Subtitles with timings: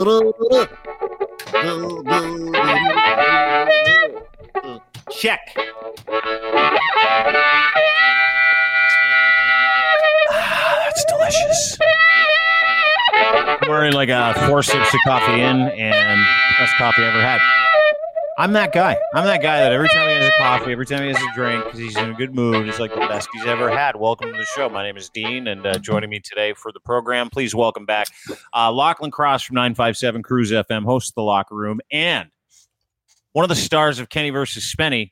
[0.00, 0.10] Check.
[10.30, 11.78] Ah, that's delicious.
[13.16, 16.26] I'm wearing like a four sips of coffee in, and
[16.60, 17.57] best coffee I ever had.
[18.38, 18.96] I'm that guy.
[19.14, 21.34] I'm that guy that every time he has a coffee, every time he has a
[21.34, 23.96] drink, because he's in a good mood, it's like the best he's ever had.
[23.96, 24.68] Welcome to the show.
[24.68, 28.06] My name is Dean, and uh, joining me today for the program, please welcome back
[28.54, 32.28] uh, Lachlan Cross from 957 Cruise FM, host of the Locker Room, and
[33.32, 35.10] one of the stars of Kenny versus Spenny,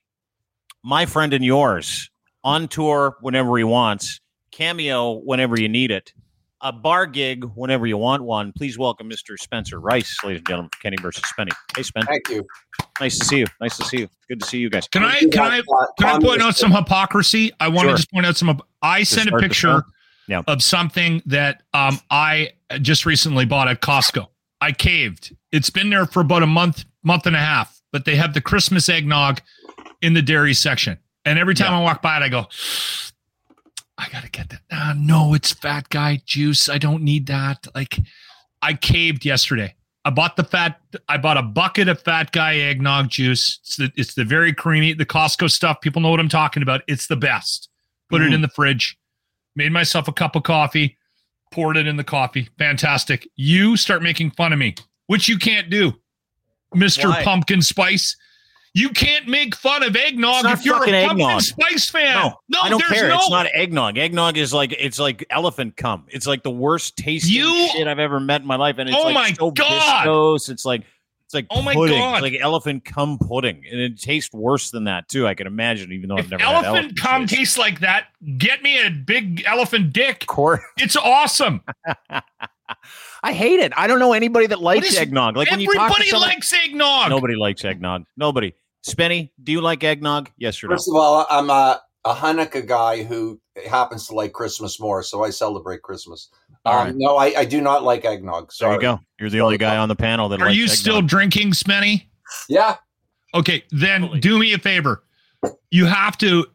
[0.85, 2.09] my friend and yours,
[2.45, 4.21] on tour whenever he wants,
[4.53, 6.13] cameo whenever you need it,
[6.67, 8.53] a bar gig whenever you want one.
[8.53, 9.39] Please welcome Mr.
[9.39, 11.53] Spencer Rice, ladies and gentlemen, Kenny versus Spenny.
[11.77, 12.05] Hey, Spen.
[12.07, 12.45] Thank you.
[13.01, 13.47] Nice to see you.
[13.61, 14.09] Nice to see you.
[14.29, 14.89] Good to see you guys.
[14.89, 15.63] Can I can I
[15.97, 17.53] can I point out some hypocrisy?
[17.61, 17.91] I want Sure.
[17.91, 18.61] to just point out some.
[18.83, 19.85] I sent a picture?
[20.29, 20.43] Yeah.
[20.49, 24.27] of something that um I just recently bought at Costco.
[24.61, 25.37] I caved.
[25.53, 28.41] It's been there for about a month, month and a half, but they have the
[28.41, 29.41] Christmas eggnog
[30.03, 30.99] in the dairy section.
[31.25, 32.47] And every time I walk by it, I go,
[33.99, 34.61] I gotta get that.
[34.71, 36.69] Ah, no, it's fat guy juice.
[36.69, 37.67] I don't need that.
[37.75, 37.99] Like,
[38.63, 39.75] I caved yesterday.
[40.05, 40.81] I bought the fat.
[41.09, 43.59] I bought a bucket of fat guy eggnog juice.
[43.63, 45.81] It's the it's the very creamy, the Costco stuff.
[45.81, 46.83] People know what I'm talking about.
[46.87, 47.69] It's the best.
[48.09, 48.35] Put it Mm.
[48.35, 48.97] in the fridge.
[49.57, 50.97] Made myself a cup of coffee.
[51.51, 52.49] Poured it in the coffee.
[52.59, 53.27] Fantastic.
[53.35, 54.75] You start making fun of me,
[55.07, 55.95] which you can't do,
[56.75, 58.17] Mister Pumpkin Spice.
[58.79, 61.41] You can't make fun of eggnog if you're a fucking pumpkin eggnog.
[61.41, 62.31] spice fan.
[62.51, 63.09] No, I don't care.
[63.09, 63.97] No, It's not eggnog.
[63.97, 66.05] Eggnog is like it's like elephant cum.
[66.09, 68.99] It's like the worst tasting You- shit I've ever met in my life, and it's
[68.99, 70.07] Oh like my so God.
[70.07, 70.51] viscose.
[70.51, 70.83] It's like
[71.25, 71.99] it's like Oh my pudding.
[71.99, 72.17] God.
[72.17, 75.27] It's like elephant cum pudding, and it tastes worse than that too.
[75.27, 77.39] I can imagine, even though I've if never had elephant cum shit.
[77.39, 80.21] tastes like that, get me a big elephant dick.
[80.25, 80.61] Of course.
[80.77, 81.63] It's awesome.
[83.23, 83.73] I hate it.
[83.77, 85.35] I don't know anybody that likes is- eggnog.
[85.37, 87.09] Like when you talk to Everybody someone, likes eggnog.
[87.11, 88.05] nobody likes eggnog.
[88.19, 88.53] Nobody.
[88.87, 90.31] Spenny, do you like eggnog?
[90.39, 90.75] Yes or no?
[90.75, 95.25] First of all, I'm a, a Hanukkah guy who happens to like Christmas more, so
[95.25, 96.29] I celebrate Christmas.
[96.65, 96.95] Um, right.
[96.97, 98.53] No, I, I do not like eggnog.
[98.61, 99.01] There you go.
[99.19, 100.77] You're the only guy on the panel that Are likes you eggnog.
[100.77, 102.07] still drinking, Spenny?
[102.49, 102.77] Yeah.
[103.35, 104.21] Okay, then Totally.
[104.21, 105.03] do me a favor.
[105.71, 106.47] You have to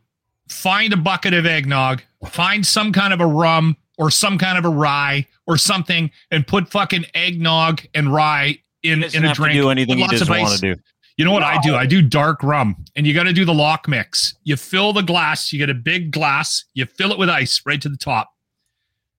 [0.50, 4.66] find a bucket of eggnog, find some kind of a rum or some kind of
[4.66, 9.54] a rye or something, and put fucking eggnog and rye in, in a drink.
[9.54, 10.82] do anything he with lots doesn't want to do.
[11.22, 11.76] You know what I do?
[11.76, 14.34] I do dark rum, and you got to do the lock mix.
[14.44, 17.80] You fill the glass, you get a big glass, you fill it with ice right
[17.80, 18.34] to the top.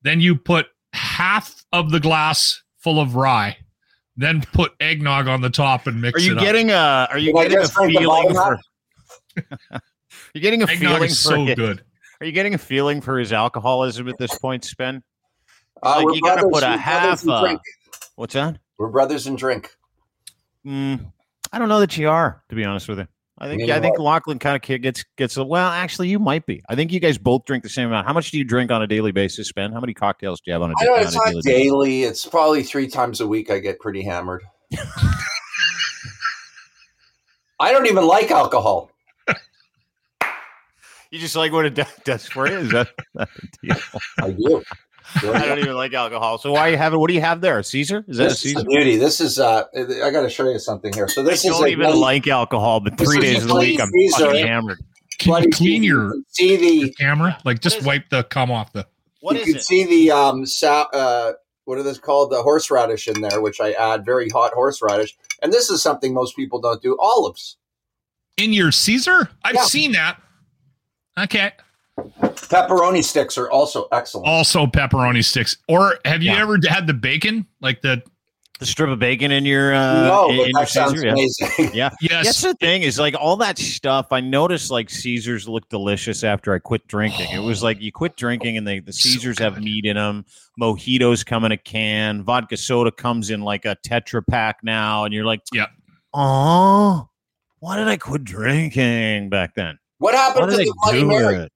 [0.02, 3.56] Then you put half of the glass full of rye,
[4.16, 7.06] then put eggnog on the top and mix Are you it getting a?
[7.08, 8.60] Are you Did getting a just drink the feeling for?
[10.34, 10.66] You're getting a.
[10.66, 11.28] Eggnog feeling is for.
[11.28, 11.84] so good.
[12.20, 15.04] Are you getting a feeling for his alcoholism at this point, Spen?
[15.80, 17.58] Uh, Like, you gotta put a half, in uh.
[18.16, 18.58] What's that?
[18.76, 19.70] We're brothers in drink.
[20.66, 21.12] Mm,
[21.52, 23.06] I don't know that you are, to be honest with you.
[23.38, 25.36] I think Neither I think Lachlan kind of gets gets.
[25.36, 26.62] A, well, actually, you might be.
[26.68, 28.06] I think you guys both drink the same amount.
[28.06, 29.72] How much do you drink on a daily basis, Ben?
[29.72, 32.04] How many cocktails do you have on a, I know on it's not daily.
[32.04, 34.44] It's probably three times a week I get pretty hammered.
[37.58, 38.90] I don't even like alcohol.
[41.10, 42.56] You just like what it do- does for you.
[42.56, 43.28] Is that, that
[43.62, 43.76] deal?
[44.18, 44.62] I do.
[45.16, 46.38] I don't even like alcohol.
[46.38, 46.96] So why you have it?
[46.98, 47.62] What do you have there?
[47.62, 48.04] Caesar?
[48.08, 48.58] Is that a This is Caesar?
[48.60, 48.96] the beauty.
[48.96, 49.38] This is.
[49.38, 51.08] uh I got to show you something here.
[51.08, 53.54] So this I is don't even bloody- like alcohol, but three days a of the
[53.56, 54.26] week I'm bloody Caesar.
[54.26, 54.78] fucking hammered.
[55.18, 57.38] Can you clean your, can see your the camera?
[57.44, 57.86] Like just is it?
[57.86, 58.86] wipe the cum off the.
[59.20, 59.62] What you is can it?
[59.62, 61.32] see the um sa- uh
[61.64, 65.52] what are this called the horseradish in there which i add very hot horseradish and
[65.52, 67.56] this is something most people don't do olives
[68.36, 69.28] In your Caesar?
[69.44, 69.62] I've Yeah.
[69.66, 70.20] seen that.
[71.16, 71.52] Okay.
[71.98, 75.56] Pepperoni sticks are also excellent Also pepperoni sticks.
[75.68, 76.42] Or have you Yeah.
[76.42, 77.46] ever had the bacon?
[77.60, 78.02] Like the
[78.58, 81.06] The strip of bacon in your uh, no in, in your that sounds Caesar?
[81.06, 81.12] Yeah.
[81.12, 81.90] amazing yeah.
[82.00, 82.24] yes.
[82.26, 84.06] That's the thing is like all that stuff.
[84.12, 87.26] I noticed like Caesars look delicious after I quit drinking.
[87.32, 90.24] It was like you quit drinking and they, the So Caesars have meat in them.
[90.60, 92.22] Mojitos come in a can.
[92.22, 95.66] Vodka soda comes in like a Tetra Pak now, and you're like, yeah.
[96.14, 97.08] Oh,
[97.58, 99.78] why did I quit drinking back then?
[99.98, 101.52] what happened did to the bloody mary it?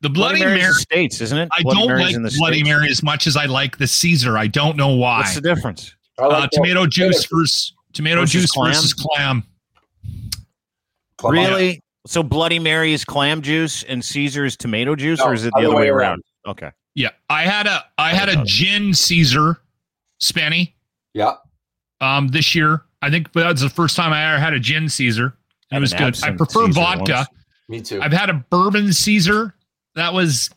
[0.00, 0.74] The Bloody, Mary's Mary.
[0.74, 1.48] states, isn't it?
[1.52, 2.68] I Bloody don't Mary's like in the Bloody States.
[2.68, 4.36] Mary as much as I like the Caesar.
[4.38, 5.18] I don't know why.
[5.20, 5.94] What's the difference?
[6.18, 6.52] Like uh, that.
[6.52, 8.72] tomato juice versus tomato Versus juice clam?
[8.72, 9.42] versus clam.
[11.18, 11.32] Come on.
[11.32, 11.80] Really?
[12.06, 15.52] So Bloody Mary is clam juice and Caesar is tomato juice, No, or is it
[15.56, 16.22] the other way around?
[16.46, 16.70] Okay.
[16.94, 19.60] Yeah, I had a I had a got gin Caesar,
[20.22, 20.74] Spenny,
[21.14, 21.34] yeah
[22.00, 22.82] um, this year.
[23.02, 25.36] I think that was the first time I ever had a gin Caesar.
[25.72, 26.16] It was good.
[26.22, 27.12] I prefer Caesar vodka.
[27.14, 27.28] once.
[27.68, 29.54] me too I've had a bourbon Caesar.
[29.96, 30.50] That was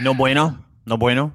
[0.00, 0.58] No bueno.
[0.86, 1.34] No bueno.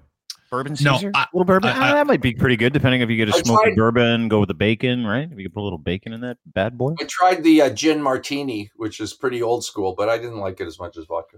[0.50, 1.12] Bourbon No, Caesar?
[1.14, 1.70] I- a little bourbon.
[1.70, 3.64] I- Ah, I- that might be pretty good, depending if you get a I smoky
[3.66, 5.30] tried- bourbon, go with the bacon, right?
[5.30, 6.96] If you could put a little bacon in that bad boy.
[7.00, 10.60] I tried the uh, gin martini, which is pretty old school, but I didn't like
[10.62, 11.38] it as much as vodka.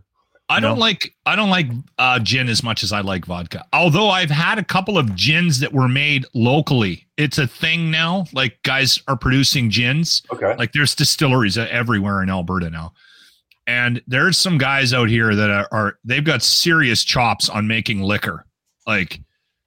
[0.51, 1.67] I don't like I don't like
[1.99, 3.65] uh, gin as much as I like vodka.
[3.71, 7.07] Although I've had a couple of gins that were made locally.
[7.17, 8.25] It's a thing now.
[8.33, 10.23] Like guys are producing gins.
[10.33, 10.55] Okay.
[10.57, 12.93] Like there's distilleries everywhere in Alberta now.
[13.69, 18.01] And there's some guys out here that are, are they've got serious chops on making
[18.01, 18.45] liquor.
[18.87, 19.19] Like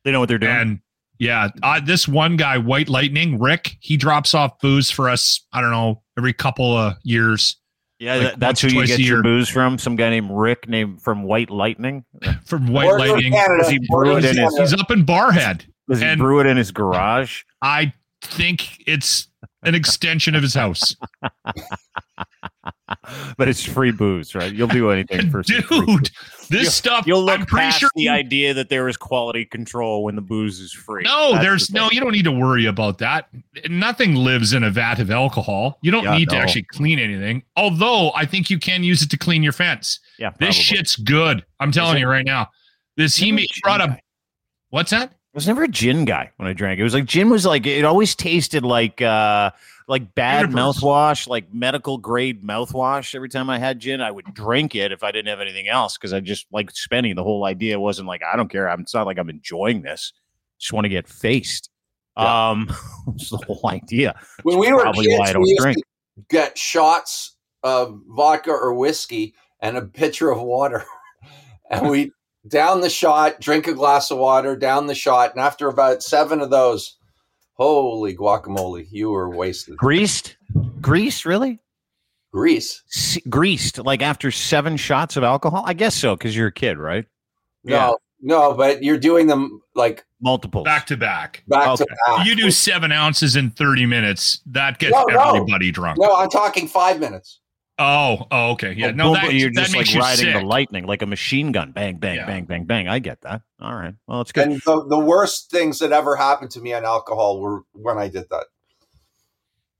[0.04, 0.56] They know what they're doing.
[0.56, 0.80] and
[1.18, 5.46] yeah, uh, this one guy, White Lightning, Rick, he drops off booze for us.
[5.52, 7.56] I don't know every couple of years
[8.00, 9.78] yeah, like that- that's who you twice get your booze from.
[9.78, 12.04] Some guy named Rick, named from White Lightning.
[12.44, 13.32] from White Or Lightning.
[13.32, 13.70] Canada.
[13.70, 15.64] He Or brew it in his- He's up in Barrhead.
[15.88, 17.42] Does he And- brew it in his garage?
[17.62, 19.28] I think it's
[19.62, 20.96] an extension of his house.
[23.36, 24.52] but it's free booze, right?
[24.52, 25.64] You'll do anything for Dude,
[26.48, 27.90] this You'll- stuff, You'll look I'm pretty past sure.
[27.96, 31.02] the idea that there is quality control when the booze is free.
[31.04, 33.28] no, That's there's the no, you don't need to worry about that.
[33.68, 35.78] Nothing lives in a vat of alcohol.
[35.82, 37.42] You don't Yeah, need to actually clean anything.
[37.56, 39.98] Although I think you can use it to clean your fence.
[40.18, 41.44] Yeah, This shit's good.
[41.60, 42.48] I'm telling you right now.
[42.96, 43.98] This he brought up.
[44.70, 45.14] What's that?
[45.34, 46.78] I was never a gin guy when I drank.
[46.78, 49.50] It was like gin was like it always tasted like uh
[49.88, 50.78] like bad Universe.
[50.78, 53.14] mouthwash, like medical grade mouthwash.
[53.14, 55.96] Every time I had gin, I would drink it if I didn't have anything else
[55.96, 57.16] because I just like spending.
[57.16, 58.68] The whole idea wasn't like I don't care.
[58.68, 60.12] I'm it's not like I'm enjoying this.
[60.58, 61.70] Just want to get faced.
[62.18, 62.50] Yeah.
[62.50, 62.70] Um,
[63.14, 64.20] it's the whole idea.
[64.42, 65.78] When we were probably kids, why I don't we used drink.
[65.78, 65.84] to
[66.28, 70.84] get shots of vodka or whiskey and a pitcher of water,
[71.70, 72.12] and we
[72.48, 76.40] down the shot, drink a glass of water, down the shot, and after about seven
[76.40, 76.96] of those,
[77.54, 79.76] holy guacamole, you were wasted.
[79.76, 80.36] Greased,
[80.80, 81.60] greased, really?
[82.32, 82.82] Grease?
[82.96, 85.62] S- greased like after seven shots of alcohol?
[85.66, 87.04] I guess so because you're a kid, right?
[87.62, 90.64] No, no, but you're doing them like Multiples.
[90.64, 91.42] Back to back.
[91.48, 92.26] back to back.
[92.26, 94.40] You do seven ounces in 30 minutes.
[94.46, 95.20] That gets No, no.
[95.34, 95.98] everybody drunk.
[96.00, 97.40] No, I'm talking five minutes.
[97.82, 98.74] Oh, oh, okay.
[98.76, 98.88] Yeah.
[98.88, 100.34] Oh, no, boom, that, you're that just makes like you riding sick.
[100.40, 101.72] the lightning like a machine gun.
[101.72, 102.26] Bang, bang, Yeah.
[102.26, 102.88] bang, bang, bang.
[102.88, 103.42] I get that.
[103.60, 103.94] All right.
[104.06, 104.46] Well, it's good.
[104.48, 108.08] And the, the worst things that ever happened to me on alcohol were when I
[108.08, 108.46] did that.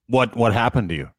[0.08, 1.10] what what happened to you?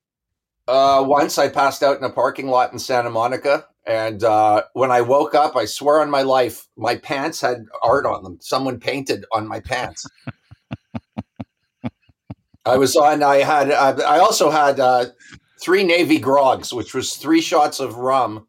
[0.67, 4.91] Uh, once I passed out in a parking lot in Santa Monica, and uh, when
[4.91, 8.37] I woke up, I swear on my life, my pants had art on them.
[8.41, 10.05] Someone painted on my pants.
[12.65, 13.23] I was on.
[13.23, 13.71] I had.
[13.71, 15.05] I, I also had uh,
[15.63, 18.47] three Navy grogs, which was three shots of rum,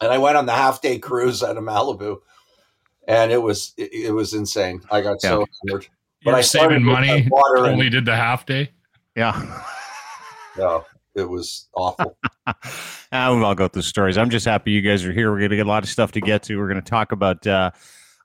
[0.00, 2.18] and I went on the half day cruise out of Malibu,
[3.06, 4.80] and it was it, it was insane.
[4.90, 5.86] I got so hammered.
[6.22, 7.22] You're I started saving money.
[7.22, 8.70] the water and- Only did the half day.
[9.14, 9.64] Yeah.
[10.58, 10.84] No,
[11.14, 12.16] it was awful.
[13.12, 14.18] Ah, we'll all go through the stories.
[14.18, 15.30] I'm just happy you guys are here.
[15.32, 16.56] We're going to get a lot of stuff to get to.
[16.56, 17.70] We're going to talk about uh,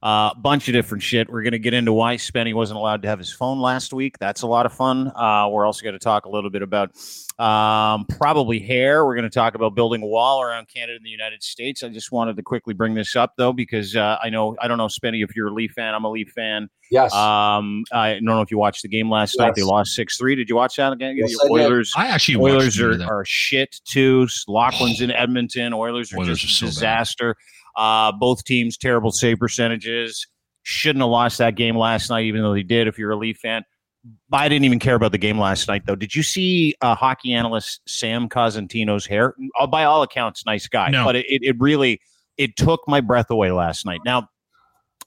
[0.02, 1.30] a bunch of different shit.
[1.30, 4.18] We're going to get into why Spenny wasn't allowed to have his phone last week.
[4.20, 5.12] That's a lot of fun.
[5.16, 6.92] Uh, we're also going to talk a little bit about
[7.40, 9.06] um, probably hair.
[9.06, 11.84] We're going to talk about building a wall around Canada and the United States.
[11.84, 14.78] I just wanted to quickly bring this up, though, because uh, I know, I don't
[14.78, 15.94] know, Spenny, if you're a Leaf fan.
[15.94, 16.70] I'm a Leaf fan.
[16.92, 17.14] Yes.
[17.14, 19.56] Um, I don't know if you watched the game last night.
[19.56, 20.36] They lost 6 3.
[20.36, 21.16] Did you watch that again?
[21.18, 21.66] Yes, Your I did.
[21.66, 21.94] Oilers.
[21.96, 24.28] I actually Oilers some are, are shit too.
[24.48, 25.74] Lachlan's in Edmonton.
[25.74, 27.36] Oilers are Oilers just are a so bad.
[27.76, 30.28] Uh, both teams terrible save percentages.
[30.64, 32.88] Shouldn't have lost that game last night, even though they did.
[32.88, 33.64] If you're a Leaf fan,
[34.32, 35.96] I didn't even care about the game last night, though.
[35.96, 39.36] Did you see uh, hockey analyst Sam Cosentino's hair?
[39.60, 41.04] Uh, by all accounts, nice guy, No.
[41.06, 42.00] but it, it, really
[42.38, 44.00] it took my breath away last night.
[44.06, 44.28] Now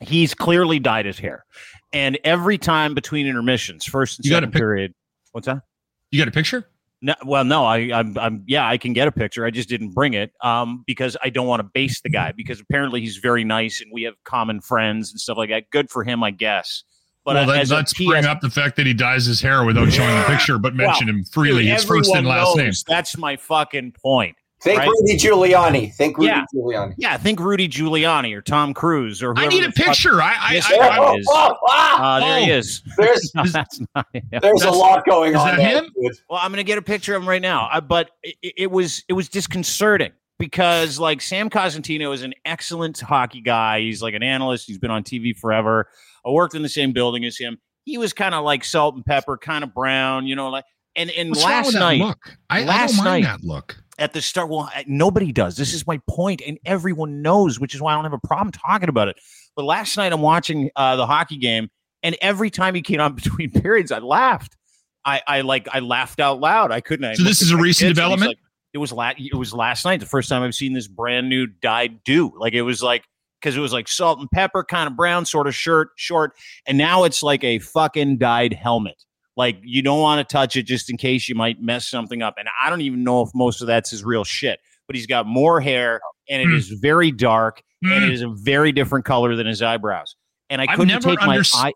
[0.00, 1.44] he's clearly dyed his hair,
[1.92, 4.94] and every time between intermissions, first and You got a pic- period.
[5.32, 5.62] What's that?
[6.10, 6.66] You got a picture?
[7.00, 9.44] No, well, no, I, I'm, I'm, yeah, I can get a picture.
[9.46, 12.60] I just didn't bring it, um, because I don't want to base the guy because
[12.60, 15.70] apparently he's very nice and we have common friends and stuff like that.
[15.70, 16.82] Good for him, I guess.
[17.24, 19.92] But well, a let's PS bring up the fact that he dyes his hair without
[19.92, 21.64] showing the picture, but Well, mention him freely.
[21.64, 22.72] dude, his first and last name.
[22.86, 24.34] That's my fucking point.
[24.60, 24.88] Think right.
[24.88, 25.94] Rudy Giuliani.
[25.94, 26.44] Think Rudy Yeah.
[26.54, 26.94] Giuliani.
[26.98, 30.20] Yeah, think Rudy Giuliani or Tom Cruise or I need a picture.
[30.20, 31.28] I, I, Yes, I, there I, it is.
[31.32, 32.56] Uh, there he Oh.
[32.56, 32.82] is.
[32.96, 34.06] There's No, that's not.
[34.12, 34.40] yeah.
[34.40, 35.46] there's a lot going is on.
[35.46, 35.84] that there, him?
[36.02, 36.12] dude.
[36.28, 37.68] Well, I'm going to get a picture of him right now.
[37.72, 40.10] Uh, but it, it was it was disconcerting
[40.40, 43.80] because like Sam Cosentino is an excellent hockey guy.
[43.80, 44.66] He's like an analyst.
[44.66, 45.88] He's been on TV forever.
[46.26, 47.58] I worked in the same building as him.
[47.84, 50.64] He was kind of like salt and pepper, kind of brown, you know, like
[50.96, 52.36] and and What's wrong last with that night look?
[52.50, 53.76] I, I last don't mind night- that look.
[53.98, 55.56] At the start, well, nobody does.
[55.56, 58.52] This is my point, and everyone knows, which is why I don't have a problem
[58.52, 59.18] talking about it.
[59.56, 61.68] But last night, I'm watching uh, the hockey game,
[62.02, 64.56] and every time he came on between periods, I laughed.
[65.04, 66.70] I, I like I laughed out loud.
[66.70, 67.04] I couldn't.
[67.06, 68.28] I So this is a recent kids, and he's development?
[68.30, 68.38] like-
[68.74, 69.98] it was la- It was last night.
[69.98, 72.32] The first time I've seen this brand new dyed do.
[72.38, 73.04] Like it was like
[73.40, 76.32] because it was like salt and pepper, kind of brown sort of shirt, short,
[76.66, 79.02] and now it's like a fucking dyed helmet.
[79.38, 82.34] Like you don't want to touch it just in case you might mess something up.
[82.38, 84.60] And I don't even know if most of that's his real shit.
[84.86, 86.54] But he's got more hair, and it Hmm.
[86.54, 88.04] is very dark, and Hmm.
[88.04, 90.16] it is a very different color than his eyebrows.
[90.50, 91.72] And I I've couldn't take my eye.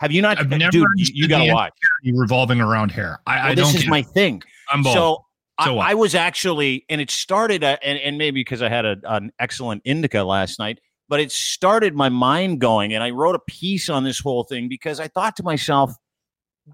[0.00, 0.38] Have you not?
[0.40, 1.72] I've never dude, you, got to watch.
[2.04, 3.20] revolving around hair.
[3.26, 4.06] I, I Well, don't this is my it.
[4.08, 4.42] thing.
[4.70, 4.94] I'm bald.
[4.94, 5.24] So,
[5.64, 5.92] So I.
[5.92, 9.30] I was actually, and it started, uh, and, and maybe because I had a, an
[9.38, 12.92] excellent indica last night, but it started my mind going.
[12.92, 15.92] And I wrote a piece on this whole thing because I thought to myself,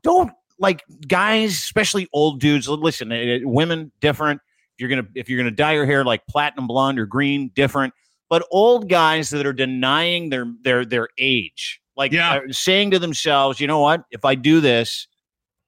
[0.03, 2.69] don't like guys, especially old dudes.
[2.69, 4.41] Listen, eh, eh, women different.
[4.77, 7.93] If you're gonna if you're gonna dye your hair like platinum blonde or green, different.
[8.31, 12.35] But old guys that are denying their their their age, like Yeah.
[12.37, 14.05] uh, saying to themselves, you know what?
[14.11, 15.07] If I do this,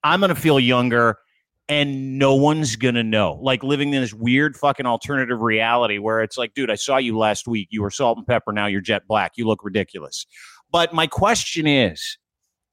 [0.03, 1.19] I'm gonna feel younger
[1.69, 3.39] and no one's gonna know.
[3.43, 7.17] Like living in this weird fucking alternative reality where it's like, dude, I saw you
[7.19, 7.69] last week.
[7.71, 8.53] You were salt and pepper.
[8.53, 9.33] Now you're jet black.
[9.37, 10.27] You look ridiculous.
[10.71, 12.17] But my question is,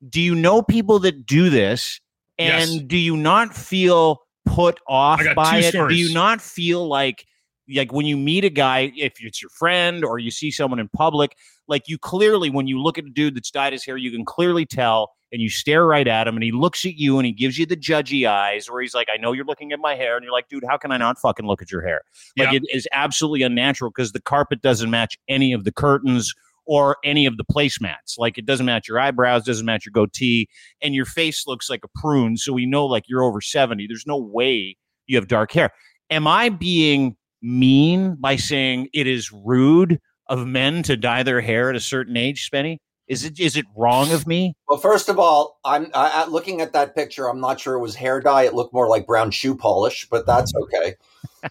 [0.09, 1.99] do you know people that do this?
[2.39, 2.81] And Yes.
[2.87, 5.71] do you not feel put off by it?
[5.73, 7.25] Do you not feel like
[7.73, 10.89] like when you meet a guy, if it's your friend or you see someone in
[10.89, 14.11] public, like you clearly, when you look at a dude that's dyed his hair, you
[14.11, 17.25] can clearly tell and you stare right at him and he looks at you and
[17.25, 19.95] he gives you the judgy eyes where he's like, I know you're looking at my
[19.95, 20.17] hair.
[20.17, 22.01] And you're like, dude, how can I not fucking look at your hair?
[22.37, 22.57] Like Yeah.
[22.57, 26.33] it is absolutely unnatural because the carpet doesn't match any of the curtains
[26.65, 28.17] or any of the placemats.
[28.17, 30.47] Like it doesn't match your eyebrows, doesn't match your goatee,
[30.81, 32.37] and your face looks like a prune.
[32.37, 33.87] So we know like you're over 70.
[33.87, 34.77] There's no way
[35.07, 35.71] you have dark hair.
[36.09, 41.69] Am I being mean by saying it is rude of men to dye their hair
[41.69, 42.77] at a certain age, Spenny?
[43.07, 44.53] Is it is it wrong of me?
[44.69, 47.27] Well, first of all, I'm I, I- looking at that picture.
[47.27, 48.43] I'm not sure it was hair dye.
[48.43, 50.95] It looked more like brown shoe polish, but that's okay.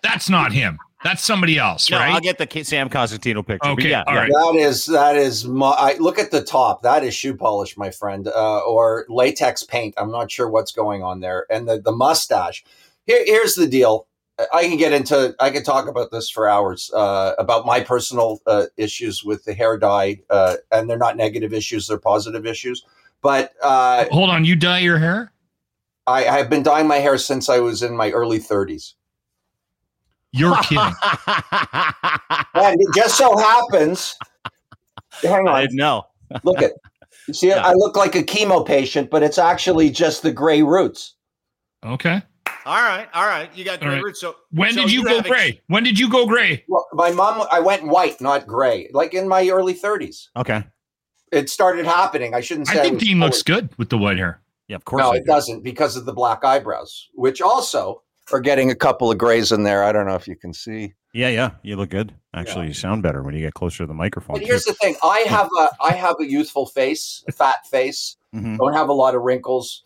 [0.02, 0.78] That's not him.
[1.02, 2.10] That's somebody else, No, right?
[2.10, 3.70] I'll get the Sam Cosentino picture.
[3.70, 4.20] Okay, yeah, all yeah.
[4.20, 4.30] right.
[4.30, 5.46] That is that is.
[5.46, 6.82] My, I, look at the top.
[6.82, 9.94] That is shoe polish, my friend, uh, or latex paint.
[9.96, 11.46] I'm not sure what's going on there.
[11.50, 12.64] And the the mustache.
[13.06, 14.06] Here, here's the deal.
[14.52, 15.34] I can get into.
[15.40, 19.54] I can talk about this for hours uh, about my personal uh, issues with the
[19.54, 22.84] hair dye, uh, and they're not negative issues; they're positive issues.
[23.22, 25.32] But uh, Hold on, you dye your hair?
[26.06, 28.94] I, I've been dyeing my hair since I was in my early 30s.
[30.32, 30.78] You're kidding.
[32.54, 34.16] And it just so happens.
[35.22, 35.60] Hang on.
[35.62, 36.04] didn't know.
[36.44, 36.72] Look at.
[37.26, 37.64] You see, Yeah.
[37.66, 41.14] I look like a chemo patient, but it's actually just the gray roots.
[41.84, 42.22] Okay.
[42.66, 43.48] All right, all right.
[43.56, 44.02] You got gray right.
[44.02, 44.20] roots.
[44.20, 45.60] So When so did you, go have ex- gray?
[45.68, 46.64] When did you go gray?
[46.68, 50.28] Well, my mom, I went white, not gray, like in my early 30s.
[50.36, 50.64] Okay.
[51.32, 52.34] It started happening.
[52.34, 52.80] I shouldn't say.
[52.80, 54.42] I think was Dean looks good with the white hair.
[54.68, 55.00] Yeah, of course.
[55.00, 55.26] No, I it do.
[55.26, 59.62] doesn't because of the black eyebrows, which also are getting a couple of grays in
[59.64, 59.82] there.
[59.84, 60.94] I don't know if you can see.
[61.12, 61.50] Yeah, yeah.
[61.62, 62.14] You look good.
[62.34, 64.36] Actually, you sound better when you get closer to the microphone.
[64.36, 68.16] But here's the thing: I have a I have a youthful face, a fat face.
[68.34, 68.58] Mhm.
[68.58, 69.82] Don't have a lot of wrinkles.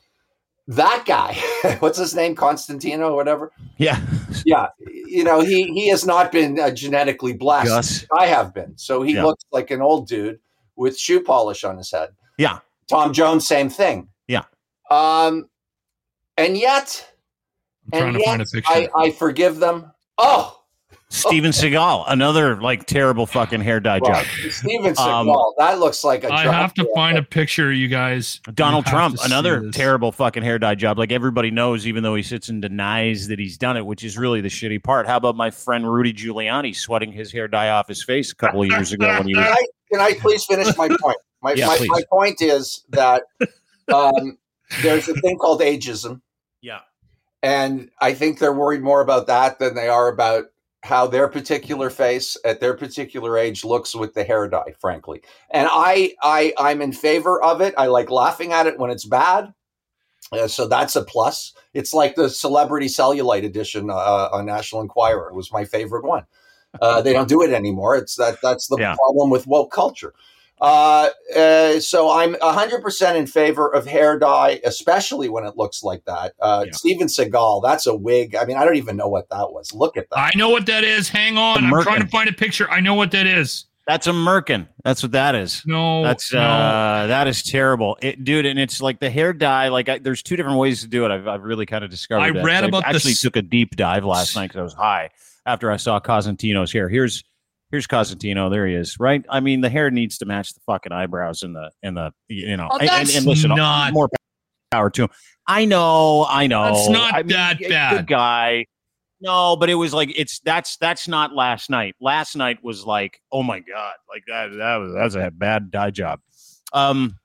[0.66, 1.34] That guy,
[1.80, 3.52] what's his name, Constantino, or whatever.
[3.78, 4.00] Yeah.
[4.44, 4.68] Yeah,
[5.06, 8.06] you know he he has not been uh, genetically blessed.
[8.12, 9.24] I have been, so he Yeah.
[9.24, 10.38] looks like an old dude
[10.76, 12.10] with shoe polish on his head.
[12.36, 12.58] Yeah.
[12.88, 14.08] Tom Jones, same thing.
[14.28, 14.42] Yeah.
[14.90, 15.48] Um,
[16.36, 17.13] and yet,
[17.92, 18.72] I'm trying and to yet, find a picture.
[18.72, 19.90] I I forgive them.
[20.18, 20.60] Oh,
[21.10, 24.26] Steven Seagal, another like terrible fucking hair dye well, job.
[24.50, 25.52] Steven Um, Seagal.
[25.58, 26.32] that looks like a.
[26.32, 28.40] I have to for a- find a picture, you guys.
[28.54, 30.98] Donald You Trump, another terrible fucking hair dye job.
[30.98, 34.16] Like everybody knows, even though he sits and denies that he's done it, which is
[34.18, 35.06] really the shitty part.
[35.06, 38.62] How about my friend Rudy Giuliani sweating his hair dye off his face a couple
[38.62, 41.18] of years ago when he Can I, can I please finish my point?
[41.42, 43.24] My, Yeah, my, my point is that
[43.92, 44.38] um,
[44.82, 46.22] there's a thing called ageism.
[46.62, 46.78] Yeah.
[47.44, 50.46] And I think they're worried more about that than they are about
[50.82, 55.20] how their particular face at their particular age looks with the hair dye, frankly.
[55.50, 57.74] And I, I, I'm in favor of it.
[57.76, 59.52] I like laughing at it when it's bad.
[60.32, 61.52] Uh, so that's a plus.
[61.74, 65.28] It's like the celebrity cellulite edition uh, on National Enquirer.
[65.28, 66.24] It was my favorite one.
[66.80, 67.94] Uh, they don't do it anymore.
[67.94, 68.94] It's that that's the Yeah.
[68.94, 70.14] problem with woke culture.
[70.60, 76.04] Uh, uh, so I'm 100% in favor of hair dye, especially when it looks like
[76.06, 76.32] that.
[76.40, 76.72] Uh, Yeah.
[76.72, 78.34] Steven Seagal, that's a wig.
[78.36, 79.72] I mean, I don't even know what that was.
[79.74, 80.18] Look at that.
[80.18, 81.08] I know what that is.
[81.08, 81.64] Hang on.
[81.64, 82.70] I'm trying to find a picture.
[82.70, 83.66] I know what that is.
[83.86, 84.66] That's a merkin.
[84.82, 85.62] That's what that is.
[85.66, 86.02] No.
[86.04, 86.40] That's no.
[86.40, 88.46] uh, that is terrible, it, dude.
[88.46, 89.68] And it's like the hair dye.
[89.68, 91.10] Like, I, there's two different ways to do it.
[91.10, 92.22] I've, I've really kind of discovered.
[92.22, 92.42] I that.
[92.44, 95.10] read So about actually this- took a deep dive last night because I was high
[95.44, 96.88] after I saw Cosentino's hair.
[96.88, 97.22] Here's
[97.74, 98.50] here's Cosentino.
[98.50, 99.00] There he is.
[99.00, 99.24] Right.
[99.28, 102.56] I mean, the hair needs to match the fucking eyebrows and the and the you
[102.56, 102.68] know.
[102.70, 104.08] Oh, and, and, listen, not- more
[104.70, 105.08] power to him.
[105.48, 106.24] I know.
[106.28, 106.68] I know.
[106.68, 107.96] It's not I mean, that bad.
[107.96, 108.66] Good guy.
[109.20, 111.96] No, but it was like it's that's that's not last night.
[112.00, 115.90] Last night was like, oh my god, like that that was that's a bad dye
[115.90, 116.20] job.
[116.72, 117.18] Um,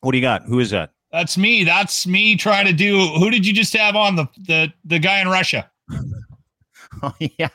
[0.00, 0.44] what do you got?
[0.44, 0.92] Who is that?
[1.12, 1.64] That's me.
[1.64, 3.06] That's me trying to do.
[3.18, 5.70] Who did you just have on the the the guy in Russia?
[7.02, 7.48] Oh yeah,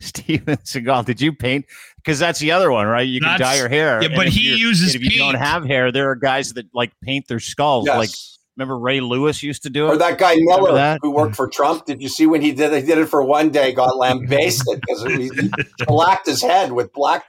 [0.00, 1.04] Steven Seagal.
[1.06, 1.66] Did you paint?
[1.96, 3.06] Because that's the other one, right?
[3.06, 4.02] You can That's- dye your hair.
[4.02, 7.28] yeah, but he uses If you don't have hair, there are guys that like paint
[7.28, 7.86] their skulls.
[7.86, 7.96] Yes.
[7.98, 8.10] Like
[8.56, 9.90] remember Ray Lewis used to do it.
[9.90, 10.98] or that guy Remember Miller that?
[11.02, 11.86] who worked for Trump.
[11.86, 12.72] Did you see when he did?
[12.72, 13.72] He did it for one day.
[13.72, 15.50] Got lambasted because he he
[15.86, 17.24] blacked his head with black.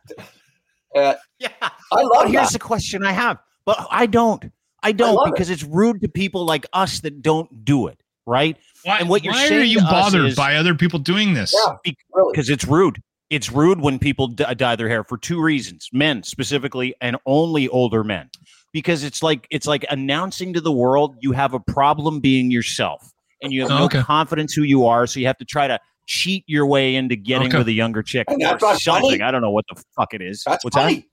[0.96, 1.50] Uh, yeah.
[1.62, 2.54] I But love here's that.
[2.54, 4.44] the question I have, but I don't.
[4.82, 5.34] I don't love it.
[5.34, 8.58] because it's rude to people like us that don't do it, right?
[8.84, 11.54] Why, And what you're why are you bothered is- by other people doing this?
[11.54, 11.76] Yeah,
[12.14, 12.32] really.
[12.32, 13.02] Because it's rude.
[13.30, 17.18] It's rude when people d- uh, dye their hair for two reasons: men specifically, and
[17.26, 18.30] only older men.
[18.74, 23.08] Because it's like it's like announcing to the world you have a problem being yourself,
[23.44, 24.02] and you have no Okay.
[24.02, 27.50] confidence who you are, so you have to try to cheat your way into getting
[27.50, 27.58] Okay.
[27.60, 28.40] with a younger chick or
[28.80, 29.10] something.
[29.12, 29.22] funny.
[29.22, 30.42] I don't know what the fuck it is.
[30.46, 31.04] That's What's that?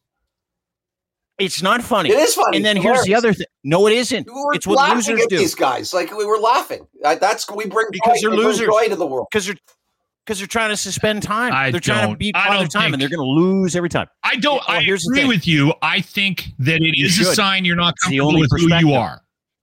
[1.39, 1.47] Funny.
[1.47, 2.11] It's not funny.
[2.11, 2.57] It is funny.
[2.57, 3.47] And then It's here's the other thing.
[3.65, 4.27] No, it isn't.
[4.27, 5.93] We were It's what losers at do these guys.
[5.95, 6.87] Like we were laughing.
[7.03, 8.67] That's we bring Because joy, they're we bring losers.
[8.67, 9.27] joy to the world.
[9.31, 9.57] because they're
[10.25, 11.53] because they're trying to suspend time.
[11.53, 13.77] I they're trying to don't- beat I father time, think- and they're going to lose
[13.77, 14.09] every time.
[14.25, 14.57] I don't.
[14.67, 15.73] Well, I here's agree with you.
[15.83, 18.51] I think that it You is a sign you're not It's the comfortable only with
[18.83, 19.21] who you are.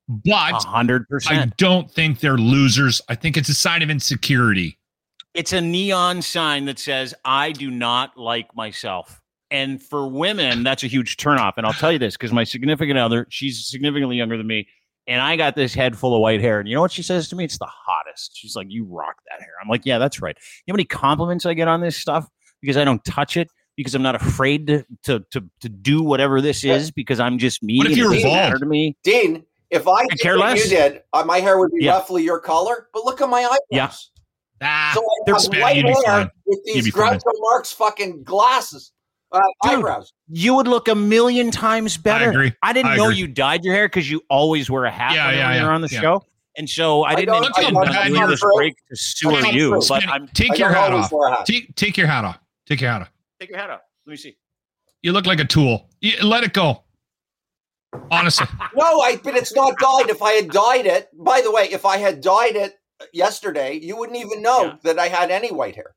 [0.08, 3.02] But A hundred I don't think they're losers.
[3.10, 4.78] I think it's a sign of insecurity.
[5.34, 9.20] It's a neon sign that says "I do not like myself."
[9.54, 11.54] And for women, that's a huge turnoff.
[11.58, 14.68] And I'll tell you this because my significant other, she's significantly younger than me,
[15.08, 16.60] and I got this head full of white hair.
[16.60, 17.44] And you know what she says to me?
[17.46, 18.32] It's the hottest.
[18.36, 20.86] She's like, "You rock that hair." I'm like, "Yeah, that's right." You know how many
[20.86, 22.28] compliments I get on this stuff
[22.62, 26.42] because I don't touch it because I'm not afraid to to to, to do whatever
[26.42, 27.78] this is because I'm just me.
[27.78, 28.62] What if you're doesn't matter bald?
[28.62, 28.98] to me?
[29.04, 30.64] Dean, if I did care what less.
[30.72, 31.92] you did, uh, my hair would be Yeah.
[31.92, 32.88] roughly your color.
[32.92, 33.60] But look at my eyebrows.
[33.70, 33.92] Yeah.
[34.62, 36.30] Ah, So I They're have white you'd be hair fine.
[36.46, 37.20] with these be fine.
[37.20, 38.92] Groucho Marx fucking glasses,
[39.34, 40.14] uh, Dude, eyebrows.
[40.30, 42.26] You would look a million times better.
[42.26, 42.54] I agree.
[42.62, 43.18] I didn't I know agree.
[43.18, 45.76] you dyed your hair because you always wear a hat Yeah, whenever yeah, you're yeah,
[45.76, 46.02] on the yeah.
[46.02, 46.26] show.
[46.56, 48.96] And so I I didn't don't- intend I don't to have do this break to
[48.96, 51.12] sewer you, but I'm take I your don't hat always off.
[51.12, 51.46] wear hat.
[51.48, 52.38] Take, take your hat off.
[52.68, 53.12] Take your hat off.
[53.40, 53.82] take your hat off.
[54.06, 54.38] Let me see.
[55.02, 55.90] You look like a tool.
[56.00, 56.84] You, let it go.
[58.12, 59.18] Honestly, No, I.
[59.24, 60.10] But it's not dyed.
[60.10, 62.74] If I had dyed it, by the way, if I had dyed it
[63.14, 64.76] yesterday, you wouldn't even know Yeah.
[64.84, 65.94] that I had any white hair.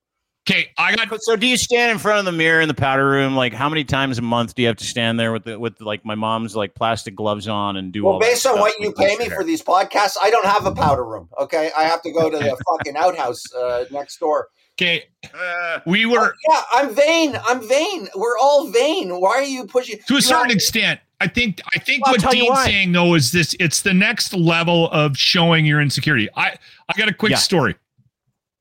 [0.48, 0.70] Okay.
[0.78, 1.08] I got.
[1.22, 3.34] So do you stand in front of the mirror in the powder room?
[3.34, 5.80] Like how many times a month do you have to stand there with the with
[5.80, 8.60] like my mom's like plastic gloves on and do all Well, that based on stuff
[8.60, 9.36] what you pay me hair?
[9.36, 11.28] for these podcasts, I don't have a powder room.
[11.38, 14.48] Okay, I have to go to the fucking outhouse uh, next door.
[14.78, 15.04] Okay,
[15.34, 17.38] Uh, we were Yeah, I'm vain.
[17.46, 18.08] I'm vain.
[18.14, 19.08] We're all vain.
[19.20, 19.98] Why are you pushing?
[20.06, 21.00] to a You certain have- extent.
[21.18, 21.62] I think.
[21.74, 25.64] I think I'll what Dean's saying though is this: it's the next level of showing
[25.64, 26.28] your insecurity.
[26.36, 26.56] I
[26.90, 27.38] I got a quick Yeah.
[27.38, 27.74] story.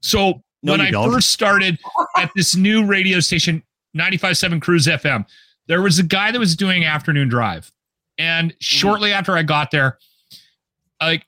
[0.01, 1.11] So No, when I don't.
[1.11, 1.77] first started
[2.17, 3.63] at this new radio station,
[3.95, 5.25] 95.7 Cruise FM,
[5.67, 7.71] there was a guy that was doing afternoon drive.
[8.17, 8.57] And Mm-hmm.
[8.59, 9.97] shortly after I got there,
[11.01, 11.25] like,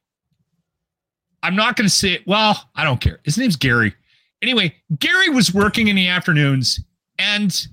[1.43, 3.19] I'm not going to say, well, I don't care.
[3.23, 3.93] His name's Gary.
[4.41, 6.79] Anyway, Gary was working in the afternoons
[7.19, 7.67] and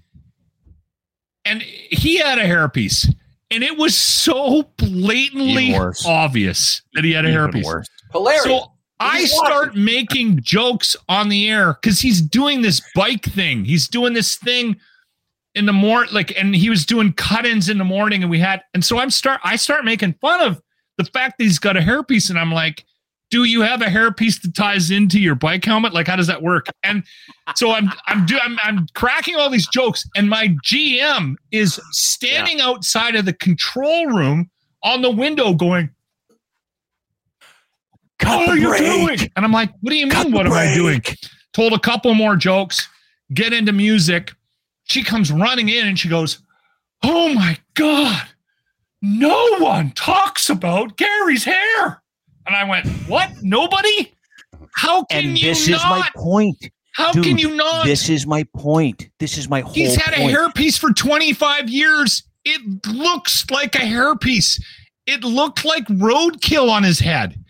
[1.44, 3.12] and he had a hairpiece.
[3.50, 7.64] And it was so blatantly obvious that he had a even hairpiece.
[7.64, 7.86] worse.
[8.12, 8.44] hilarious.
[8.44, 8.72] So
[9.04, 13.64] I start making jokes on the air because he's doing this bike thing.
[13.64, 14.76] He's doing this thing
[15.54, 18.62] in the morning, like, and he was doing cut-ins in the morning, and we had,
[18.74, 20.60] and so I'm start, I start making fun of
[20.98, 22.84] the fact that he's got a hairpiece, and I'm like,
[23.30, 25.92] do you have a hairpiece that ties into your bike helmet?
[25.92, 26.66] Like, how does that work?
[26.82, 27.04] And
[27.56, 32.60] so I'm, I'm, do, I'm, I'm cracking all these jokes, and my GM is standing
[32.60, 34.50] outside of the control room
[34.82, 35.90] on the window, going.
[38.18, 39.18] Cut what are you doing?
[39.36, 40.34] And I'm like, what do you Cut mean?
[40.34, 41.02] What am I doing?
[41.52, 42.88] Told a couple more jokes,
[43.32, 44.32] get into music.
[44.84, 46.38] She comes running in and she goes,
[47.02, 48.22] Oh my God,
[49.02, 52.02] no one talks about Gary's hair.
[52.46, 53.30] And I went, What?
[53.42, 54.12] Nobody?
[54.74, 56.14] How can And you this is my not?
[56.14, 56.56] point.
[56.94, 57.84] How can you not?
[57.86, 59.08] This is my point.
[59.18, 60.32] This is my whole He's had point.
[60.32, 62.22] a hairpiece for 25 years.
[62.44, 64.60] It looks like a hairpiece.
[65.06, 67.42] It looked like roadkill on his head.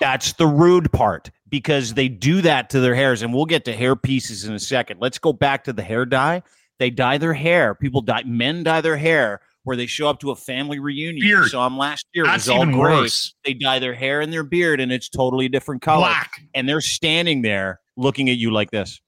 [0.00, 3.72] That's the rude part because they do that to their hairs, and we'll get to
[3.72, 5.00] hair pieces in a second.
[5.00, 6.42] Let's go back to the hair dye.
[6.78, 7.74] They dye their hair.
[7.74, 8.24] People dye.
[8.24, 11.20] Men dye their hair where they show up to a family reunion.
[11.26, 11.44] Beard.
[11.44, 12.24] You saw them last year.
[12.24, 12.92] That's it was all even gray.
[13.02, 13.34] worse.
[13.44, 16.00] They dye their hair and their beard, and it's totally different color.
[16.06, 16.32] Black.
[16.54, 19.00] And they're standing there looking at you like this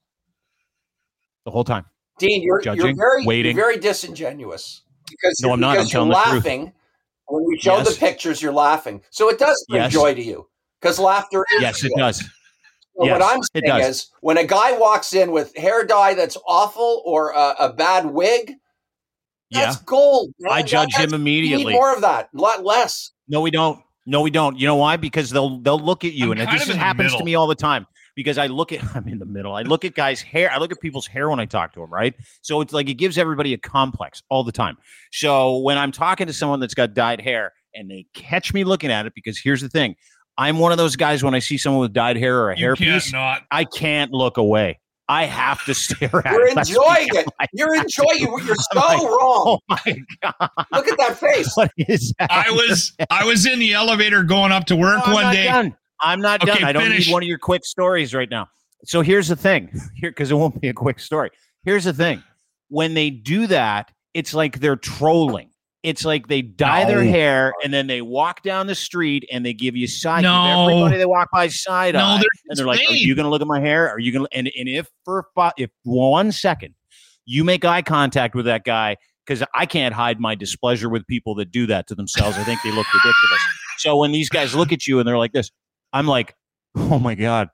[1.45, 1.85] the whole time.
[2.19, 3.55] Dean, you're, you're very waiting.
[3.57, 5.69] you're very disingenuous because No, you're, I'm not.
[5.71, 6.45] I'm because you're telling the truth.
[6.45, 6.73] laughing.
[7.29, 7.93] When we show Yes.
[7.93, 9.03] the pictures, you're laughing.
[9.11, 9.93] So it does bring Yes.
[9.93, 10.49] joy to you
[10.87, 12.23] because laughter is Yes, it does.
[12.97, 13.89] But Yes, what I'm it saying does.
[13.89, 18.07] is, when a guy walks in with hair dye that's awful or a, a bad
[18.07, 18.55] wig,
[19.51, 19.67] Yeah.
[19.67, 20.33] that's gold.
[20.39, 20.53] man.
[20.53, 21.73] I judge That's- him We need immediately.
[21.75, 23.11] more of that, a lot less.
[23.29, 23.81] No, we don't.
[24.07, 24.59] No, we don't.
[24.59, 24.97] You know why?
[24.97, 27.25] Because they'll they'll look at you, I'm and kind this of in the happens to
[27.25, 27.87] me all the time.
[28.15, 29.53] Because I look at I'm in the middle.
[29.55, 30.51] I look at guys' hair.
[30.51, 32.15] I look at people's hair when I talk to them, right?
[32.41, 34.79] So it's like it gives everybody a complex all the time.
[35.13, 38.91] So when I'm talking to someone that's got dyed hair and they catch me looking
[38.91, 39.97] at it, because here's the thing,
[40.39, 42.75] I'm one of those guys when I see someone with dyed hair or a You
[42.75, 43.41] can't hairpiece.
[43.51, 44.79] I can't look away.
[45.09, 46.55] I have to stare at You're it.
[46.57, 47.27] That's enjoying it.
[47.41, 48.45] I- You're enjoying it.
[48.45, 49.09] You're so like, wrong.
[49.47, 50.51] Oh my god!
[50.73, 51.53] Look at that face.
[51.57, 52.31] What is that?
[52.31, 55.33] I was I was in the elevator going up to work No, I'm one not
[55.33, 55.45] day.
[55.45, 55.77] Done.
[56.01, 56.65] I'm not Okay, done.
[56.65, 57.07] I don't finish.
[57.07, 58.49] need one of your quick stories right now.
[58.85, 61.31] So here's the thing here, because it won't be a quick story.
[61.65, 62.23] Here's the thing
[62.69, 65.51] when they do that, it's like they're trolling.
[65.87, 69.55] It's like they dye their hair and then they walk down the street and they
[69.55, 70.23] give you side.
[70.23, 70.69] give No.
[70.69, 73.31] everybody they walk by side No, eye, they're and they're like, "Are you going to
[73.31, 73.89] look at my hair?
[73.89, 76.75] Are you going to?" And and if for fi- if one second
[77.25, 81.37] you make eye contact with that guy, because I can't hide my displeasure with people
[81.37, 82.37] that do that to themselves.
[82.37, 83.41] I think they look ridiculous.
[83.79, 85.53] So when these guys look at you and they're like this,
[85.93, 86.35] I'm like,
[86.75, 87.49] oh my god,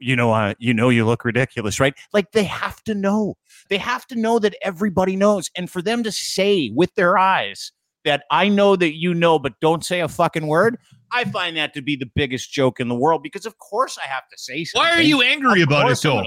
[0.00, 1.94] you know, uh, you know, you look ridiculous, right?
[2.12, 3.36] Like they have to know.
[3.72, 7.72] They have to know that everybody knows, and for them to say with their eyes
[8.04, 10.76] that I know that you know, but don't say a fucking word.
[11.10, 14.06] I find that to be the biggest joke in the world because, of course, I
[14.06, 14.86] have to say something.
[14.86, 16.22] Why are you angry about it though?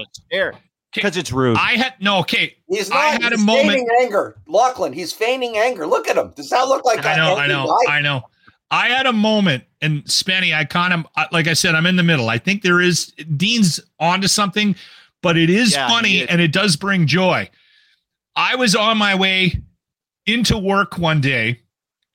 [0.92, 1.56] Because it's rude.
[1.56, 2.56] I had no okay.
[2.68, 3.22] He's I not.
[3.22, 4.40] had a he's moment- feigning anger.
[4.48, 5.86] Lachlan, he's feigning anger.
[5.86, 6.32] Look at him.
[6.34, 7.98] Does that look like I a know, I know, guy?
[7.98, 8.22] I know.
[8.72, 12.02] I had a moment, and Spenny, I kind of like I said, I'm in the
[12.02, 12.28] middle.
[12.28, 14.74] I think there is Dean's onto something,
[15.26, 16.28] but it is Yeah, funny is.
[16.28, 17.50] and it does bring joy.
[18.36, 19.60] I was on my way
[20.26, 21.60] into work one day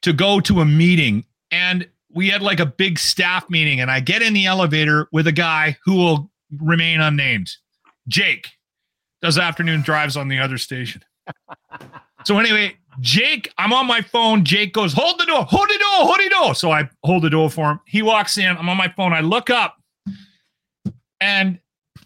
[0.03, 3.99] to go to a meeting, and we had like a big staff meeting, and I
[3.99, 7.49] get in the elevator with a guy who will remain unnamed,
[8.07, 8.49] Jake,
[9.21, 11.03] does afternoon drives on the other station.
[12.23, 14.45] So anyway, Jake, I'm on my phone.
[14.45, 16.53] Jake goes, hold the door, hold the door, hold the door.
[16.53, 17.79] So I hold the door for him.
[17.87, 18.45] He walks in.
[18.55, 19.11] I'm on my phone.
[19.11, 19.75] I look up
[21.19, 21.57] and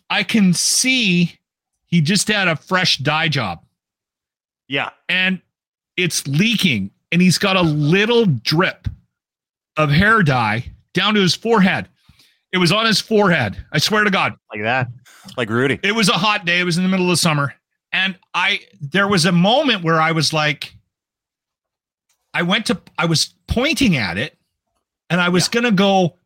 [0.10, 1.40] I can see
[1.88, 3.66] he just had a fresh dye job
[4.68, 4.90] yeah.
[5.10, 5.42] and
[5.98, 8.88] it's leaking and he's got a little drip
[9.78, 11.88] of hair dye down to his forehead.
[12.52, 13.58] It was on his forehead.
[13.72, 14.34] I swear to God.
[14.52, 14.88] Like that.
[15.38, 15.80] Like Rudy.
[15.84, 16.60] It was a hot day.
[16.60, 17.54] It was in the middle of the summer.
[17.92, 20.74] And I there was a moment where I was like
[22.34, 24.38] I went to I was pointing at it
[25.10, 26.18] and I was gonna go,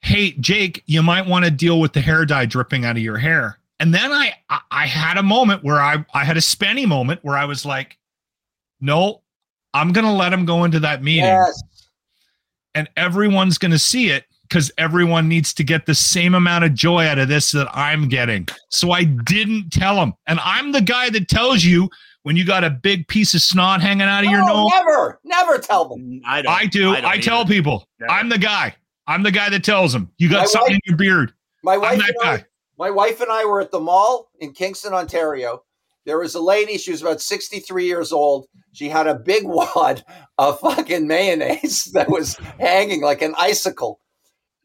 [0.00, 3.18] hey Jake, you might want to deal with the hair dye dripping out of your
[3.18, 3.58] hair.
[3.80, 7.20] And then I I, I had a moment where I I had a spenny moment
[7.22, 7.98] where I was like,
[8.80, 9.22] no,
[9.74, 11.62] I'm gonna let him go into that meeting Yes.
[12.74, 16.72] and everyone's going to see it because everyone needs to get the same amount of
[16.72, 18.46] joy out of this that I'm getting.
[18.70, 20.14] So I didn't tell him.
[20.28, 21.90] And I'm the guy that tells you
[22.22, 24.70] when you got a big piece of snot hanging out of your nose.
[24.72, 26.20] never, never tell them.
[26.24, 26.52] I don't.
[26.52, 26.90] I do.
[26.92, 27.48] I, don't tell either.
[27.52, 27.88] people.
[27.98, 28.12] Never.
[28.12, 28.74] I'm the guy.
[29.06, 30.10] I'm the guy that tells them.
[30.18, 31.32] You got My something wife- in your beard.
[31.62, 32.44] My wife and I,
[32.78, 35.62] my wife and I were at the mall in Kingston, Ontario.
[36.04, 36.78] There was a lady.
[36.78, 38.46] She was about sixty-three years old.
[38.72, 40.04] She had a big wad
[40.38, 44.00] of fucking mayonnaise that was hanging like an icicle.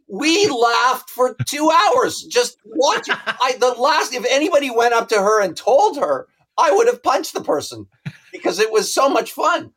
[0.07, 3.15] We laughed for two hours just watching.
[3.25, 6.27] I the last if anybody went up to her and told her,
[6.57, 7.87] I would have punched the person
[8.33, 9.71] because it was so much fun.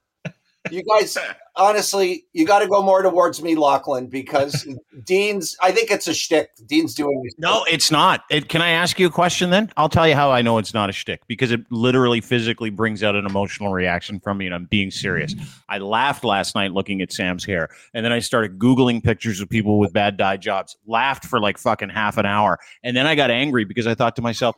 [0.70, 1.16] You guys,
[1.56, 4.66] honestly, you got to go more towards me, Lachlan, because
[5.04, 5.56] Dean's.
[5.62, 6.50] I think it's a shtick.
[6.66, 7.20] Dean's doing.
[7.24, 8.22] this- No, it's not.
[8.30, 9.72] It, can I ask you a question then?
[9.76, 13.02] I'll tell you how I know it's not a shtick because it literally physically brings
[13.02, 15.34] out an emotional reaction from me, and I'm being serious.
[15.68, 19.48] I laughed last night looking at Sam's hair, and then I started Googling pictures of
[19.48, 20.76] people with bad dye jobs.
[20.86, 24.16] Laughed for like fucking half an hour, and then I got angry because I thought
[24.16, 24.56] to myself,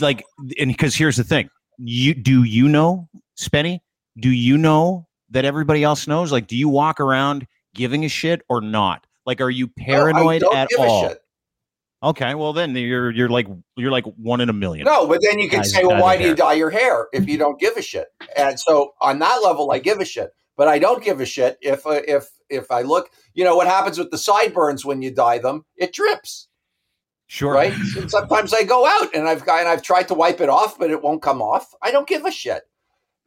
[0.00, 0.22] like,
[0.58, 1.48] and because here's the thing:
[1.78, 3.80] you do you know, Spenny?
[4.20, 6.32] Do you know that everybody else knows?
[6.32, 9.06] Like, do you walk around giving a shit or not?
[9.26, 11.14] Like, are you paranoid don't at all?
[12.00, 14.84] Okay, well then you're you're like you're like one in a million.
[14.84, 17.36] No, but then you can say, well, why do you dye your hair if you
[17.36, 18.06] don't give a shit?
[18.36, 20.30] And so on that level, I give a shit.
[20.56, 23.10] But I don't give a shit if uh, if if I look.
[23.34, 25.64] You know what happens with the sideburns when you dye them?
[25.76, 26.46] It drips,
[27.26, 27.52] Sure.
[27.52, 27.72] right?
[27.96, 30.78] And sometimes I go out and I've got and I've tried to wipe it off,
[30.78, 31.74] but it won't come off.
[31.82, 32.62] I don't give a shit.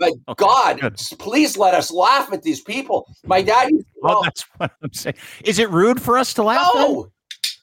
[0.02, 0.96] But Okay, God, good.
[1.20, 3.08] please let us laugh at these people.
[3.24, 3.70] My dad.
[3.70, 5.16] used to- Well, that's what I'm saying.
[5.46, 6.70] Is it rude for us to laugh?
[6.74, 6.82] then?
[6.92, 7.12] no.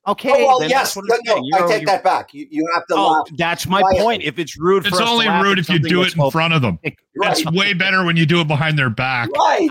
[0.06, 0.32] Okay.
[0.32, 0.96] Oh, well, yes.
[0.96, 1.20] No, I'm
[1.50, 1.58] no.
[1.58, 2.32] I take that back.
[2.32, 3.26] You, you have to Oh, laugh.
[3.36, 4.00] that's my quietly.
[4.02, 4.22] point.
[4.22, 6.18] If it's rude for It's us to only laugh rude if you do it in
[6.18, 6.78] both- front of them.
[6.82, 6.96] Right.
[7.38, 9.28] It's way better when you do it behind their back.
[9.36, 9.68] Right.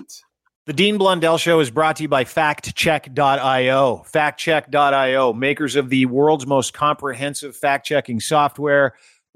[0.68, 4.06] The Dean Blundell Show is brought to you by FaktChek.io.
[4.14, 8.94] FaktChek.io, makers of the world's most comprehensive fact checking software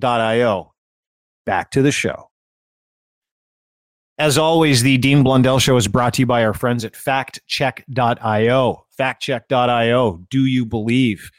[0.00, 0.72] K.io.
[1.46, 2.28] Back to the show.
[4.18, 8.86] As always, the Dean Blundell Show is brought to you by our friends at faktchek.io.
[8.98, 10.26] Faktchek.io.
[10.30, 11.30] Do you believe?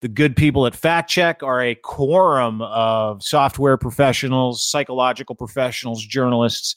[0.00, 6.76] The good people at FaktChek are a quorum of software professionals, psychological professionals, journalists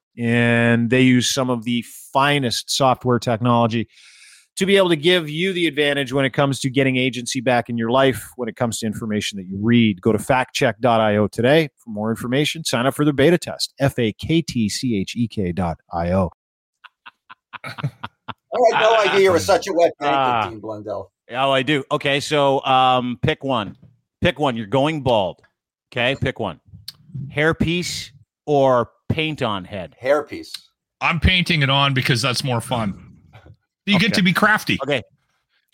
[0.17, 3.87] and they use some of the finest software technology
[4.57, 7.69] to be able to give you the advantage when it comes to getting agency back
[7.69, 10.01] in your life when it comes to information that you read.
[10.01, 12.63] Go to faktchek.io today for more information.
[12.65, 13.73] Sign up for their beta test.
[13.79, 16.29] F A K T C H E K dot I O.
[17.63, 17.71] I
[18.73, 20.49] had no idea you were such a wet blanket, Ah.
[20.49, 21.11] Dean Blundell.
[21.31, 21.83] Oh, I do.
[21.91, 23.77] Okay, so um, pick one.
[24.19, 24.57] Pick one.
[24.57, 25.41] You're going bald.
[25.91, 26.59] Okay, pick one.
[27.33, 28.11] Hairpiece
[28.45, 29.95] or paint on head.
[30.01, 30.51] Hairpiece.
[31.01, 33.07] I'm painting it on because that's more fun.
[33.87, 34.07] You Okay.
[34.07, 34.77] get to be crafty.
[34.83, 35.01] Okay.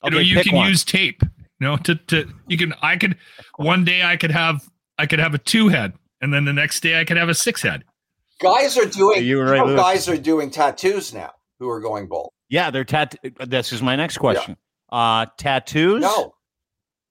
[0.05, 0.69] you know, you can one.
[0.69, 1.21] use tape.
[1.59, 2.73] You know, to to you can.
[2.81, 3.17] I could
[3.57, 4.65] one day I could have
[4.97, 7.33] I could have a two head, and then the next day I could have a
[7.33, 7.83] six head.
[8.39, 9.19] Guys are doing.
[9.23, 12.31] You You were right, know, guys are doing tattoos now who are going bald.
[12.47, 13.15] Yeah, they're tat.
[13.45, 14.55] This is my next question.
[14.89, 16.33] Uh, tattoos No,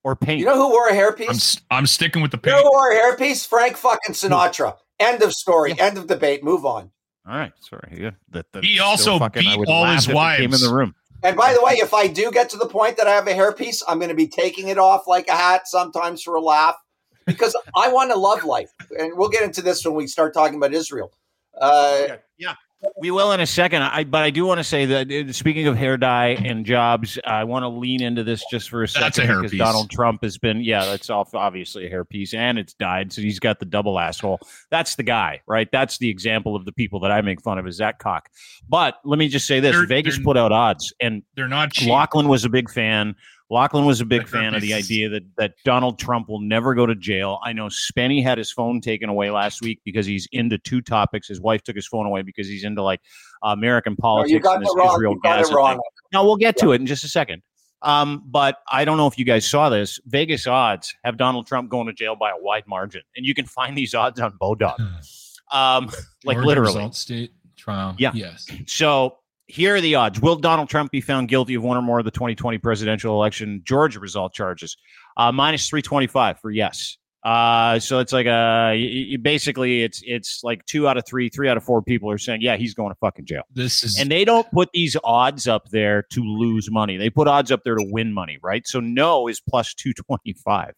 [0.02, 0.40] or paint?
[0.40, 1.60] you know who wore a I'm hairpiece?
[1.70, 2.64] I'm, sticking with the You know paint.
[2.64, 3.46] who wore a hairpiece?
[3.46, 4.76] Frank fucking Sinatra.
[4.98, 5.74] End of story.
[5.76, 5.84] Yeah.
[5.84, 6.42] End of debate.
[6.42, 6.90] Move on.
[7.28, 7.98] All right, sorry.
[8.00, 10.72] Yeah, that, that He also fucking, I beat all his if it Came in the
[10.72, 10.94] room.
[11.22, 13.32] And by the way, if I do get to the point that I have a
[13.32, 16.76] hairpiece, I'm going to be taking it off like a hat sometimes for a laugh
[17.24, 18.70] because I want to love life.
[18.96, 21.12] And we'll get into this when we start talking about Israel.
[21.60, 22.54] Uh, yeah,
[22.98, 23.82] we will in a second.
[23.82, 27.18] I but I do want to say that uh, speaking of hair dye and jobs,
[27.24, 29.58] I want to lean into this just for a second That's a because hairpiece.
[29.58, 33.38] Donald Trump has been yeah, that's off obviously a hairpiece and it's dyed, so he's
[33.40, 34.40] got the double asshole.
[34.70, 35.68] That's the guy, right?
[35.72, 38.28] That's the example of the people that I make fun of is that cock.
[38.68, 41.72] But let me just say this: They're- Vegas they're- put out odds, and They're not
[41.72, 41.88] cheap.
[41.88, 43.14] Lachlan was a big fan.
[43.48, 46.84] Lachlan was a big fan of the idea that that Donald Trump will never go
[46.84, 47.38] to jail.
[47.44, 51.28] I know Spenny had his phone taken away last week because he's into two topics.
[51.28, 53.00] His wife took his phone away because he's into like
[53.42, 54.94] American no, politics you got and this wrong.
[54.94, 55.78] Israel Gaza thing.
[56.12, 57.42] Now we'll get to it in just a second.
[57.82, 60.00] Um, but I don't know if you guys saw this.
[60.06, 63.46] Vegas odds have Donald Trump going to jail by a wide margin, and you can
[63.46, 64.76] find these odds on Bodog.
[65.52, 65.92] Um,
[66.24, 66.90] like Georgia literally.
[66.90, 67.94] state trial.
[67.98, 68.10] Yeah.
[68.14, 68.48] Yes.
[68.66, 70.20] So here are the odds.
[70.20, 73.62] Will Donald Trump be found guilty of one or more of the 2020 presidential election
[73.64, 74.76] Georgia result charges?
[75.16, 76.96] Uh, minus 325 for yes.
[77.24, 81.28] Uh, so it's like a y- y- basically it's it's like two out of three,
[81.28, 83.42] three out of four people are saying yeah he's going to fucking jail.
[83.52, 86.96] This is And they don't put these odds up there to lose money.
[86.96, 88.64] They put odds up there to win money, right?
[88.64, 90.72] So no is plus 225.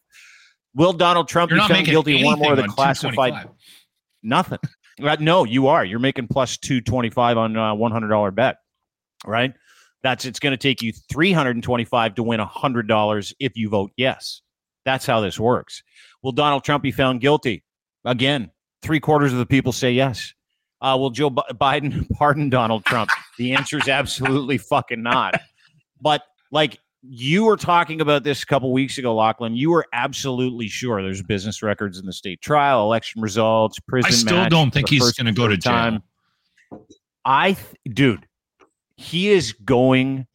[0.73, 3.49] Will Donald Trump You're be found guilty of one or more of the classified
[4.21, 4.59] Nothing.
[5.01, 5.85] Uh, no, you are.
[5.85, 8.57] You're making plus 225 on a $100 bet,
[9.25, 9.53] right?
[10.01, 14.41] That's it's going to take you 325 to win $100 if you vote yes.
[14.85, 15.83] That's how this works.
[16.23, 17.63] Will Donald Trump be found guilty?
[18.05, 18.51] Again,
[18.81, 20.33] three quarters of the people say yes.
[20.81, 23.09] Uh, will Joe Bi- Biden pardon Donald Trump?
[23.37, 25.39] The answer is absolutely fucking not.
[26.01, 29.55] But like you were talking about this a couple weeks ago, Lachlan.
[29.55, 34.11] You were absolutely sure there's business records in the state trial, election results, prison.
[34.11, 35.73] I still don't think he's going to go to jail.
[35.73, 36.03] time.
[37.25, 38.25] I, th- dude,
[38.99, 40.27] he is going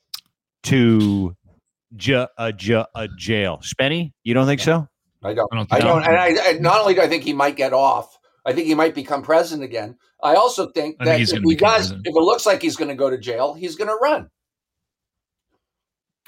[0.63, 1.37] to
[1.95, 3.61] j- a, j- a jail.
[3.63, 4.89] Spenny, you don't think so?
[5.23, 5.49] I don't.
[5.53, 6.03] I don't I don't.
[6.03, 8.75] And I, I not only do I think he might get off, I think he
[8.75, 9.97] might become president again.
[10.23, 12.07] I also think I that think if gonna he does, president.
[12.07, 14.31] if it looks like he's going to go to jail, he's going to run.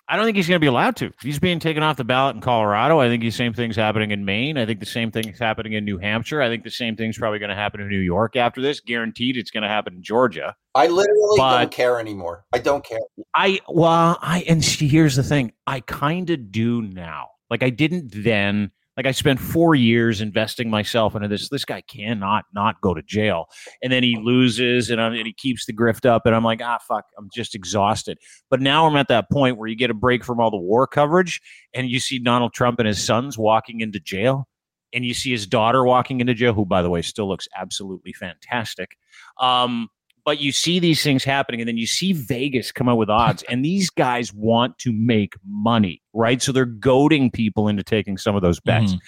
[0.08, 1.12] I don't think he's going to be allowed to.
[1.20, 3.00] He's being taken off the ballot in Colorado.
[3.00, 4.56] I think the same thing's happening in Maine.
[4.56, 6.40] I think the same thing's happening in New Hampshire.
[6.40, 8.78] I think the same thing's probably going to happen in New York after this.
[8.80, 10.54] Guaranteed, it's going to happen in Georgia.
[10.76, 12.44] I literally But- don't care anymore.
[12.52, 13.00] I don't care.
[13.34, 15.52] I well, I and here's the thing.
[15.66, 17.30] I kind of do now.
[17.50, 18.70] Like I didn't then.
[18.96, 21.48] Like I spent four years investing myself into this.
[21.48, 23.46] This guy cannot not go to jail,
[23.82, 26.78] and then he loses, and, and he keeps the grift up, and I'm like, ah,
[26.86, 28.18] fuck, I'm just exhausted.
[28.48, 30.86] But now I'm at that point where you get a break from all the war
[30.86, 31.40] coverage,
[31.74, 34.48] and you see Donald Trump and his sons walking into jail,
[34.92, 38.12] and you see his daughter walking into jail, who, by the way, still looks absolutely
[38.14, 38.96] fantastic.
[39.38, 39.88] Um,
[40.26, 43.42] but you see these things happening and then you see Vegas come out with odds
[43.48, 46.42] and these guys want to make money, right?
[46.42, 48.92] So they're goading people into taking some of those bets.
[48.94, 48.98] Mhm.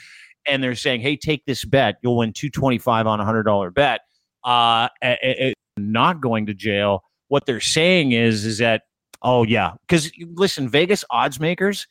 [0.46, 1.96] And they're saying, "Hey, take this bet.
[2.02, 4.00] You'll win 225 on a $100 bet."
[4.46, 5.18] Uh a-
[5.50, 7.02] a- not going to jail.
[7.26, 8.82] What they're saying is is that
[9.20, 11.86] oh yeah, cuz listen, Vegas odds makers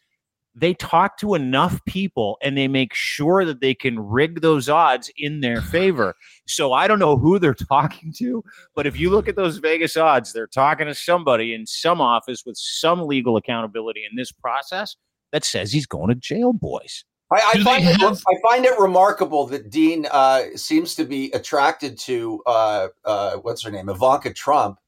[0.60, 5.12] they talk to enough people and they make sure that they can rig those odds
[5.18, 6.16] in their favor.
[6.48, 8.44] So I don't know who they're talking to,
[8.76, 12.44] but if you look at those Vegas odds, they're talking to somebody in some office
[12.46, 14.96] with some legal accountability in this process
[15.32, 17.04] that says he's going to jail, boys.
[17.30, 21.30] I, I find they it, I find it remarkable that Dean uh, seems to be
[21.34, 24.80] attracted to uh, uh, what's her name, Ivanka Trump.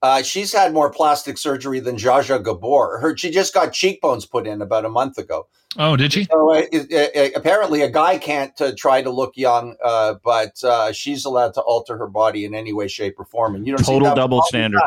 [0.00, 2.98] Uh, she's had more plastic surgery than Zsa Zsa Gabor.
[3.00, 5.48] Her she just got cheekbones put in about a month ago.
[5.76, 6.24] Oh, did she?
[6.24, 10.62] So uh, it, it- apparently, a guy can't uh, try to look young, uh, but
[10.64, 13.54] uh, she's allowed to alter her body in any way, shape, or form.
[13.54, 14.80] And you don't Total have a double standard.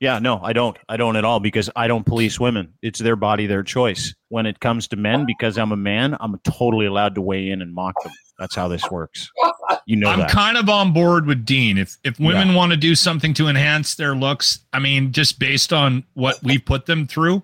[0.00, 0.76] Yeah, no, I don't.
[0.88, 2.72] I don't at all because I don't police women.
[2.82, 4.14] It's their body, their choice.
[4.28, 7.60] When it comes to men, because I'm a man, I'm totally allowed to weigh in
[7.60, 8.12] and mock them.
[8.38, 9.30] That's how this works.
[9.84, 10.30] You know I'm that.
[10.30, 11.76] kind of on board with Dean.
[11.76, 15.72] If if women want to do something to enhance their looks, I mean, just based
[15.72, 17.42] on what we put them through,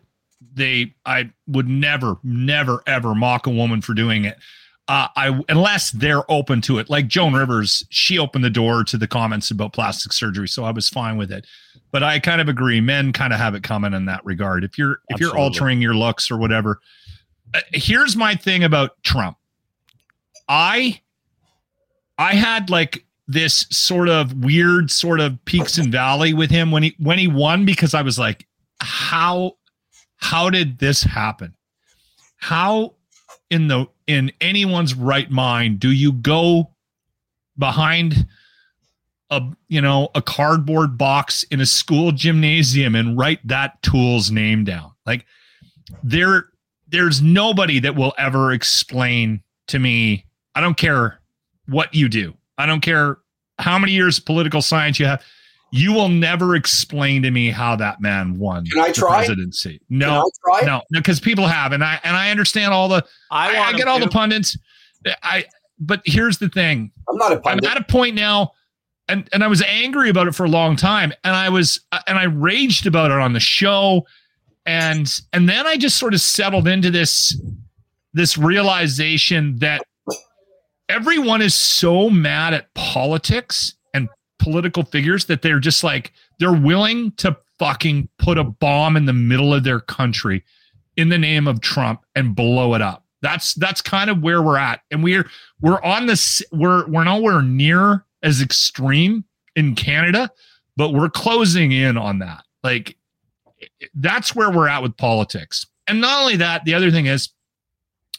[0.54, 4.38] they I would never, never, ever mock a woman for doing it.
[4.88, 6.90] Uh, I unless they're open to it.
[6.90, 10.70] Like Joan Rivers, she opened the door to the comments about plastic surgery, so I
[10.70, 11.46] was fine with it.
[11.90, 12.80] But I kind of agree.
[12.80, 14.64] Men kind of have it coming in that regard.
[14.64, 16.80] If you're if you're altering your looks or whatever,
[17.54, 19.38] uh, here's my thing about Trump.
[20.48, 21.00] I
[22.18, 26.82] I had like this sort of weird sort of peaks and valley with him when
[26.82, 28.46] he when he won because I was like,
[28.80, 29.56] how
[30.16, 31.54] how did this happen?
[32.36, 32.94] How
[33.50, 36.70] in the in anyone's right mind do you go
[37.56, 38.26] behind
[39.30, 44.64] a you know a cardboard box in a school gymnasium and write that tool's name
[44.64, 44.92] down?
[45.06, 45.24] Like
[46.02, 46.48] there
[46.88, 50.23] there's nobody that will ever explain to me
[50.54, 51.20] I don't care
[51.66, 52.34] what you do.
[52.58, 53.18] I don't care
[53.58, 55.22] how many years of political science you have.
[55.72, 59.16] You will never explain to me how that man won Can I the try?
[59.18, 59.80] presidency.
[59.88, 60.66] Can No, I try?
[60.66, 63.04] no, because people have, and I and I understand all the.
[63.30, 64.56] I, I want get him all the pundits.
[65.22, 65.46] I
[65.80, 66.92] but here's the thing.
[67.08, 67.70] I'm not a I'm pundit.
[67.70, 68.52] at a point now,
[69.08, 72.18] and and I was angry about it for a long time, and I was and
[72.18, 74.06] I raged about it on the show,
[74.66, 77.36] and and then I just sort of settled into this
[78.12, 79.82] this realization that
[80.88, 87.12] everyone is so mad at politics and political figures that they're just like they're willing
[87.12, 90.44] to fucking put a bomb in the middle of their country
[90.96, 93.04] in the name of Trump and blow it up.
[93.22, 95.28] That's that's kind of where we're at, and we're
[95.60, 96.42] we're on this.
[96.52, 99.24] We're we're nowhere near as extreme
[99.56, 100.30] in Canada,
[100.76, 102.44] but we're closing in on that.
[102.62, 102.98] Like
[103.94, 105.66] that's where we're at with politics.
[105.86, 107.30] And not only that, the other thing is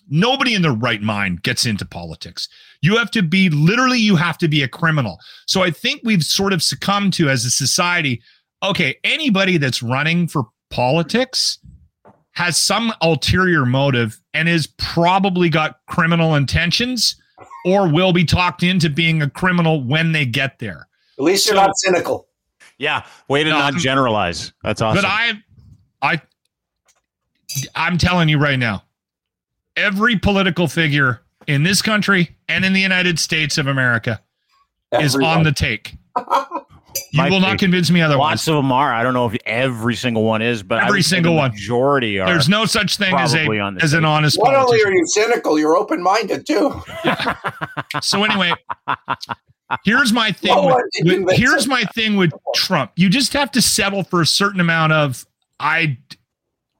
[0.09, 2.47] nobody in their right mind gets into politics.
[2.81, 5.19] You have to be literally you have to be a criminal.
[5.47, 8.21] So I think we've sort of succumbed to as a society,
[8.63, 11.59] okay, anybody that's running for politics
[12.31, 17.15] has some ulterior motive and is probably got criminal intentions
[17.65, 20.87] or will be talked into being a criminal when they get there.
[21.17, 22.27] At least you're not cynical.
[22.77, 24.51] Yeah, way to No, not generalize.
[24.63, 25.01] That's awesome.
[25.01, 25.31] But I,
[26.01, 26.21] I,
[27.73, 28.83] I'm telling you right now,
[29.75, 34.21] every political figure in this country and in the United States of America
[34.99, 35.95] is on the take.
[37.11, 38.31] You Might will not convince me otherwise.
[38.31, 38.93] Lots of them are.
[38.93, 41.51] I don't know if every single one is, but Every single one.
[41.51, 42.25] Majority are.
[42.27, 45.59] There's no such thing as a on as an honest Not only are you cynical,
[45.59, 46.81] you're open minded too.
[48.01, 48.53] So anyway,
[49.83, 50.55] here's my thing.
[50.55, 50.67] No
[51.03, 51.67] with- with- here's us.
[51.67, 52.91] my thing with Trump.
[52.95, 55.25] You just have to settle for a certain amount of
[55.59, 55.97] I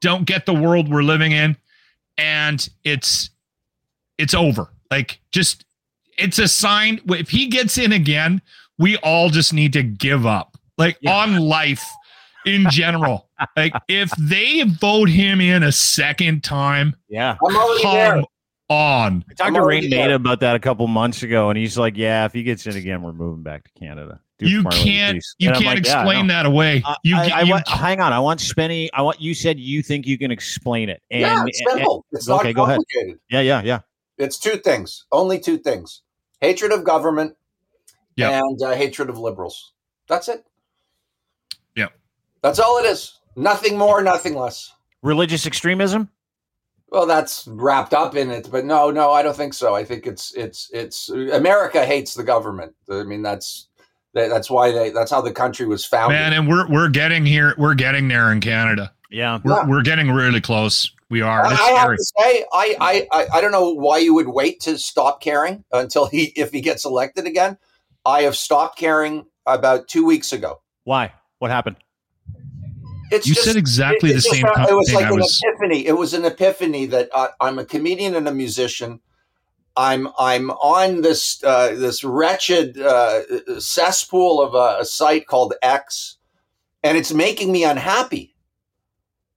[0.01, 1.57] don't get the world we're living in,
[2.17, 3.29] and it's
[4.17, 4.69] it's over.
[4.91, 5.65] Like just
[6.17, 7.01] it's a sign.
[7.09, 8.41] If he gets in again,
[8.77, 10.57] we all just need to give up.
[10.77, 11.15] Like Yeah.
[11.17, 11.83] on life
[12.45, 13.29] in general.
[13.57, 17.35] like if they vote him in a second time, Yeah.
[17.45, 18.25] I'm come
[18.69, 19.25] on.
[19.29, 20.15] I talked I'm to already Rain there.
[20.15, 23.01] About that a couple months ago, and he's like, "Yeah, if he gets in again,
[23.03, 26.01] we're moving back to Canada." Do You Marlene can't Peace." you can't like, "Yeah, I
[26.01, 26.83] explain know." that away.
[27.03, 28.11] You, I, I you want, hang on.
[28.11, 28.89] I want Spenny.
[28.93, 31.01] I want you said you think you can explain it.
[31.09, 32.05] And, yeah, it's simple.
[32.11, 32.77] it's not okay, go ahead.
[32.77, 33.19] complicated.
[33.29, 33.79] yeah, yeah, yeah.
[34.17, 36.01] It's two things, only two things:
[36.41, 37.35] hatred of government
[38.17, 38.31] Yep.
[38.31, 39.73] and uh, hatred of liberals.
[40.07, 40.45] That's it.
[41.75, 41.87] Yeah,
[42.41, 43.19] That's all it is.
[43.35, 44.71] Nothing more, nothing less.
[45.01, 46.09] Religious extremism.
[46.89, 49.75] Well, that's wrapped up in it, but no, no, I don't think so.
[49.75, 52.73] I think it's it's it's America hates the government.
[52.89, 53.74] I mean, that's that,
[54.15, 56.17] that's why they that's how the country was founded.
[56.17, 57.53] man, and we're we're getting here.
[57.57, 58.91] We're getting there in Canada.
[59.11, 59.39] Yeah.
[59.43, 59.67] We're, Yeah.
[59.67, 60.91] we're getting really close.
[61.09, 61.45] We are.
[61.45, 64.59] I, I have to say, I, I, I, I don't know why you would wait
[64.61, 67.57] to stop caring until he, if he gets elected again.
[68.05, 70.61] I have stopped caring about two weeks ago.
[70.83, 71.13] Why?
[71.37, 71.75] What happened?
[73.11, 75.15] It's You just, said exactly it- the it's just same It was like I an
[75.17, 75.85] was- epiphany.
[75.85, 78.99] It was an epiphany that uh, I'm a comedian and a musician.
[79.77, 83.21] I'm I'm on this uh, this wretched uh,
[83.59, 86.17] cesspool of a, a site called X,
[86.83, 88.35] and it's making me unhappy.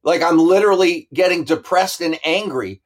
[0.03, 2.82] Like I'm literally getting depressed and angry,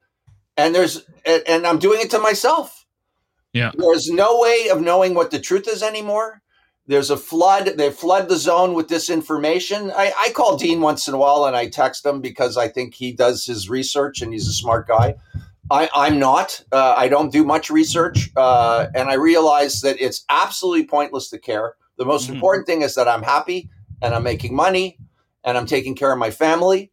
[0.57, 2.79] and there's and, and I'm doing it to myself.
[3.53, 3.71] Yeah.
[3.77, 6.41] there's no way of knowing what the truth is anymore.
[6.87, 7.67] There's a flood.
[7.77, 9.93] They flood the zone with disinformation.
[9.95, 12.95] I, I call Dean once in a while and I text him because I think
[12.95, 15.17] he does his research and he's a smart guy.
[15.71, 16.63] I, I'm not.
[16.73, 18.31] Uh, I don't do much research.
[18.37, 21.77] Uh, and I realize that it's absolutely pointless to care.
[21.99, 22.35] The most Mhm.
[22.35, 23.71] important thing is that I'm happy
[24.03, 24.99] and I'm making money
[25.45, 26.91] and I'm taking care of my family.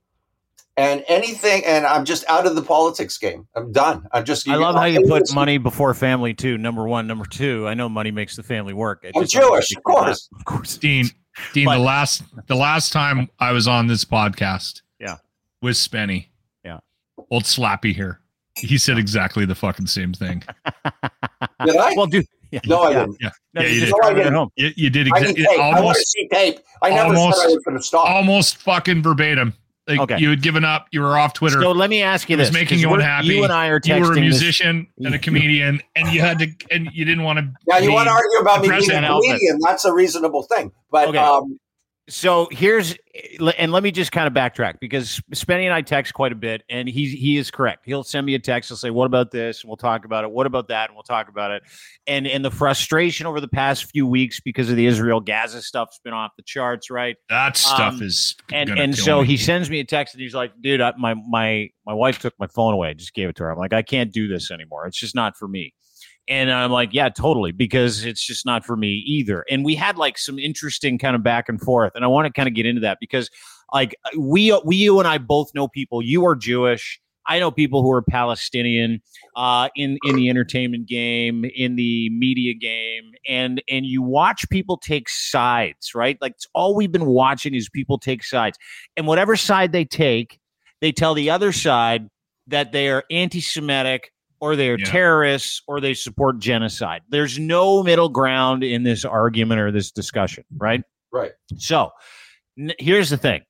[0.77, 3.47] And anything, and I'm just out of the politics game.
[3.53, 4.07] I'm done.
[4.13, 4.47] I'm just.
[4.47, 6.57] I love how you it's- put money before family too.
[6.57, 7.67] Number one, number two.
[7.67, 9.01] I know money makes the family work.
[9.03, 10.29] It I'm Jewish, of course.
[10.39, 10.77] of course.
[10.77, 11.09] Dean,
[11.53, 15.17] Dean, But- the last the last time I was on this podcast, Yeah.
[15.61, 16.27] with Spenny,
[16.63, 16.79] Yeah.
[17.29, 18.21] old Slappy here,
[18.59, 20.43] he said exactly the fucking same thing.
[21.65, 21.93] Did I?
[21.95, 22.25] Well, dude.
[22.51, 22.99] Yeah, No, I yeah.
[23.01, 23.17] didn't.
[23.21, 23.91] Yeah, No, yeah, you you did.
[24.01, 24.33] No, I didn't.
[24.33, 24.49] home.
[24.55, 25.59] You, you did I need exactly tape.
[25.59, 26.59] I want to almost see tape.
[26.81, 28.09] I never almost- said I was going to stop.
[28.09, 29.53] almost fucking verbatim.
[29.87, 30.17] Like Okay.
[30.19, 31.61] you had given up, you were off Twitter.
[31.61, 33.27] So let me ask you It was this: making 'cause you unhappy.
[33.27, 36.37] You and I are you were a this- musician and a comedian, and you had
[36.39, 37.51] to, and you didn't want to.
[37.67, 39.21] now you want to argue about me being a Elvis.
[39.27, 39.59] comedian?
[39.63, 40.71] That's a reasonable thing.
[40.91, 41.17] But Okay.
[41.17, 41.59] um,
[42.09, 42.95] so here's
[43.57, 46.63] and let me just kind of backtrack because Spenny and I text quite a bit,
[46.69, 47.85] and he he is correct.
[47.85, 48.69] He'll send me a text.
[48.69, 50.31] He'll say, "What about this?" And we'll talk about it.
[50.31, 50.89] What about that?
[50.89, 51.63] And we'll talk about it.
[52.07, 55.99] And and the frustration over the past few weeks because of the Israel Gaza stuff's
[56.03, 57.15] been off the charts, right?
[57.29, 59.27] That stuff Um, is And and so me.
[59.27, 62.33] he sends me a text, and he's like, "Dude, I, my my my wife took
[62.39, 62.89] my phone away.
[62.89, 63.51] I just gave it to her.
[63.51, 64.87] I'm like, I can't do this anymore.
[64.87, 65.73] It's just not for me."
[66.27, 69.45] And I'm like, yeah, totally, because it's just not for me either.
[69.49, 72.33] And we had like some interesting kind of back and forth, and I want to
[72.33, 73.29] kind of get into that because,
[73.73, 76.03] like, we we you and I both know people.
[76.03, 76.99] You are Jewish.
[77.25, 79.01] I know people who are Palestinian
[79.35, 84.77] uh, in in the entertainment game, in the media game, and and you watch people
[84.77, 86.17] take sides, right?
[86.21, 88.57] Like it's all we've been watching is people take sides,
[88.97, 90.39] and whatever side they take,
[90.81, 92.07] they tell the other side
[92.47, 94.11] that they are anti-Semitic
[94.41, 94.85] or they are Yeah.
[94.85, 97.01] terrorists or they support genocide.
[97.09, 100.81] There's no middle ground in this argument or this discussion, right?
[101.11, 101.31] right.
[101.57, 101.91] So
[102.57, 103.41] n- here's the thing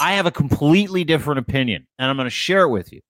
[0.00, 3.00] I have a completely different opinion, and I'm going to share it with you.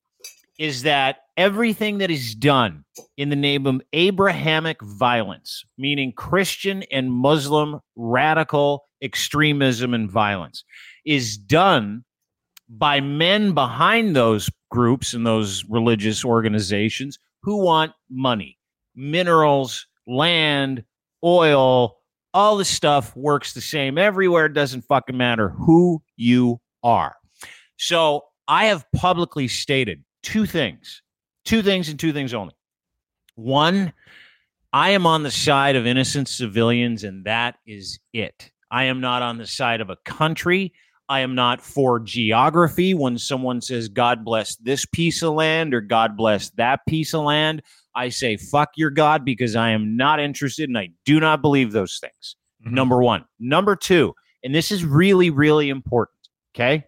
[0.58, 2.84] Is that everything that is done
[3.16, 10.62] in the name of Abrahamic violence, meaning Christian and Muslim radical extremism and violence,
[11.04, 12.04] is done
[12.68, 18.58] by men behind those groups and those religious organizations who want money,
[18.94, 20.84] minerals, land,
[21.22, 21.96] oil,
[22.32, 24.46] all the stuff works the same everywhere.
[24.46, 27.14] It doesn't fucking matter who you are.
[27.76, 31.02] So I have publicly stated two things,
[31.44, 32.54] two things and two things only.
[33.36, 33.92] One,
[34.72, 38.50] I am on the side of innocent civilians, and that is it.
[38.70, 40.72] I am not on the side of a country.
[41.14, 42.92] I am not for geography.
[42.92, 47.22] When someone says, God bless this piece of land or God bless that piece of
[47.22, 47.62] land,
[47.94, 51.70] I say, fuck your God because I am not interested and I do not believe
[51.70, 52.34] those things.
[52.66, 52.72] Mhm.
[52.72, 53.26] Number one.
[53.38, 54.12] Number two,
[54.42, 56.18] and this is really, really important,
[56.52, 56.82] okay,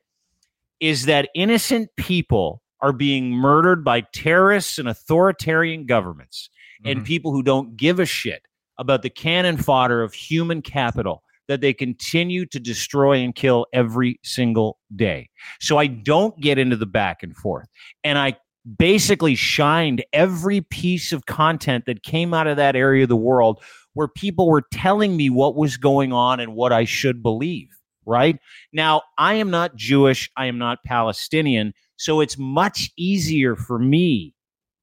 [0.80, 6.50] is that innocent people are being murdered by terrorists and authoritarian governments
[6.84, 7.04] and Mhm.
[7.04, 8.42] people who don't give a shit
[8.76, 14.18] about the cannon fodder of human capital that they continue to destroy and kill every
[14.22, 15.28] single day.
[15.60, 17.68] So I don't get into the back and forth.
[18.04, 18.36] And I
[18.78, 23.62] basically shined every piece of content that came out of that area of the world
[23.94, 27.68] where people were telling me what was going on and what I should believe.
[28.04, 28.38] Right
[28.72, 31.74] now, I am not Jewish, I am not Palestinian.
[31.96, 34.34] So it's much easier for me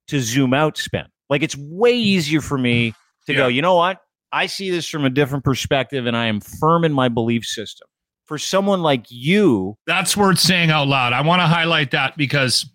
[0.08, 1.08] to zoom out, spend.
[1.30, 2.92] Like it's way easier for me
[3.26, 3.38] to yeah.
[3.38, 3.98] go, you know what?
[4.34, 7.86] I see this from a different perspective and I am firm in my belief system.
[8.26, 11.12] For someone like you, that's worth saying out loud.
[11.12, 12.66] I want to highlight that because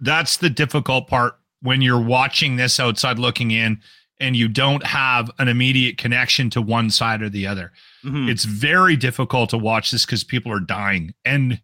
[0.00, 3.82] that's the difficult part when you're watching this outside looking in
[4.18, 7.72] and you don't have an immediate connection to one side or the other.
[8.02, 8.30] Mm-hmm.
[8.30, 11.12] It's very difficult to watch this because people are dying.
[11.24, 11.60] And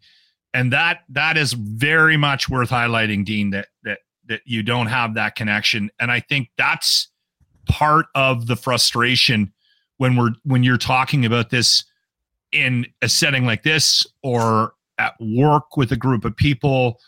[0.53, 5.15] and that that is very much worth highlighting, Dean, that that that you don't have
[5.15, 5.89] that connection.
[5.99, 7.07] And I think that's
[7.69, 9.53] part of the frustration
[9.97, 11.85] when we're when you're talking about this
[12.51, 16.99] in a setting like this or at work with a group of people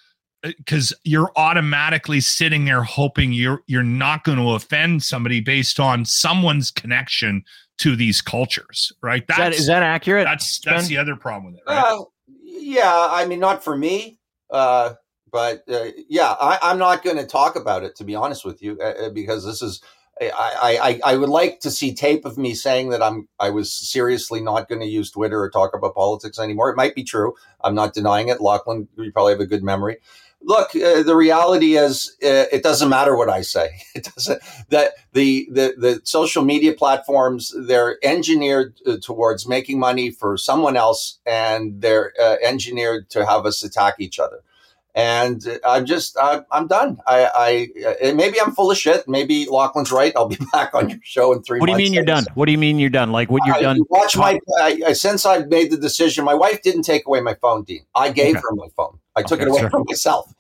[0.44, 5.80] because uh, you're automatically sitting there hoping you're you're not going to offend somebody based
[5.80, 7.44] on someone's connection
[7.78, 10.90] to these cultures right that's, is, that, is that accurate that's that's ben?
[10.90, 11.94] the other problem with it right?
[11.94, 12.04] uh,
[12.46, 14.20] yeah i mean not for me
[14.52, 14.94] uh,
[15.32, 18.62] but uh, yeah I, am not going to talk about it to be honest with
[18.62, 19.82] you uh, uh, because this is
[20.30, 23.72] I, I, I would like to see tape of me saying that I'm I was
[23.72, 26.70] seriously not going to use Twitter or talk about politics anymore.
[26.70, 27.34] It might be true.
[27.64, 28.42] I'm not denying it.
[28.42, 29.98] Lachlan, you probably have a good memory.
[30.44, 33.70] Look, uh, the reality is uh, it doesn't matter what I say.
[33.96, 40.12] It doesn't that the the the social media platforms they're engineered uh, towards making money
[40.12, 44.44] for someone else, and they're uh, engineered to have us attack each other
[44.94, 47.00] and I'm just I, am done.
[47.08, 47.70] I,
[48.02, 49.08] I maybe I'm full of shit.
[49.08, 50.12] Maybe Lachlan's right.
[50.16, 51.60] I'll be back on your show in three.
[51.60, 52.26] What do you mean you're done?
[52.34, 53.12] What do you mean you're done?
[53.12, 53.80] Like what you're I, done?
[53.90, 56.26] Watch my I, since I've made the decision.
[56.26, 57.86] My wife didn't take away my phone, Dean.
[57.96, 58.42] I gave okay.
[58.42, 59.00] her my phone.
[59.16, 60.34] I took okay, it away from myself,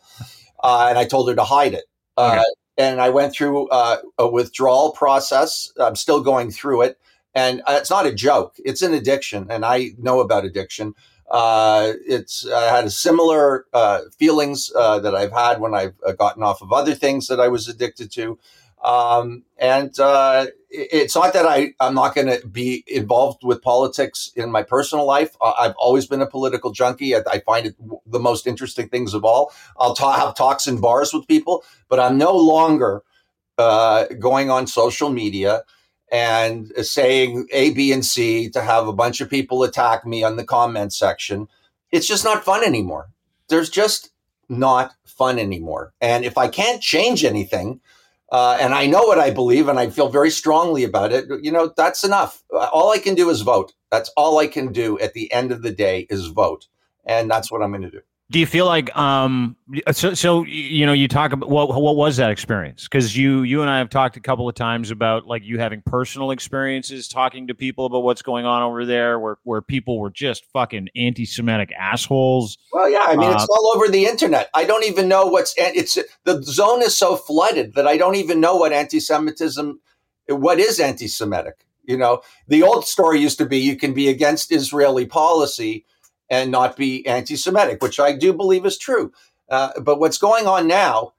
[0.63, 1.85] uh, and I told her to hide it.
[2.17, 2.43] Uh, okay.
[2.77, 5.71] And I went through uh, a withdrawal process.
[5.79, 6.97] I'm still going through it,
[7.33, 8.55] and uh, it's not a joke.
[8.65, 10.93] It's an addiction, and I know about addiction.
[11.31, 16.11] Uh, it's I had a similar uh, feelings uh, that I've had when I've uh,
[16.11, 18.37] gotten off of other things that I was addicted to,
[18.83, 24.29] um, and uh, it's not that I I'm not going to be involved with politics
[24.35, 25.37] in my personal life.
[25.41, 27.15] I've always been a political junkie.
[27.15, 27.75] I, I find it
[28.05, 29.53] the most interesting things of all.
[29.79, 33.03] I'll ta- have talks in bars with people, but I'm no longer
[33.57, 35.63] uh, going on social media
[36.11, 40.35] and saying A, B, and C to have a bunch of people attack me on
[40.35, 41.47] the comment section.
[41.91, 43.09] It's just not fun anymore.
[43.47, 44.11] There's just
[44.49, 45.93] not fun anymore.
[46.01, 47.79] And if I can't change anything,
[48.31, 51.51] uh, and I know what I believe and I feel very strongly about it, you
[51.51, 52.43] know, that's enough.
[52.51, 53.73] All I can do is vote.
[53.89, 56.67] That's all I can do at the end of the day is vote.
[57.05, 58.01] And that's what I'm going to do.
[58.31, 59.57] Do you feel like um
[59.91, 62.83] so so you know you talk about what what was that experience?
[62.83, 65.81] Because you you and I have talked a couple of times about like you having
[65.85, 70.09] personal experiences talking to people about what's going on over there, where where people were
[70.09, 72.57] just fucking anti-Semitic assholes.
[72.71, 74.49] Well, yeah, I mean uh, it's all over the internet.
[74.53, 78.39] I don't even know what's it's the zone is so flooded that I don't even
[78.39, 79.81] know what anti-Semitism,
[80.29, 81.65] what is anti-Semitic.
[81.83, 85.85] You know, the old story used to be you can be against Israeli policy
[86.31, 89.11] and not be anti Semitic, which I do believe is true.
[89.49, 91.11] Uh, but what's going on now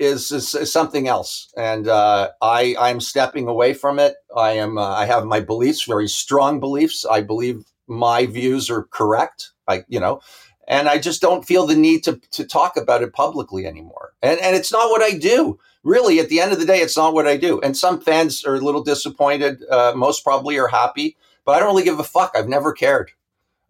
[0.00, 1.52] is, is, is something else.
[1.56, 4.14] And uh, I, I'm stepping away from it.
[4.34, 7.04] I am, uh, I have my beliefs, very strong beliefs.
[7.08, 9.50] I believe my views are correct.
[9.68, 10.20] I, you know,
[10.66, 14.14] and I just don't feel the need to, to talk about it publicly anymore.
[14.22, 15.58] And, and it's not what I do.
[15.82, 17.60] Really, at the end of the day, it's not what I do.
[17.60, 19.62] And some fans are a little disappointed.
[19.70, 22.32] Uh, most probably are happy, but I don't really give a fuck.
[22.34, 23.10] I've never cared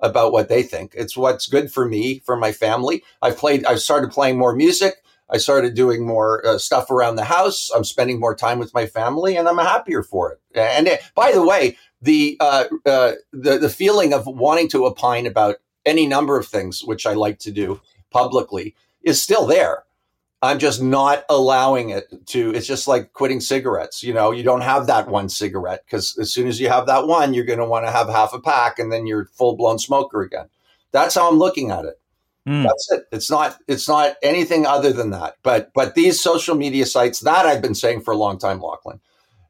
[0.05, 0.95] about what they think.
[0.95, 3.03] It's what's good for me, for my family.
[3.23, 5.03] I've played, I've started playing more music.
[5.31, 7.71] I started doing more uh, stuff around the house.
[7.75, 10.41] I'm spending more time with my family, and I'm happier for it.
[10.55, 15.27] And it, by the way, the, uh, uh, the the feeling of wanting to opine
[15.27, 17.81] about any number of things, which I like to do
[18.11, 19.85] publicly, is still there.
[20.45, 22.55] I'm just not allowing it to.
[22.55, 24.03] It's just like quitting cigarettes.
[24.03, 27.07] You know, you don't have that one cigarette because as soon as you have that
[27.07, 29.79] one, you're going to want to have half a pack, and then you're full blown
[29.79, 30.51] smoker again.
[30.93, 31.99] That's how I'm looking at it.
[32.47, 32.65] Mm.
[32.65, 33.05] That's it.
[33.11, 33.57] It's not.
[33.69, 35.37] It's not anything other than that.
[35.43, 39.01] But but these social media sites that I've been saying for a long time, Lachlan,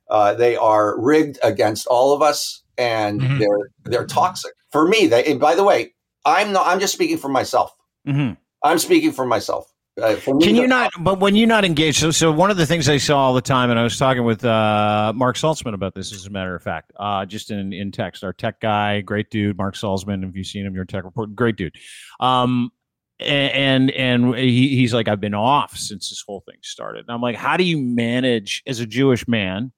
[0.09, 3.39] uh, they are rigged against all of us, and mm-hmm.
[3.41, 5.09] they're they're toxic for me.
[5.09, 5.35] They.
[5.35, 6.69] By the way, I'm not.
[6.69, 7.75] I'm just speaking for myself.
[8.07, 8.35] Mm-hmm.
[8.63, 10.91] I'm speaking for myself Uh, Can you not?
[10.99, 13.41] But when you're not engaged, so so one of the things I saw all the
[13.41, 16.63] time, and I was talking with uh, Marc Saltzman about this, as a matter of
[16.63, 18.25] fact, uh, just in in text.
[18.25, 20.29] Our tech guy, great dude, Marc Saltzman.
[20.29, 21.77] If you've seen him, your tech report, great dude.
[22.19, 22.73] Um,
[23.21, 27.05] and and he, he's like, I've been off since this whole thing started.
[27.07, 29.71] And I'm like, how do you manage as a Jewish man?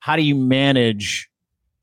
[0.00, 1.28] How do you manage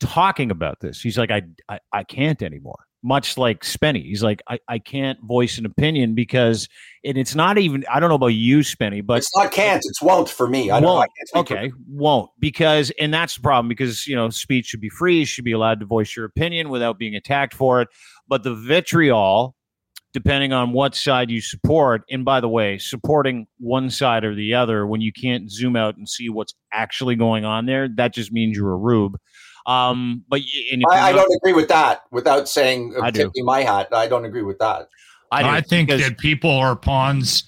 [0.01, 0.99] talking about this?
[1.01, 2.85] He's like, I I, I can't anymore.
[3.01, 6.67] Much like Spenny, he's like, I, I can't voice an opinion because
[7.05, 10.01] and it's not even I don't know about you, Spenny, but it's not can't, it's
[10.01, 10.69] won't for me.
[10.69, 10.77] I.
[10.77, 11.09] I won't.
[11.31, 15.19] for- Okay, won't because and that's the problem because you know speech should be free,
[15.19, 17.87] you should be allowed to voice your opinion without being attacked for it.
[18.27, 19.55] But the vitriol,
[20.11, 24.55] depending on what side you support, and by the way, supporting one side or the
[24.55, 28.31] other when you can't zoom out and see what's actually going on there, that just
[28.33, 29.17] means you're a rube.
[29.69, 30.39] Um, but
[30.71, 33.31] and if I, I don't agree with that without saying, uh, I do.
[33.37, 33.89] my hat.
[33.91, 34.89] I don't agree with that.
[35.31, 37.43] I, do, I think because- that people are pawns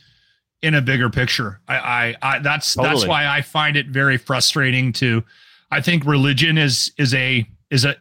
[0.61, 1.59] in a bigger picture.
[1.67, 5.24] I, I, I that's that's why I find it very frustrating to.
[5.72, 7.95] I think religion is is a is a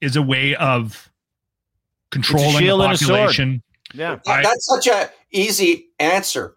[0.00, 1.10] is a way of
[2.12, 3.08] controlling the a sword.
[3.08, 3.62] population.
[3.94, 4.18] yeah.
[4.28, 6.54] I- that's such a easy answer.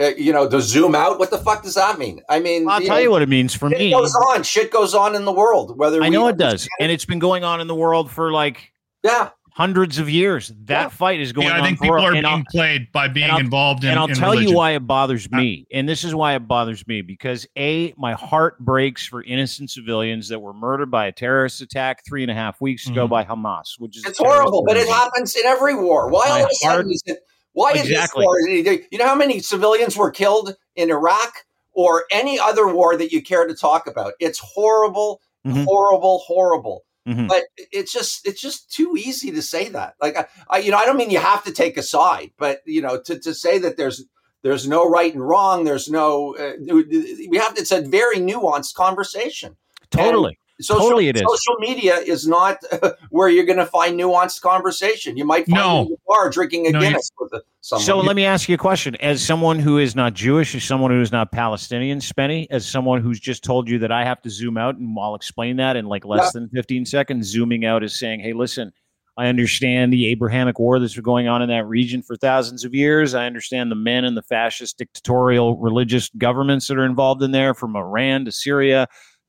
[0.00, 1.18] Uh, you know, to zoom out.
[1.18, 2.22] What the fuck does that mean?
[2.28, 3.90] I mean, I'll tell you what it means for Shit me.
[3.90, 4.42] goes on.
[4.42, 5.76] Shit goes on in the world.
[5.78, 8.10] Whether I we know it does, understand and it's been going on in the world
[8.10, 8.72] for like
[9.04, 10.52] Yeah, hundreds of years.
[10.64, 10.88] That Yeah.
[10.88, 13.08] fight is going Yeah, I on think for people are and I'll- being played by
[13.08, 13.90] being I'll- involved in.
[13.90, 14.50] and I'll in tell religion.
[14.52, 15.66] you why it bothers Uh, me.
[15.72, 20.28] And this is why it bothers me because A, my heart breaks for innocent civilians
[20.28, 23.10] that were murdered by a terrorist attack three and a half weeks ago Mhm.
[23.10, 26.08] by Hamas, which is it's horrible, but it happens in every war.
[26.08, 27.18] Why My all of a sudden heart- is it?
[27.52, 27.94] Why Exactly.
[27.94, 28.84] is this war?
[28.90, 33.22] You know how many civilians were killed in Iraq or any other war that you
[33.22, 34.14] care to talk about?
[34.20, 35.64] It's horrible, Mhm.
[35.64, 36.84] horrible, horrible.
[37.08, 37.28] Mhm.
[37.28, 39.94] But it's just it's just too easy to say that.
[40.00, 42.60] Like I, I, you know, I don't mean you have to take a side, but
[42.66, 44.04] you know, to to say that there's
[44.42, 45.64] there's no right and wrong.
[45.64, 47.56] There's no uh, we have.
[47.58, 49.56] It's a very nuanced conversation.
[49.90, 50.38] Totally.
[50.60, 51.22] Social, Totally it is.
[51.22, 52.58] Social media is not
[53.10, 55.16] where you're going to find nuanced conversation.
[55.16, 55.82] You might find No.
[55.88, 57.84] you bar drinking a No, you- Guinness with someone.
[57.84, 58.94] So let me ask you a question.
[58.96, 63.00] As someone who is not Jewish, as someone who is not Palestinian, Spenny, as someone
[63.02, 65.86] who's just told you that I have to zoom out, and I'll explain that in
[65.86, 68.72] like less than 15 seconds, zooming out is saying, hey, listen,
[69.18, 72.74] I understand the Abrahamic war that's been going on in that region for thousands of
[72.74, 73.12] years.
[73.14, 77.52] I understand the men and the fascist dictatorial religious governments that are involved in there
[77.52, 78.86] from Iran to Syria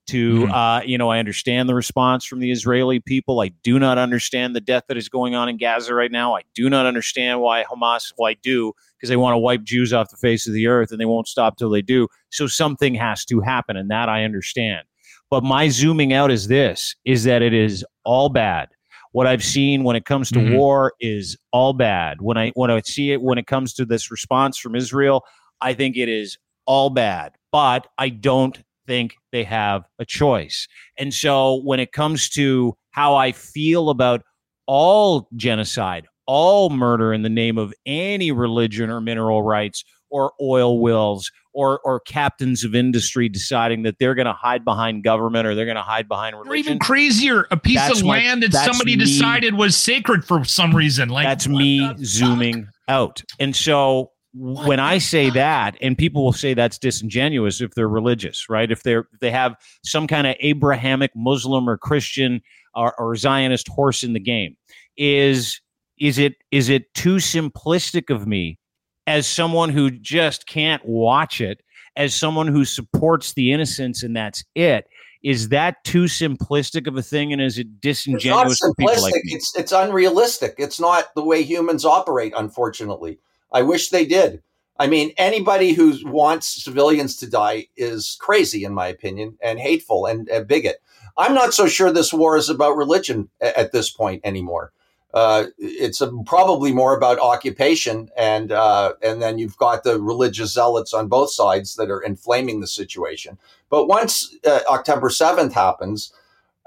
[0.07, 0.51] to Mhm.
[0.53, 3.39] uh, you know i understand the response from the israeli people.
[3.41, 6.35] I do not understand the death that is going on in gaza right now.
[6.35, 9.93] I do not understand why hamas well i do because they want to wipe jews
[9.93, 12.07] off the face of the earth and they won't stop till they do.
[12.29, 14.83] So something has to happen and that i understand.
[15.29, 18.69] But my zooming out is this is that it is all bad.
[19.13, 20.51] What i've seen when it comes to Mhm.
[20.51, 22.21] war is all bad.
[22.21, 25.23] When i when i see it when it comes to this response from israel
[25.61, 27.33] i think it is all bad.
[27.51, 30.67] But i don't think they have a choice.
[30.97, 34.21] And so when it comes to how I feel about
[34.67, 40.79] all genocide, all murder in the name of any religion or mineral rights or oil
[40.79, 45.53] wills or or captains of industry deciding that they're going to hide behind government or
[45.55, 46.51] they're going to hide behind religion.
[46.51, 49.03] Or even crazier, a piece That's of my- land that somebody me.
[49.03, 51.09] decided was sacred for some reason.
[51.09, 53.21] Like that's me zooming out.
[53.39, 58.49] And so when I say that, and people will say that's disingenuous if they're religious,
[58.49, 58.71] right?
[58.71, 62.41] If they're if they have some kind of Abrahamic Muslim or Christian
[62.73, 64.55] or, or Zionist horse in the game,
[64.97, 65.59] is
[65.99, 68.57] is it is it too simplistic of me
[69.05, 71.61] as someone who just can't watch it,
[71.97, 74.87] as someone who supports the innocence and that's it?
[75.23, 78.23] Is that too simplistic of a thing, and is it disingenuous?
[78.23, 79.11] it's not disingenuous for people simplistic.
[79.11, 79.33] like me?
[79.33, 80.55] it's it's unrealistic.
[80.57, 82.33] It's not the way humans operate.
[82.35, 83.19] Unfortunately,
[83.51, 84.41] I wish they did.
[84.79, 90.05] I mean, anybody who wants civilians to die is crazy, in my opinion, and hateful
[90.07, 90.81] and a bigot.
[91.17, 94.71] I'm not so sure this war is about religion at this point anymore.
[95.13, 100.53] Uh, it's a, probably more about occupation, and uh, and then you've got the religious
[100.53, 103.37] zealots on both sides that are inflaming the situation.
[103.69, 106.13] But once uh, October seventh happens,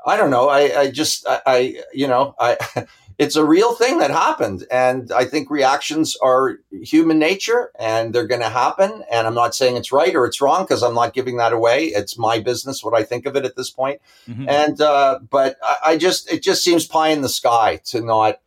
[0.07, 0.51] I don't know.
[0.51, 2.59] I, I just I, I you know I.
[3.19, 8.27] It's a real thing that happened, and I think reactions are human nature, and they're
[8.27, 9.05] going to happen.
[9.11, 11.87] And I'm not saying it's right or it's wrong because I'm not giving that away.
[11.87, 14.01] It's my business what I think of it at this point.
[14.29, 14.49] Mhm.
[14.49, 18.41] And uh, but I, I just it just seems pie in the sky to not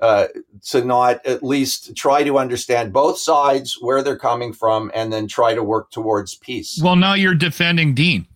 [0.00, 0.28] uh,
[0.62, 5.26] to not at least try to understand both sides where they're coming from, and then
[5.28, 6.80] try to work towards peace.
[6.82, 8.26] Well, now you're defending Dean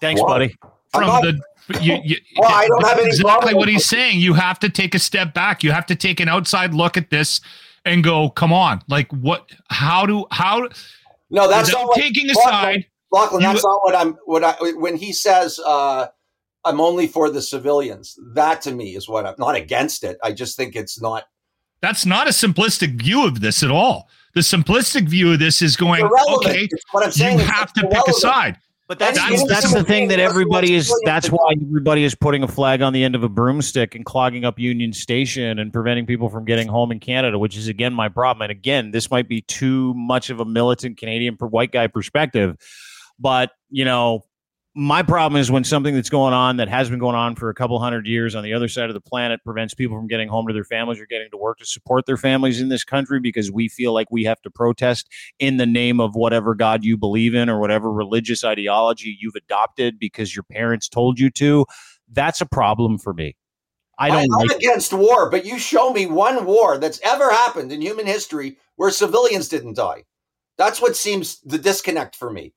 [0.00, 0.28] Thanks, Why?
[0.28, 0.56] buddy.
[0.92, 1.40] From not- the.
[1.80, 4.20] You, you, Well, I don't have exactly what he's saying.
[4.20, 5.62] You have to take a step back.
[5.62, 7.40] You have to take an outside look at this
[7.84, 9.50] and go, come on, like what?
[9.70, 10.68] How do how?
[11.30, 12.86] No, that's not what, taking aside.
[13.10, 14.16] Lachlan, that's not what I'm.
[14.24, 16.08] What I when he says uh,
[16.64, 18.18] I'm only for the civilians.
[18.34, 20.18] That to me is what I'm not against it.
[20.22, 21.24] I just think it's not.
[21.80, 24.08] That's not a simplistic view of this at all.
[24.34, 28.08] The simplistic view of this is going, okay, what I'm saying you have to pick
[28.08, 28.56] a side.
[28.86, 30.94] But that's that's, that's the thing that everybody is.
[31.06, 34.44] That's why everybody is putting a flag on the end of a broomstick and clogging
[34.44, 38.10] up Union Station and preventing people from getting home in Canada, which is again my
[38.10, 38.42] problem.
[38.42, 42.56] And again, this might be too much of a militant Canadian for white guy perspective,
[43.18, 44.26] but you know,
[44.76, 47.54] my problem is when something that's going on that has been going on for a
[47.54, 50.48] couple hundred years on the other side of the planet prevents people from getting home
[50.48, 53.52] to their families or getting to work to support their families in this country because
[53.52, 55.08] we feel like we have to protest
[55.38, 59.98] in the name of whatever God you believe in or whatever religious ideology you've adopted
[59.98, 61.66] because your parents told you to.
[62.10, 63.36] That's a problem for me.
[63.96, 64.22] I don't.
[64.22, 68.06] I'm like against war, but you show me one war that's ever happened in human
[68.06, 70.02] history where civilians didn't die.
[70.58, 72.54] That's what seems the disconnect for me.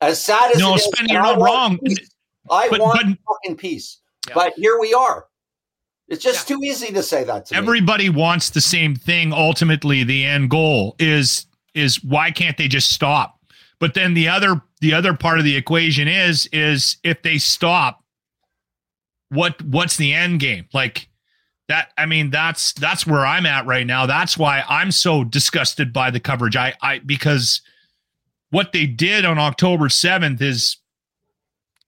[0.00, 1.78] As sad as no, Spenny, you're not wrong.
[1.78, 2.08] Peace,
[2.50, 4.00] I but, want but, fucking peace.
[4.28, 4.34] Yeah.
[4.34, 5.26] But here we are.
[6.08, 6.56] It's just yeah.
[6.56, 8.16] too easy to say that to Everybody me.
[8.16, 9.32] wants the same thing.
[9.32, 13.38] Ultimately, the end goal is is why can't they just stop?
[13.78, 18.02] But then the other the other part of the equation is is if they stop,
[19.28, 20.66] what what's the end game?
[20.72, 21.08] Like
[21.68, 24.06] that I mean that's that's where I'm at right now.
[24.06, 26.56] That's why I'm so disgusted by the coverage.
[26.56, 27.60] I I because
[28.50, 30.76] what they did on October 7th is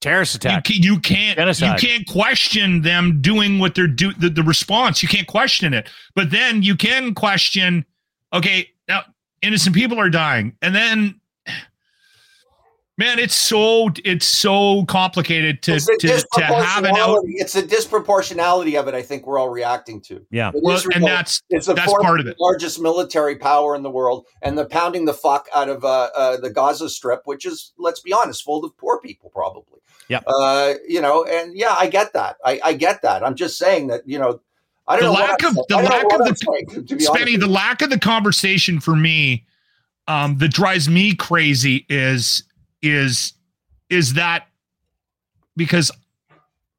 [0.01, 0.69] terrorist attack.
[0.69, 1.81] You, you can't Genocide.
[1.81, 5.01] you can't question them doing what they're do the, the response.
[5.01, 5.89] You can't question it.
[6.15, 7.85] But then you can question,
[8.33, 9.03] okay, now
[9.41, 10.57] innocent people are dying.
[10.61, 11.20] And then
[13.01, 18.79] man it's so it's so complicated to to, to have an out it's a disproportionality
[18.79, 20.25] of it i think we're all reacting to.
[20.31, 20.51] Yeah.
[20.53, 22.37] Well, Israel, and that's it's the that's part of it.
[22.39, 26.37] largest military power in the world and they're pounding the fuck out of uh, uh,
[26.37, 29.79] the gaza strip which is let's be honest full of poor people probably.
[30.07, 30.21] Yeah.
[30.27, 32.37] Uh, you know and yeah i get that.
[32.43, 33.23] I, I get that.
[33.23, 34.41] I'm just saying that you know
[34.87, 37.89] I don't the know lack of the lack of the saying, Spenny, the lack of
[37.89, 39.45] the conversation for me
[40.07, 42.43] um, that drives me crazy is
[42.81, 43.33] is
[43.89, 44.47] is that
[45.55, 45.91] because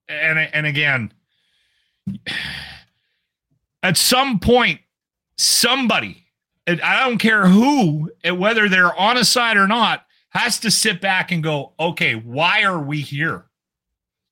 [0.09, 1.13] and and again
[3.83, 4.81] at some point
[5.37, 6.25] somebody
[6.67, 11.31] i don't care who whether they're on a side or not has to sit back
[11.31, 13.45] and go okay why are we here?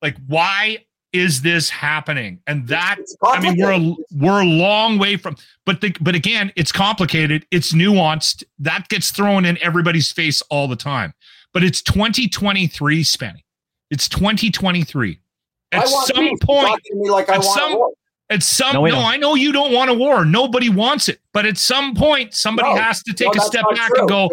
[0.03, 2.41] Like why is this happening?
[2.47, 6.53] And that i mean we're a, we're a long way from but the, but again
[6.57, 11.12] it's complicated it's nuanced that gets thrown in everybody's face all the time
[11.53, 13.44] but it's 2023, Spenny.
[13.90, 15.20] It's 2023.
[15.72, 17.90] At some point, like at some,
[18.28, 20.24] at some, no, no I know you don't want a war.
[20.24, 21.20] Nobody wants it.
[21.32, 24.01] But at some point, somebody no, has to take no, a step back true.
[24.01, 24.28] and go,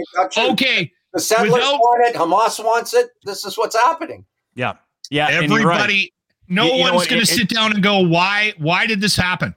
[0.52, 0.92] okay.
[1.14, 2.16] The settlers without, want it.
[2.16, 3.10] Hamas wants it.
[3.24, 4.26] This is what's happening.
[4.56, 4.74] Yeah.
[5.10, 5.30] Yeah.
[5.30, 6.14] Everybody,
[6.48, 9.56] no you, you one's going to sit down and go, why, why did this happen?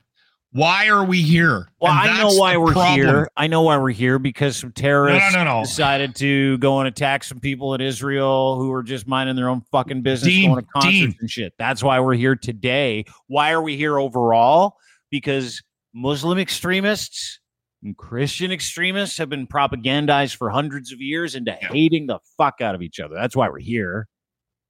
[0.52, 1.68] Why are we here?
[1.80, 2.94] Well, I know why we're problem.
[2.94, 3.28] here.
[3.36, 6.88] I know why we're here because some terrorists no, no, no, decided to go and
[6.88, 10.64] attack some people in Israel who were just minding their own fucking business, Dean, going
[10.64, 11.16] to concerts Dean.
[11.20, 11.52] and shit.
[11.56, 13.04] That's why we're here today.
[13.28, 14.74] Why are we here overall?
[15.08, 15.62] Because
[15.94, 17.38] Muslim extremists
[17.82, 21.68] and Christian extremists have been propagandized for hundreds of years into yeah.
[21.68, 23.14] hating the fuck out of each other.
[23.14, 24.08] That's why we're here.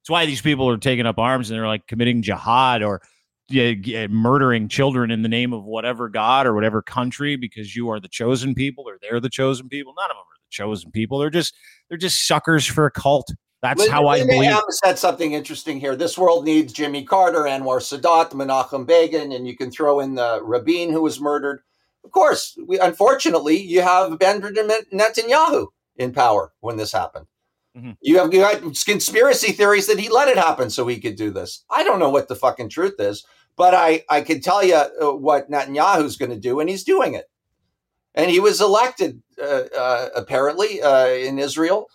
[0.01, 3.01] That's why these people are taking up arms and they're like committing jihad or
[3.55, 7.99] uh, murdering children in the name of whatever God or whatever country because you are
[7.99, 9.93] the chosen people or they're the chosen people.
[9.97, 11.19] None of them are the chosen people.
[11.19, 11.55] They're just
[11.89, 13.31] they're just suckers for a cult.
[13.61, 14.55] That's Linda, how I Linda believe.
[14.69, 15.95] said something interesting here.
[15.95, 20.41] This world needs Jimmy Carter, Anwar Sadat, Menachem Begin, and you can throw in the
[20.43, 21.61] Rabin who was murdered.
[22.03, 27.27] Of course, we, unfortunately, you have Benjamin Netanyahu in power when this happened.
[27.77, 27.91] Mm-hmm.
[28.01, 31.63] You have you conspiracy theories that he let it happen so he could do this.
[31.69, 33.23] I don't know what the fucking truth is.
[33.61, 37.13] But I, I can tell you uh, what Netanyahu's going to do, and he's doing
[37.13, 37.25] it.
[38.15, 41.87] And he was elected, uh, uh, apparently, uh, in Israel.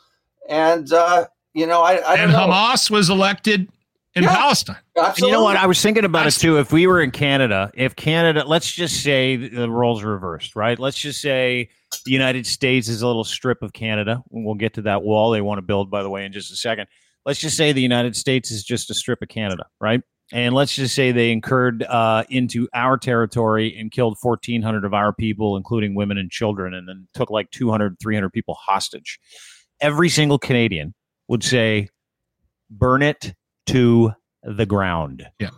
[0.48, 2.46] And, uh, you know, I, I And know.
[2.46, 3.68] Hamas was elected
[4.14, 4.76] in yeah, Palestine.
[4.96, 5.32] Absolutely.
[5.32, 5.56] You know what?
[5.56, 6.60] I was thinking about it too.
[6.60, 10.78] If we were in Canada, if Canada, let's just say the roles reversed, right?
[10.78, 11.68] Let's just say
[12.04, 14.22] the United States is a little strip of Canada.
[14.30, 16.56] We'll get to that wall they want to build, by the way, in just a
[16.56, 16.86] second.
[17.24, 20.00] Let's just say the United States is just a strip of Canada, right?
[20.32, 25.12] And let's just say they incurred uh, into our territory and killed 1400 of our
[25.12, 29.18] people including women and children and then took like 200 300 people hostage
[29.80, 30.94] every single canadian
[31.28, 31.88] would say
[32.70, 33.34] burn it
[33.66, 34.12] to
[34.42, 35.50] the ground yeah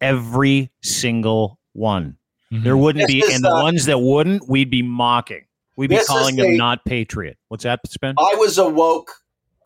[0.00, 2.16] every single one
[2.52, 2.62] Mhm.
[2.62, 5.44] There wouldn't This be, and the uh, ones that wouldn't, we'd be mocking.
[5.76, 7.38] We'd be calling them a- not patriot.
[7.48, 8.14] What's that, Spen?
[8.18, 9.10] I was a woke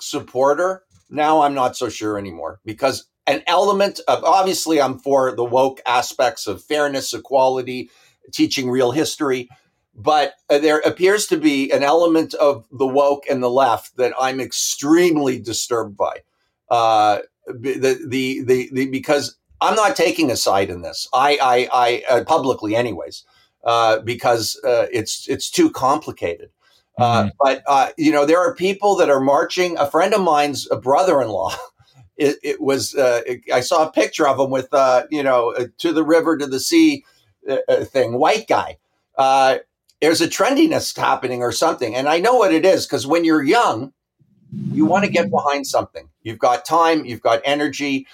[0.00, 0.82] supporter.
[1.10, 5.80] Now I'm not so sure anymore because an element of obviously I'm for the woke
[5.86, 7.90] aspects of fairness, equality,
[8.32, 9.48] teaching real history,
[9.94, 14.12] but uh, there appears to be an element of the woke and the left that
[14.20, 16.22] I'm extremely disturbed by.
[16.68, 21.08] Uh, the, the the the because I'm not taking a side in this.
[21.12, 23.24] I I, I uh, publicly anyways
[23.64, 26.50] uh, because uh, it's it's too complicated.
[26.98, 29.76] Uh, but uh, you know, there are people that are marching.
[29.78, 31.54] A friend of mine's a brother-in-law.
[32.20, 32.94] It, it was.
[32.94, 36.04] Uh, it- I saw a picture of him with, uh, you know, uh, to the
[36.04, 37.04] river, to the sea
[37.48, 38.18] uh, uh, thing.
[38.18, 38.78] White guy.
[39.18, 39.58] Uh,
[40.02, 43.42] there's a trendiness happening or something, and I know what it is because when you're
[43.42, 43.92] young,
[44.72, 46.08] you want to get behind something.
[46.22, 47.04] You've got time.
[47.06, 48.06] You've got energy.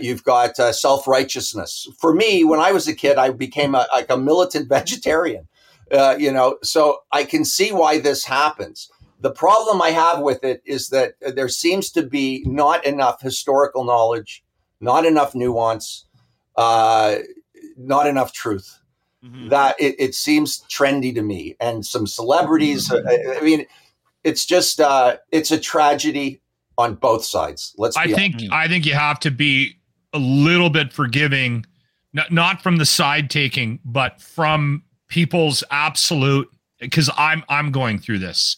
[0.00, 1.88] You've got self righteousness.
[2.00, 5.48] For me, when I was a kid, I became a, like a militant vegetarian.
[5.92, 8.90] You know, so I can see why this happens.
[9.22, 13.84] The problem I have with it is that there seems to be not enough historical
[13.84, 14.42] knowledge,
[14.80, 16.06] not enough nuance,
[16.56, 17.16] uh,
[17.76, 18.80] not enough truth.
[19.24, 19.50] Mhm.
[19.50, 22.90] That it, it seems trendy to me, and some celebrities.
[22.90, 23.64] uh, I, I mean,
[24.24, 26.40] it's just uh, it's a tragedy
[26.76, 27.72] on both sides.
[27.78, 27.96] Let's.
[27.96, 28.52] I be think honest.
[28.52, 29.78] I think you have to be
[30.12, 31.64] a little bit forgiving,
[32.12, 36.50] not not from the side taking, but from people's absolute.
[36.80, 38.56] Because I'm I'm going through this.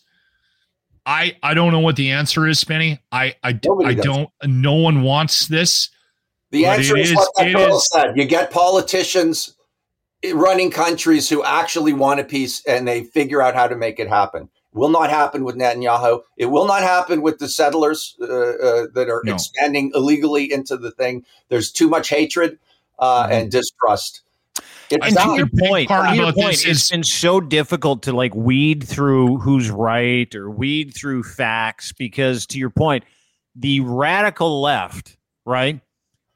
[1.07, 2.99] I I don't know what the answer is, Spenny.
[3.13, 4.05] I I, Nobody I does.
[4.05, 4.31] don't.
[4.45, 5.91] No one wants this.
[6.51, 8.17] The answer is, is- what that it girl is- said.
[8.17, 9.55] You get politicians
[10.33, 14.09] running countries who actually want a peace and they figure out how to make it
[14.09, 14.49] happen.
[14.73, 16.23] Will not happen with Netanyahu.
[16.37, 19.35] It will not happen with the settlers uh, uh, that are No.
[19.35, 21.25] expanding illegally into the thing.
[21.49, 22.59] There's too much hatred
[22.99, 23.31] uh, Mhm.
[23.31, 24.23] and distrust.
[24.95, 26.91] It's And to to not- your point, part to your about point, this it's is-
[26.91, 32.59] been so difficult to like weed through who's right or weed through facts because, to
[32.59, 33.05] your point,
[33.57, 35.17] the radical left,
[35.47, 35.81] right?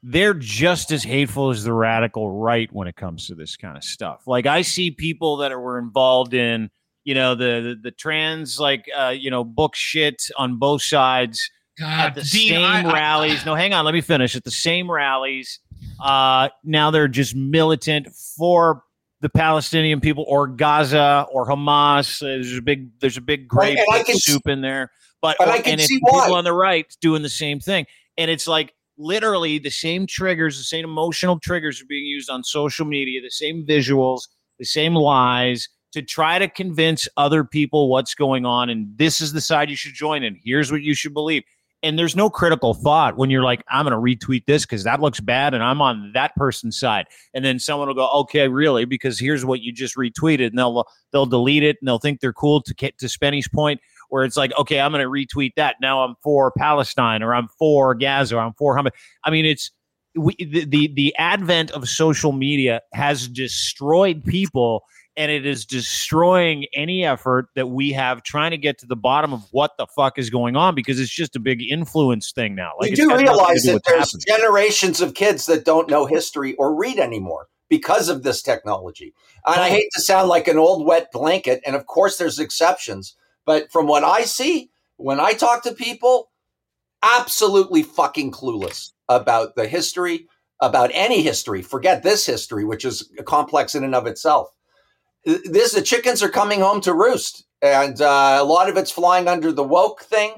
[0.01, 3.83] They're just as hateful as the radical right when it comes to this kind of
[3.83, 4.21] stuff.
[4.25, 6.69] Like I see people that are, were involved in,
[7.03, 11.49] you know, the the, the trans like uh, you know book shit on both sides
[11.81, 13.45] at the Dean, same I- I- rallies.
[13.45, 14.35] no, hang on, let me finish.
[14.37, 15.59] At the same rallies,
[15.99, 18.83] uh, now they're just militant for
[19.21, 22.19] the Palestinian people or Gaza or Hamas.
[22.19, 24.91] There's a big, there's a big gray And I pig can soup in there.
[25.21, 26.31] But I can see people why.
[26.31, 27.85] on the right doing the same thing,
[28.17, 32.43] and it's like literally the same triggers, the same emotional triggers are being used on
[32.43, 34.27] social media, the same visuals,
[34.59, 39.33] the same lies to try to convince other people what's going on and this is
[39.33, 40.39] the side you should join in.
[40.43, 41.43] Here's what you should believe.
[41.81, 44.99] And there's no critical thought when you're like, I'm going to retweet this because that
[44.99, 47.05] looks bad and I'm on that person's side.
[47.33, 48.83] And then someone will go, okay, really?
[48.83, 50.47] Because here's what you just retweeted.
[50.47, 53.47] And they'll uh, they'll delete it and they'll think they're cool to get to Spenny's
[53.47, 55.77] point, where it's like, okay, I'm going to retweet that.
[55.81, 58.91] Now I'm for Palestine or I'm for Gaza or I'm for Hamas.
[59.23, 59.71] I mean, it's
[60.15, 64.83] we, the, the the advent of social media has destroyed people
[65.19, 69.33] and it is destroying any effort that we have trying to get to the bottom
[69.33, 72.71] of what the fuck is going on because it's just a big influence thing now.
[72.79, 74.39] we it's do got nothing to realize do that there's happening.
[74.39, 79.13] generations of kids that don't know history or read anymore because of this technology.
[79.45, 83.17] And I hate to sound like an old wet blanket, and of course there's exceptions,
[83.45, 86.31] but from what I see, when I talk to people,
[87.03, 90.27] absolutely fucking clueless about the history,
[90.61, 91.61] about any history.
[91.61, 94.49] Forget this history, which is complex in and of itself.
[95.25, 99.27] This the chickens are coming home to roost, and uh, a lot of it's flying
[99.27, 100.33] under the woke thing.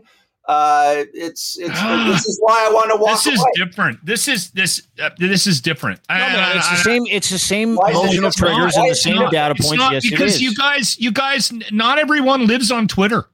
[0.47, 3.51] Uh, it's it's this is why I want to walk This is away.
[3.55, 4.03] different.
[4.05, 5.99] This is this uh, this is different.
[6.09, 7.03] No, I- man, I- it's the I- same.
[7.11, 8.33] It's the same Why is it emotional not?
[8.33, 9.31] triggers Why and the is same not?
[9.31, 9.79] data It's points.
[9.83, 10.41] not yes, because is.
[10.41, 13.25] you guys, you guys, not everyone lives on Twitter.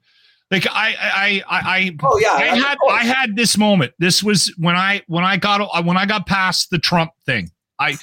[0.51, 2.77] Like I, I, I, I, Oh yeah, I had.
[2.89, 3.93] I had this moment.
[3.99, 7.51] This was when I, when I got, when I got past the Trump thing.
[7.79, 7.97] I,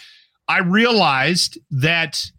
[0.47, 2.31] I realized that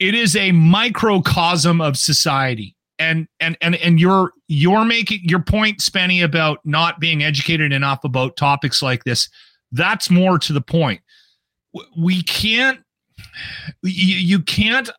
[0.00, 2.74] it is a microcosm of society.
[2.98, 8.04] And and and and you're you're making your point, Spenny, about not being educated enough
[8.04, 9.28] about topics like this.
[9.72, 11.00] That's more to the point.
[11.96, 12.80] We can't
[13.82, 14.90] you, can't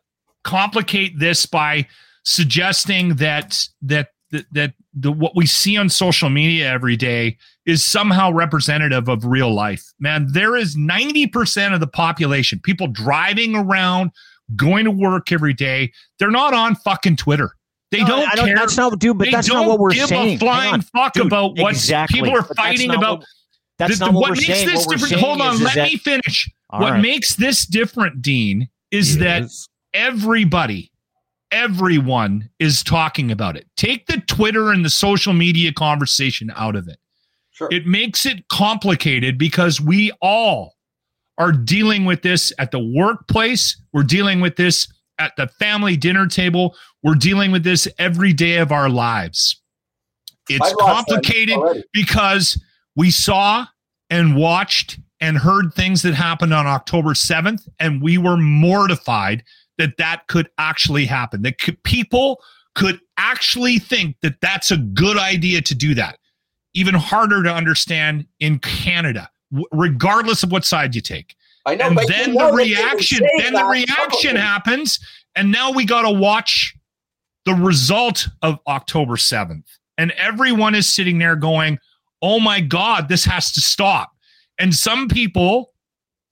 [0.44, 1.86] complicate this by
[2.24, 7.36] suggesting that that that, that the what we see on social media every day
[7.66, 9.84] is somehow representative of real life.
[10.00, 14.10] Man, there is 90% of the population, people driving around,
[14.56, 17.50] going to work every day, they're not on fucking Twitter.
[17.90, 18.56] They No, don't, don't care.
[18.56, 19.18] That's not, dude.
[19.18, 20.36] But they that's don't not what we're give saying.
[20.36, 22.20] a flying fuck Dude, about what exactly.
[22.20, 23.18] people are that's fighting about.
[23.20, 23.28] what-
[23.78, 24.66] that's The- not what, we're makes saying.
[24.68, 25.22] this What different.
[25.22, 26.50] Hold on, is, is let that, me finish.
[26.70, 27.00] What right.
[27.02, 29.44] makes this different, Dean, is that
[29.92, 30.90] everybody,
[31.50, 33.66] everyone is talking about it.
[33.76, 36.98] Take the Twitter and the social media conversation out of it.
[37.50, 37.68] Sure.
[37.70, 40.74] It makes it complicated because we all
[41.38, 43.80] are dealing with this at the workplace.
[43.92, 46.76] We're dealing with this at the family dinner table.
[47.02, 49.60] We're dealing with this every day of our lives.
[50.48, 52.60] It's I've lost friends complicated because
[52.96, 53.66] we saw
[54.10, 59.44] and watched and heard things that happened on October 7th, and we were mortified
[59.78, 61.42] that that could actually happen.
[61.42, 62.42] That could, people
[62.74, 66.18] could actually think that that's a good idea to do that.
[66.74, 71.36] Even harder to understand in Canada, w- regardless of what side you take.
[71.64, 73.96] I know, And then you know the reaction, then the reaction
[74.32, 74.40] publicly.
[74.40, 74.98] happens,
[75.36, 76.74] and now we got to watch
[77.44, 79.64] the result of October 7th.
[79.98, 81.78] And everyone is sitting there going,
[82.20, 84.10] oh my God, this has to stop.
[84.58, 85.71] And some people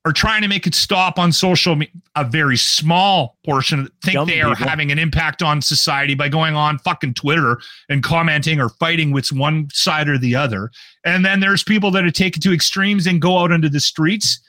[0.07, 1.92] are trying to make it stop on social media.
[2.16, 4.68] A very small portion think Dumb they are people.
[4.68, 9.30] having an impact on society by going on fucking Twitter and commenting or fighting with
[9.30, 10.70] one side or the other.
[11.05, 14.40] And then there's people that are taken to extremes and go out into the streets.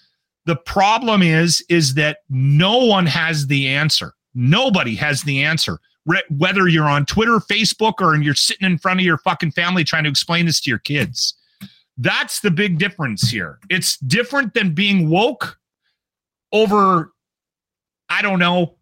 [0.46, 4.14] The problem is, is that no one has the answer.
[4.34, 5.80] Nobody has the answer.
[6.06, 9.84] Re- Whether you're on Twitter, Facebook, or you're sitting in front of your fucking family
[9.84, 11.36] trying to explain this to your kids.
[12.02, 13.60] That's the big difference here.
[13.70, 15.60] It's different than being woke
[16.52, 17.12] over,
[18.10, 18.76] I don't know,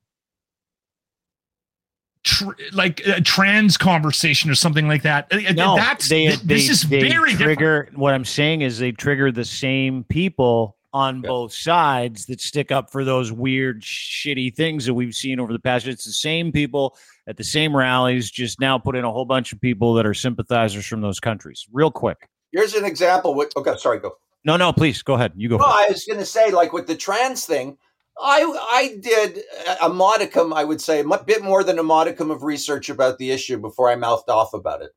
[2.24, 5.28] tr- like a trans conversation or something like that.
[5.32, 7.38] Uh, No, That's they, th- this is they very different.
[7.60, 7.90] trigger.
[7.96, 11.28] What I'm saying is they trigger the same people on Yeah.
[11.28, 15.60] both sides that stick up for those weird, shitty things that we've seen over the
[15.60, 15.86] past.
[15.88, 16.98] It's the same people
[17.28, 20.16] at the same rallies, just now put in a whole bunch of people that are
[20.16, 21.68] sympathizers from those countries.
[21.72, 22.18] Real quick.
[22.52, 23.36] Here's an example.
[23.36, 24.18] With, okay, sorry, go.
[24.46, 25.34] No, no, please go ahead.
[25.36, 25.58] You go.
[25.58, 25.66] No.
[25.66, 27.78] I was going to say, like with the trans thing,
[28.22, 28.42] I
[28.72, 29.44] I did
[29.82, 33.32] a modicum, I would say, a bit more than a modicum of research about the
[33.32, 34.92] issue before I mouthed off about it.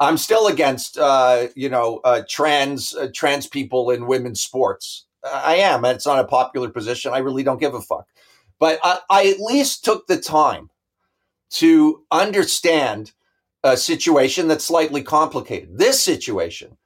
[0.00, 5.06] I'm still against, uh, you know, uh, trans uh, trans people in women's sports.
[5.24, 7.12] I am, and it's not a popular position.
[7.12, 8.08] I really don't give a fuck.
[8.58, 10.70] But I, I at least took the time
[11.50, 13.12] to understand
[13.64, 15.78] a situation that's slightly complicated.
[15.78, 16.76] This situation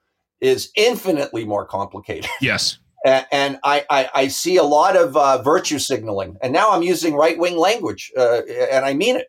[0.40, 2.30] is infinitely more complicated.
[2.40, 2.78] Yes.
[3.04, 6.38] And I, I, I see a lot of uh, virtue signaling.
[6.42, 8.40] And now I'm using right wing language, uh,
[8.72, 9.28] and I mean it.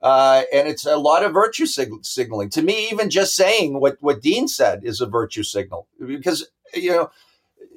[0.00, 2.50] Uh, and it's a lot of virtue sig- signaling.
[2.50, 6.92] To me, even just saying what, what Dean said is a virtue signal because you
[6.92, 7.10] know,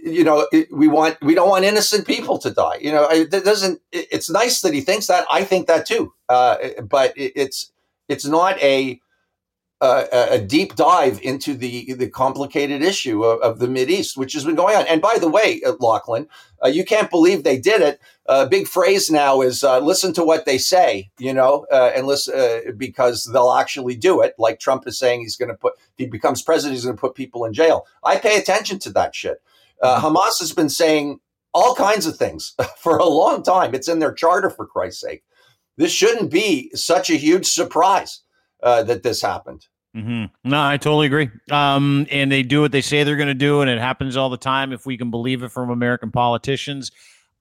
[0.04, 2.78] you know, it, we want we don't want innocent people to die.
[2.80, 3.82] You know, it doesn't.
[3.92, 5.26] It, it's nice that he thinks that.
[5.32, 6.14] I think that too.
[6.28, 7.72] Uh, but it's
[8.08, 9.02] it's not a
[9.82, 14.18] uh, a a deep dive into the the complicated issue of, of the Mid East,
[14.18, 14.86] which has been going on.
[14.88, 16.28] And by the way, uh, Lachlan,
[16.64, 18.02] uh, you can't believe they did it.
[18.26, 22.08] A big phrase now is uh, listen to what they say, you know, uh, and
[22.08, 24.34] listen uh, because they'll actually do it.
[24.38, 27.02] Like Trump is saying, he's going to put if he becomes president, he's going to
[27.02, 27.86] put people in jail.
[28.04, 29.42] I pay attention to that shit.
[29.82, 31.20] Uh, Hamas has been saying
[31.54, 33.74] all kinds of things for a long time.
[33.74, 35.24] It's in their charter, for Christ's sake.
[35.78, 38.22] This shouldn't be such a huge surprise
[38.64, 39.66] uh, that this happened.
[39.94, 41.30] hmm No, I totally agree.
[41.52, 44.30] Um, and they do what they say they're going to do, and it happens all
[44.30, 44.72] the time.
[44.74, 46.92] If we can believe it from American politicians,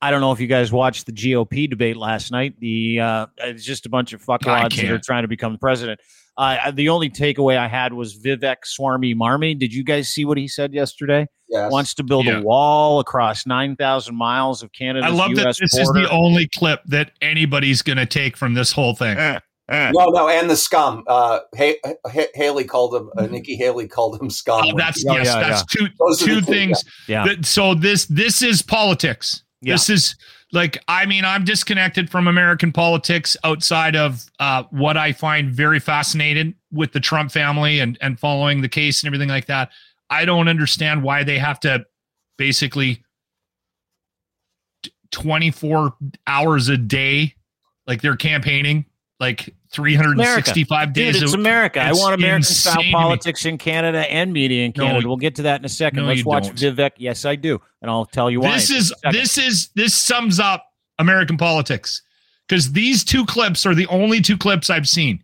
[0.00, 2.54] I don't know if you guys watched the GOP debate last night.
[2.60, 6.00] The uh, it's just a bunch of fuckwads that are trying to become president.
[6.36, 9.54] Uh, the only takeaway I had was Vivek Swarmy Marmy.
[9.56, 11.26] Did you guys see what he said yesterday?
[11.48, 11.72] Yes.
[11.72, 12.38] Wants to build Yeah.
[12.38, 15.04] a wall across nine thousand miles of Canada.
[15.04, 15.98] I love that this border.
[16.00, 19.16] is the only clip that anybody's going to take from this whole thing.
[19.68, 19.90] Eh.
[19.94, 21.04] No, no, and the scum.
[21.06, 23.10] Uh, ha- ha- Haley called him.
[23.18, 24.62] Uh, Nikki Haley called him scum.
[24.64, 26.84] Oh, that's Oh, yes, yeah, that's two Those are the two two, things.
[27.06, 27.26] Yeah.
[27.26, 29.42] that- so this this is politics.
[29.60, 29.74] Yeah.
[29.74, 30.16] This is
[30.52, 35.80] like I mean I'm disconnected from American politics outside of uh, what I find very
[35.80, 39.70] fascinating with the Trump family and and following the case and everything like that.
[40.08, 41.84] I don't understand why they have to
[42.38, 43.04] basically
[45.10, 45.94] 24
[46.26, 47.34] hours a day
[47.86, 48.84] like they're campaigning
[49.20, 51.80] like 365 Dude, days it's a- America.
[51.80, 55.08] I want American style politics in Canada and media in No, Canada.
[55.08, 56.00] we'll get to that in a second.
[56.00, 56.76] no, Let's watch don't.
[56.76, 56.92] Vivek.
[56.98, 58.54] Yes, I do, and I'll tell you why.
[58.54, 59.20] this is just a second.
[59.20, 60.64] this is this sums up
[60.98, 62.02] American politics
[62.48, 65.22] because these two clips are the only two clips I've seen.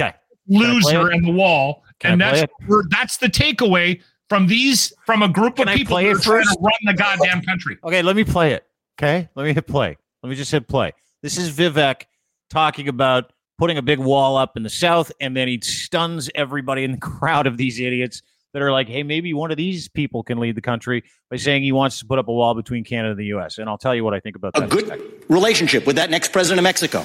[0.00, 0.14] Okay.
[0.48, 2.52] Loser and the wall, Can and I that's
[2.90, 6.56] that's the takeaway from these from a group Can of people it are trying to
[6.60, 7.78] run the goddamn country.
[7.84, 8.66] Okay, let me play it.
[8.98, 9.96] Okay, let me hit play.
[10.22, 10.92] Let me just hit play.
[11.22, 12.02] This is Vivek
[12.50, 13.31] talking about
[13.62, 16.98] putting a big wall up in the south, and then he stuns everybody in the
[17.20, 18.20] crowd of these idiots
[18.52, 21.62] that are like, hey, maybe one of these people can lead the country by saying
[21.62, 23.58] he wants to put up a wall between Canada and the U.S.
[23.58, 24.64] And I'll tell you what I think about that.
[24.64, 27.04] A good relationship with that next president of Mexico.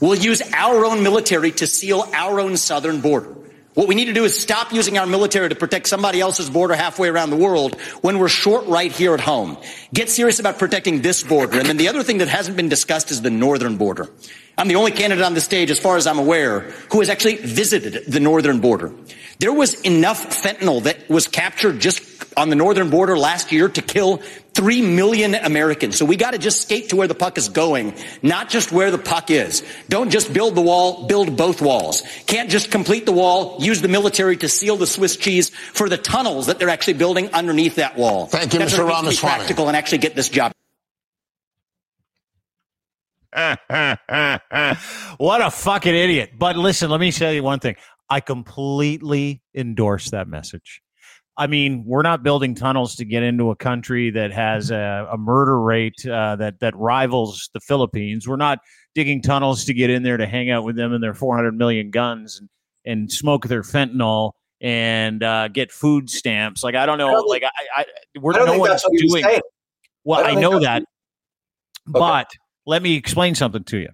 [0.00, 3.36] We'll use our own military to seal our own southern border.
[3.74, 6.74] What we need to do is stop using our military to protect somebody else's border
[6.74, 9.56] halfway around the world when we're short right here at home.
[9.94, 11.58] Get serious about protecting this border.
[11.58, 14.10] And then the other thing that hasn't been discussed is the northern border.
[14.58, 16.60] I'm the only candidate on the stage, as far as I'm aware,
[16.90, 18.92] who has actually visited the northern border.
[19.38, 22.02] There was enough fentanyl that was captured just
[22.36, 24.20] on the northern border last year to kill
[24.54, 25.96] 3 million Americans.
[25.96, 28.90] So we got to just skate to where the puck is going, not just where
[28.90, 29.62] the puck is.
[29.88, 32.02] Don't just build the wall, build both walls.
[32.26, 35.98] Can't just complete the wall, use the military to seal the Swiss cheese for the
[35.98, 38.26] tunnels that they're actually building underneath that wall.
[38.26, 38.78] Thank you, That's Mr.
[38.84, 39.34] what be Ramaswamy.
[39.36, 40.52] practical and actually get this job
[45.16, 46.32] what a fucking idiot.
[46.38, 47.76] But listen, let me tell you one thing.
[48.10, 50.82] I completely endorse that message.
[51.36, 55.16] I mean, we're not building tunnels to get into a country that has a, a
[55.16, 58.28] murder rate uh, that that rivals the Philippines.
[58.28, 58.58] We're not
[58.94, 61.90] digging tunnels to get in there to hang out with them and their 400 million
[61.90, 62.50] guns and,
[62.84, 66.62] and smoke their fentanyl and uh, get food stamps.
[66.62, 67.84] Like I don't know, I don't like I, I
[68.20, 69.24] we're I no think one's doing.
[70.04, 70.84] Well, I I, know that,
[71.86, 72.30] but
[72.66, 73.88] let me explain something to you.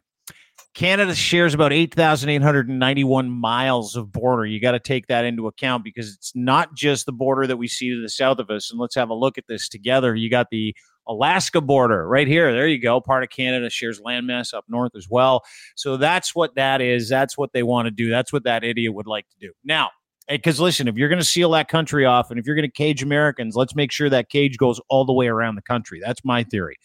[0.78, 4.46] Canada shares about 8,891 miles of border.
[4.46, 7.66] You got to take that into account because it's not just the border that we
[7.66, 8.70] see to the south of us.
[8.70, 10.14] And let's have a look at this together.
[10.14, 10.72] You got the
[11.08, 12.52] Alaska border right here.
[12.52, 13.00] There you go.
[13.00, 15.42] Part of Canada shares landmass up north as well.
[15.74, 17.08] So that's what that is.
[17.08, 18.08] That's what they want to do.
[18.08, 19.52] That's what that idiot would like to do.
[19.64, 19.90] Now,
[20.28, 22.70] because listen, if you're going to seal that country off and if you're going to
[22.70, 26.00] cage Americans, let's make sure that cage goes all the way around the country.
[26.00, 26.76] That's my theory.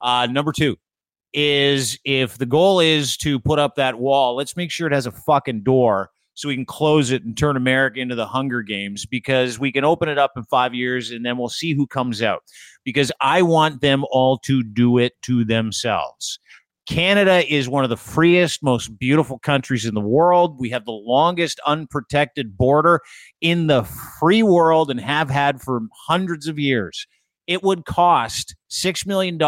[0.00, 0.78] Uh, number two
[1.34, 5.06] is if the goal is to put up that wall, let's make sure it has
[5.06, 9.04] a fucking door so we can close it and turn America into the Hunger Games
[9.06, 12.22] because we can open it up in five years and then we'll see who comes
[12.22, 12.42] out.
[12.84, 16.38] Because I want them all to do it to themselves.
[16.88, 20.58] Canada is one of the freest, most beautiful countries in the world.
[20.58, 23.00] We have the longest unprotected border
[23.40, 23.84] in the
[24.18, 27.06] free world and have had for hundreds of years.
[27.52, 29.38] It would cost $6 million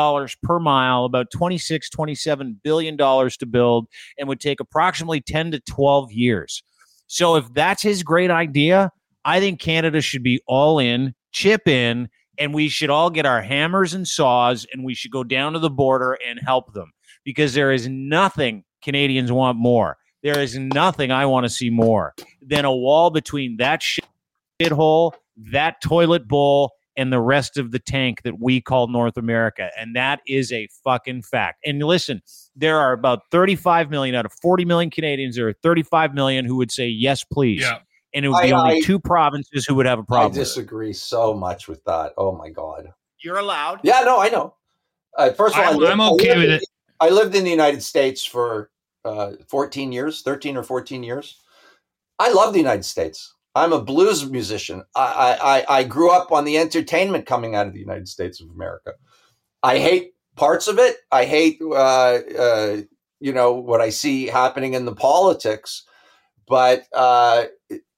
[0.43, 3.87] per mile, about 26, 27 billion dollars to build,
[4.19, 6.63] and would take approximately 10 to 12 years.
[7.07, 8.91] So if that's his great idea,
[9.25, 13.41] I think Canada should be all in, chip in, and we should all get our
[13.41, 16.93] hammers and saws and we should go down to the border and help them
[17.25, 19.97] because there is nothing Canadians want more.
[20.23, 23.83] There is nothing I want to see more than a wall between that
[24.61, 29.71] shithole, that toilet bowl, and the rest of the tank that we call North America.
[29.79, 31.61] And that is a fucking fact.
[31.65, 32.23] And listen,
[32.55, 35.37] there are about 35 million out of 40 million Canadians.
[35.37, 37.63] There are 35 million who would say, yes, please.
[37.63, 37.79] Yeah.
[38.15, 40.33] And it would be I- only I- two provinces who would have a problem.
[40.33, 42.13] I disagree so much with that.
[42.17, 42.93] Oh my god.
[43.19, 43.81] You're allowed.
[43.83, 44.55] Yeah, no, I know.
[45.17, 46.65] Uh, first of all, I I'm- lived- I'm okay with in- it.
[47.01, 48.71] I lived in the United States for
[49.05, 51.41] uh, 14 years, 13 or 14 years.
[52.19, 53.34] I love the United States.
[53.55, 54.83] I'm a blues musician.
[54.97, 55.39] I,
[55.69, 58.93] I, I- grew up on the entertainment coming out of the United States of America.
[59.63, 60.97] I hate parts of it.
[61.13, 61.75] I hate, uh,
[62.39, 62.77] uh,
[63.21, 65.85] you know, what I see happening in the politics.
[66.49, 67.45] But uh,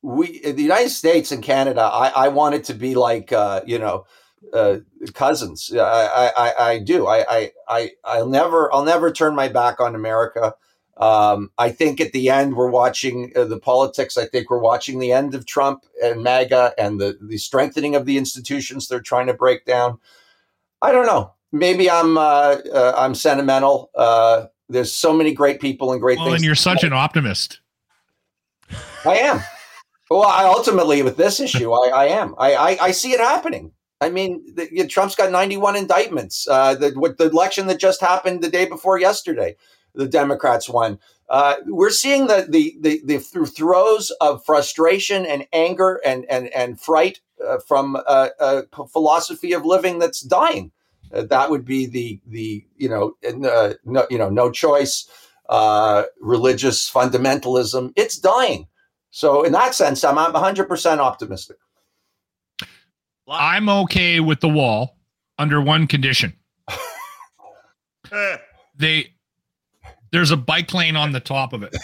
[0.03, 3.79] we, the United States and Canada, I, I want it to be like, uh, you
[3.79, 4.05] know,
[4.53, 4.79] uh,
[5.15, 5.73] cousins.
[5.75, 7.07] I, I, I, I do.
[7.07, 10.55] I, I, I, I'll never, I'll never turn my back on America.
[10.99, 14.17] Um, I think at the end we're watching uh, the politics.
[14.17, 18.07] I think we're watching the end of Trump and MAGA and the the strengthening of
[18.07, 19.99] the institutions they're trying to break down.
[20.81, 21.33] I don't know.
[21.53, 23.91] Maybe I'm uh, uh, I'm sentimental.
[23.95, 26.37] Uh, there's so many great people and great Well, things.
[26.37, 27.61] and you're such an optimist.
[29.05, 29.41] I am.
[30.11, 32.35] Well, I ultimately with this issue, I, I am.
[32.39, 33.73] I, I, I see it happening.
[34.01, 36.47] I mean, the, Trump's got 91 indictments.
[36.49, 39.57] Uh, the, with the election that just happened the day before yesterday,
[39.97, 40.99] the Democrats won.
[41.29, 46.49] Uh, we're seeing the the the, the th- throes of frustration and anger and and
[46.49, 50.71] and fright uh, from uh, a philosophy of living that's dying.
[51.13, 55.09] Uh, that would be the the you know uh, no you know no choice
[55.49, 57.93] uh, religious fundamentalism.
[57.97, 58.69] It's dying.
[59.11, 61.57] So in that sense, I'm I'm 100 percent optimistic.
[63.29, 64.97] I'm okay with the wall
[65.39, 66.35] under one condition.
[68.77, 69.16] they
[70.17, 71.77] there's a bike lane on the top of it.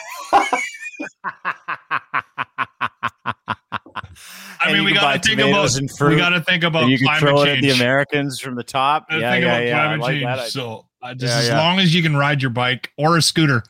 [4.64, 6.96] I mean, we got to think about and fruit, we got to think about you
[6.96, 7.58] can climate throw it change.
[7.66, 9.06] at the Americans from the top.
[9.10, 9.90] Yeah, yeah, yeah.
[9.90, 10.24] I like change.
[10.24, 11.58] that so uh, just Yeah, as yeah.
[11.58, 13.64] long as you can ride your bike or a scooter,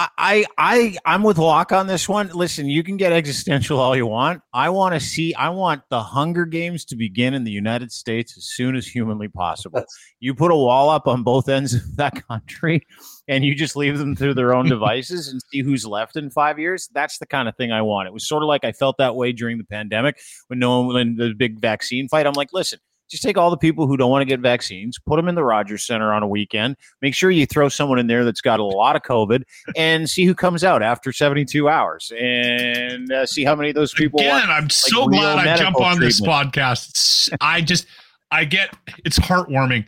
[0.00, 2.28] I, I, I'm with Locke on this one.
[2.28, 4.42] Listen, you can get existential all you want.
[4.54, 5.34] I want to see.
[5.34, 9.26] I want the Hunger Games to begin in the United States as soon as humanly
[9.26, 9.84] possible.
[10.20, 12.86] You put a wall up on both ends of that country,
[13.26, 16.60] and you just leave them to their own devices and see who's left in five
[16.60, 16.88] years.
[16.94, 18.06] That's the kind of thing I want.
[18.06, 20.94] It was sort of like I felt that way during the pandemic when no one,
[20.94, 22.24] when the big vaccine fight.
[22.24, 25.16] I'm like, listen, just take all the people who don't want to get vaccines, put
[25.16, 26.76] them in the Rogers Center on a weekend.
[27.02, 29.42] Make sure you throw someone in there that's got a lot of COVID,
[29.76, 33.92] and see who comes out after 72 hours, and uh, see how many of those
[33.94, 34.20] people.
[34.20, 36.00] Again, want, I'm like, so glad I jump on treatment.
[36.00, 36.88] this podcast.
[36.90, 37.86] It's, I just,
[38.30, 38.74] I get,
[39.04, 39.86] it's heartwarming.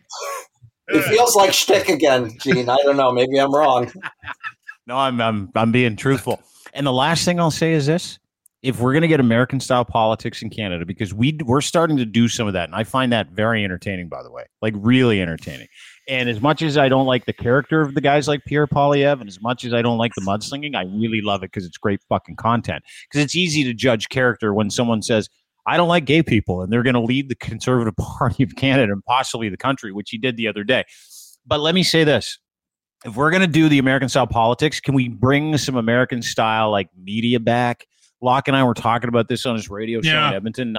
[0.89, 2.69] It feels like shtick again, Gene.
[2.69, 3.13] I don't know.
[3.13, 3.93] Maybe I'm wrong.
[4.87, 6.43] no, I'm, I'm, I'm being truthful.
[6.73, 8.19] And the last thing I'll say is this:
[8.63, 12.05] if we're going to get American style politics in Canada, because we we're starting to
[12.05, 15.23] do some of that, and I find that very entertaining, by the way, like really
[15.23, 15.69] entertaining.
[16.09, 19.21] And as much as I don't like the character of the guys like Pierre Poilievre,
[19.21, 21.79] and as much as I don't like the mudslinging, I really love it because it's
[21.79, 22.85] great fucking content.
[23.09, 25.31] Because it's easy to judge character when someone says,
[25.67, 28.93] "I don't like gay people," and they're going to lead the Conservative Party of Canada
[28.93, 30.85] and possibly the country, which he did the other day.
[31.47, 32.39] But let me say this:
[33.07, 36.71] if we're going to do the American style politics, can we bring some American style
[36.71, 37.87] like media back?
[38.23, 40.29] Locke and I were talking about this on his radio show yeah.
[40.29, 40.77] in Edmonton.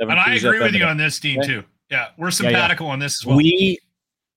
[0.00, 1.64] Oh and I oh agree FM with you on this, Dean, too.
[1.90, 2.92] Yeah, we're simpatical yeah, yeah.
[2.92, 3.36] on this as well.
[3.36, 3.78] We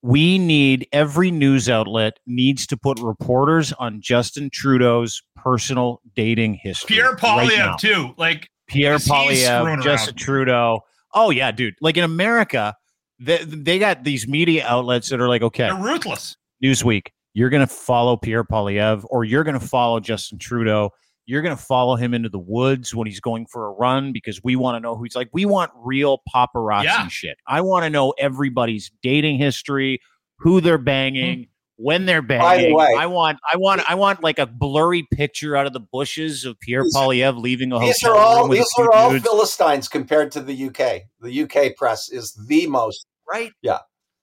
[0.02, 6.96] we need every news outlet needs to put reporters on Justin Trudeau's personal dating history.
[6.96, 10.80] Pierre Poilievre right too, like Pierre Poilievre, Justin Trudeau.
[11.14, 11.74] Oh yeah, dude.
[11.80, 12.74] Like in America,
[13.18, 16.36] they, they got these media outlets that are like, okay, they're ruthless.
[16.62, 20.90] Newsweek, you're going to follow Pierre Poilievre or you're going to follow Justin Trudeau
[21.26, 24.42] you're going to follow him into the woods when he's going for a run because
[24.42, 25.28] we want to know who he's like.
[25.32, 27.08] We want real paparazzi yeah.
[27.08, 27.38] shit.
[27.46, 30.00] I want to know everybody's dating history,
[30.38, 31.48] who they're banging, mm.
[31.76, 32.70] when they're banging.
[32.70, 35.80] The way, I want, I want, I want like a blurry picture out of the
[35.80, 38.16] bushes of Pierre Poilievre leaving a hotel these hotel.
[38.16, 39.24] Are all, these are all dudes.
[39.24, 41.02] Philistines compared to the UK.
[41.20, 43.52] The UK press is the most right.
[43.62, 43.78] Yeah.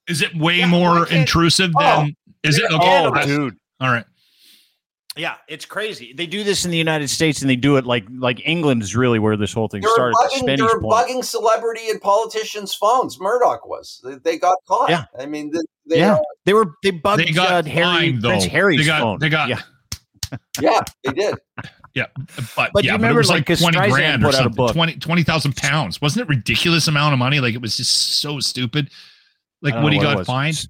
[0.08, 2.14] Is it way yeah, more intrusive than?
[2.28, 2.70] Oh, is it?
[2.70, 3.56] Okay, oh, dude.
[3.80, 4.04] All right.
[5.16, 6.14] Yeah, it's crazy.
[6.14, 8.96] They do this in the United States, and they do it like like England is
[8.96, 10.14] really where this whole thing they're started.
[10.14, 13.20] Bugging, they are bugging celebrity and politicians' phones.
[13.20, 14.00] Murdoch was.
[14.02, 14.88] They, they got caught.
[14.88, 16.72] Yeah, I mean, they, they yeah, are, they were.
[16.82, 19.18] They bugged they got uh, Harry, Prince Harry's they got, phone.
[19.18, 19.50] They got.
[19.50, 19.60] Yeah,
[20.60, 21.34] yeah, they did.
[21.94, 22.06] Yeah,
[22.56, 24.68] but, but yeah, you remember, but it was like, like twenty Streisand grand or something,
[24.68, 26.00] 20 20,000 pounds.
[26.00, 27.38] Wasn't it ridiculous amount of money?
[27.38, 28.90] Like it was just so stupid.
[29.60, 30.66] Like what he got fined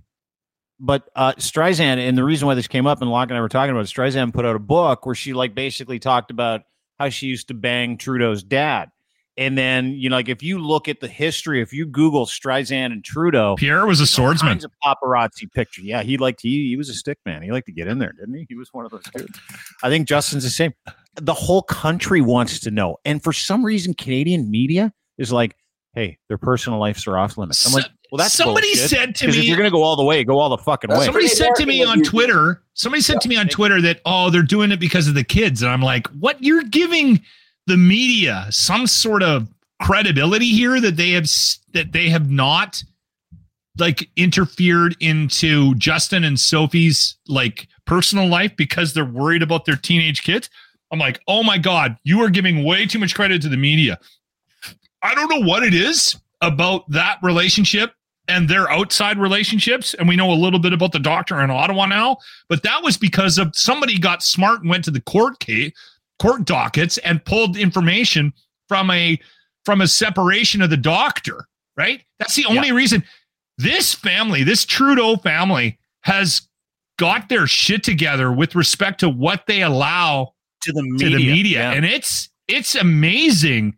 [0.82, 3.48] but uh, Streisand, and the reason why this came up, and Locke and I were
[3.48, 6.62] talking about, it, Streisand put out a book where she like basically talked about
[6.98, 8.90] how she used to bang Trudeau's dad.
[9.36, 12.86] And then, you know, like if you look at the history, if you Google Streisand
[12.86, 14.59] and Trudeau, Pierre was a swordsman.
[14.59, 15.82] A paparazzi picture.
[15.82, 17.42] Yeah, he liked he he was a stick man.
[17.42, 18.46] He liked to get in there, didn't he?
[18.48, 19.38] He was one of those dudes.
[19.82, 20.74] I think Justin's the same.
[21.14, 25.56] The whole country wants to know, and for some reason, Canadian media is like,
[25.94, 28.90] "Hey, their personal lives are off limits." I'm like, well, that's somebody bullshit.
[28.90, 29.39] said to me.
[29.39, 31.06] If you're going to go all the way, go all the fucking way.
[31.06, 32.62] Somebody said to me on Twitter.
[32.74, 35.62] Somebody said to me on Twitter that oh, they're doing it because of the kids,
[35.62, 36.36] and I'm like, what?
[36.43, 37.22] You're giving
[37.66, 39.48] the media some sort of
[39.80, 41.26] credibility here that they have
[41.72, 42.84] that they have not
[43.78, 50.22] like interfered into Justin and Sophie's like personal life because they're worried about their teenage
[50.22, 50.51] kids.
[50.90, 53.98] I'm like, oh my god, you are giving way too much credit to the media.
[55.02, 57.94] I don't know what it is about that relationship
[58.32, 59.94] and their outside relationships.
[59.94, 62.16] And we know a little bit about the doctor in Ottawa now,
[62.48, 65.72] but that was because of somebody got smart and went to the court case,
[66.18, 68.32] court dockets and pulled information
[68.68, 69.20] from a
[69.64, 71.46] from a separation of the doctor,
[71.76, 72.02] right?
[72.18, 72.74] That's the only yeah.
[72.74, 73.04] reason
[73.59, 76.48] this family, this Trudeau family has
[76.98, 80.32] got their shit together with respect to what they allow
[80.62, 81.10] to the media.
[81.10, 81.59] To the media.
[81.59, 81.72] Yeah.
[81.72, 83.76] And it's it's amazing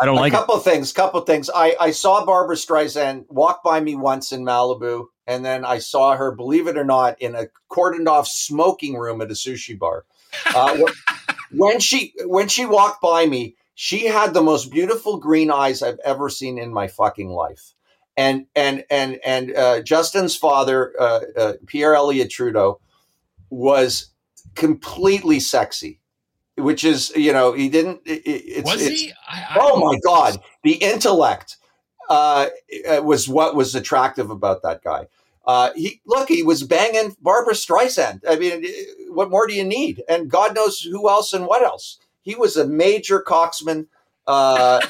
[0.00, 0.64] I don't a like a couple it.
[0.64, 0.92] things.
[0.92, 1.50] Couple things.
[1.54, 6.16] I I saw Barbra Streisand walk by me once in Malibu, and then I saw
[6.16, 10.04] her, believe it or not, in a cordoned off smoking room at a sushi bar.
[10.54, 10.78] Uh,
[11.52, 16.00] when she when she walked by me, she had the most beautiful green eyes I've
[16.04, 17.74] ever seen in my fucking life.
[18.16, 22.80] And and and and uh, Justin's father, uh, uh Pierre Elliott Trudeau,
[23.50, 24.10] was
[24.54, 26.01] completely sexy
[26.62, 28.00] which is you know he didn't.
[28.04, 29.12] It, it's, was he?
[29.28, 31.56] I, I oh my god, the intellect
[32.08, 32.48] uh,
[32.88, 35.06] uh, was what was attractive about that guy.
[35.44, 38.20] Uh, he look, he was banging Barbra Streisand.
[38.28, 38.64] I mean,
[39.08, 40.02] what more do you need?
[40.08, 41.98] And God knows who else and what else.
[42.22, 43.86] He was a major coxman,
[44.26, 44.80] uh,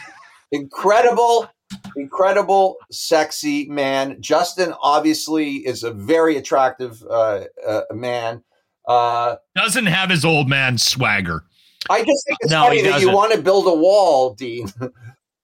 [0.52, 1.48] incredible,
[1.96, 4.20] incredible, sexy man.
[4.20, 8.42] Justin obviously is a very attractive uh, uh, man.
[8.88, 11.44] Uh, Doesn't have his old man swagger.
[11.90, 13.12] I just think it's No, funny that you doesn't.
[13.12, 14.68] want to build a wall, Dean.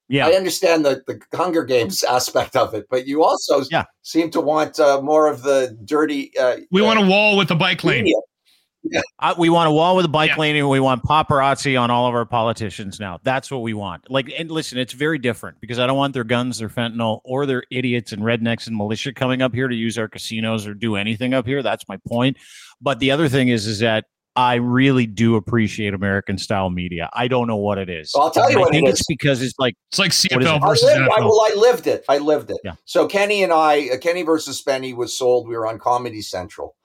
[0.08, 0.26] Yeah.
[0.26, 3.84] I understand the, the Hunger Games aspect of it, but you also Yeah.
[4.02, 6.32] seem to want uh, more of the dirty.
[6.38, 8.04] Uh, We uh, want a wall with a bike lane.
[8.04, 9.00] media.
[9.18, 10.36] I, we want a wall with a bike Yeah.
[10.38, 13.18] lane, and we want paparazzi on all of our politicians now.
[13.22, 14.10] That's what we want.
[14.10, 17.44] Like, and listen, it's very different because I don't want their guns, their fentanyl, or
[17.44, 20.96] their idiots and rednecks and militia coming up here to use our casinos or do
[20.96, 21.62] anything up here.
[21.62, 22.38] That's my point.
[22.80, 24.04] But the other thing is, is that
[24.36, 27.10] I really do appreciate American style media.
[27.12, 28.12] I don't know what it is.
[28.14, 29.06] I'll tell you And what I think it it's is.
[29.08, 30.46] because it's like It's like CFL it?
[30.46, 32.04] I versus lived, I, well, I lived it.
[32.08, 32.58] I lived it.
[32.62, 32.74] Yeah.
[32.84, 35.48] So Kenny and I, uh, Kenny versus Spenny was sold.
[35.48, 36.76] We were on Comedy Central,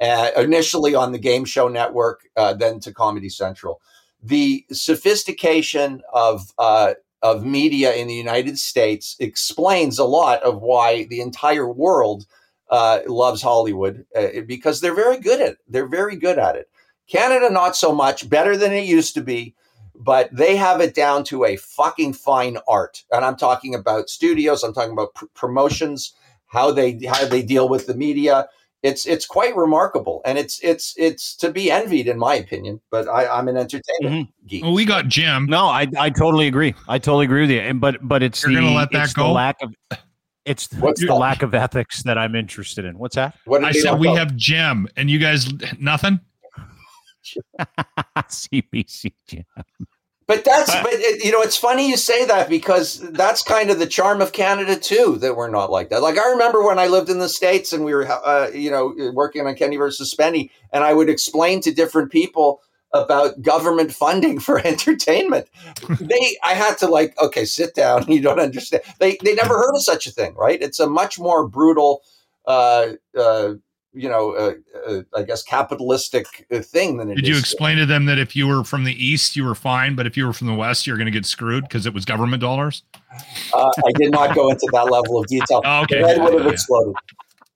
[0.00, 3.80] uh, initially on the Game Show Network, uh, then to Comedy Central.
[4.20, 11.04] The sophistication of uh, of media in the United States explains a lot of why
[11.04, 12.26] the entire world
[12.70, 15.58] uh, loves Hollywood uh, because they're very good at it.
[15.68, 16.68] They're very good at it.
[17.08, 18.28] Canada, not so much.
[18.28, 19.54] Better than it used to be
[19.98, 23.04] but they have it down to a fucking fine art.
[23.12, 24.62] And I'm talking about studios.
[24.62, 26.14] I'm talking about pr- promotions,
[26.46, 28.48] how they how they deal with the media.
[28.82, 32.80] It's it's quite remarkable, and it's it's it's to be envied, in my opinion.
[32.90, 34.62] But I, I'm an entertainment geek.
[34.62, 35.46] Well, we got Jim.
[35.46, 36.74] no, I I totally agree.
[36.88, 37.60] I totally agree with you.
[37.60, 39.32] And but but it's You're the, gonna let that it's the go?
[39.32, 39.74] lack of
[40.46, 41.14] it's What's the that?
[41.14, 42.98] lack of ethics that I'm interested in.
[42.98, 43.36] What's that?
[43.44, 44.14] What I said we go?
[44.14, 46.20] have Jim, and you guys nothing.
[48.16, 49.12] CBC.
[49.26, 49.44] Jim.
[50.28, 53.78] But that's but it, you know it's funny you say that because that's kind of
[53.78, 56.02] the charm of Canada too that we're not like that.
[56.02, 58.94] Like I remember when I lived in the states and we were uh, you know
[59.14, 62.60] working on Kenny versus Spenny, and I would explain to different people
[63.04, 65.48] about government funding for entertainment.
[66.00, 68.04] they I had to like okay sit down.
[68.16, 68.82] You don't understand.
[68.98, 70.60] They they never heard of such a thing, right?
[70.60, 72.02] It's a much more brutal.
[72.46, 73.54] Uh, uh,
[73.92, 74.52] you know, uh,
[74.86, 78.18] uh, I guess capitalistic uh, thing than it Did you is- explain to them that
[78.18, 80.54] if you were from the east, you were fine, but if you were from the
[80.54, 82.82] west, you're going to get screwed because it was government dollars?
[83.54, 85.62] Uh, I did not go into that level of detail.
[85.64, 86.02] Oh, okay.
[86.02, 86.94] Red would have exploded.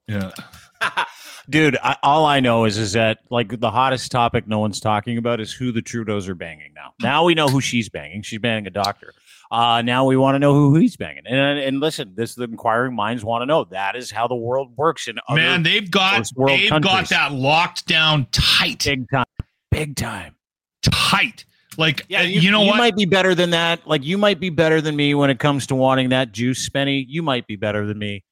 [0.09, 0.31] Yeah.
[1.51, 5.19] Dude, I, all I know is is that like the hottest topic no one's talking
[5.19, 6.95] about is who the Trudeaus are banging now.
[7.01, 8.23] Now we know who she's banging.
[8.23, 9.13] She's banging a doctor.
[9.51, 11.27] Uh, now we want to know who he's banging.
[11.27, 13.65] And and listen, this the inquiring minds want to know.
[13.65, 18.27] That is how the world works in Man, they've got they've got that locked down
[18.31, 19.25] tight, big time,
[19.73, 20.37] big time.
[20.83, 21.45] tight.
[21.77, 22.79] Like Yeah, uh, you, you, know you what?
[22.79, 23.87] might be better than that.
[23.89, 27.05] Like you might be better than me when it comes to wanting that juice, Spenny.
[27.09, 28.23] You might be better than me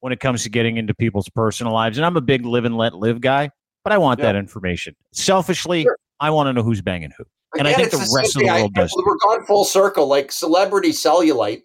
[0.00, 1.98] when it comes to getting into people's personal lives.
[1.98, 3.50] And I'm a big live and let live guy,
[3.84, 4.26] but I want Yeah.
[4.26, 4.94] that information.
[5.12, 5.96] Selfishly, Sure.
[6.20, 7.24] I want to know who's banging who.
[7.58, 8.50] And I think it's the rest of the thing.
[8.50, 8.92] I- world does.
[8.96, 10.06] We're gone full circle.
[10.06, 11.62] Like celebrity cellulite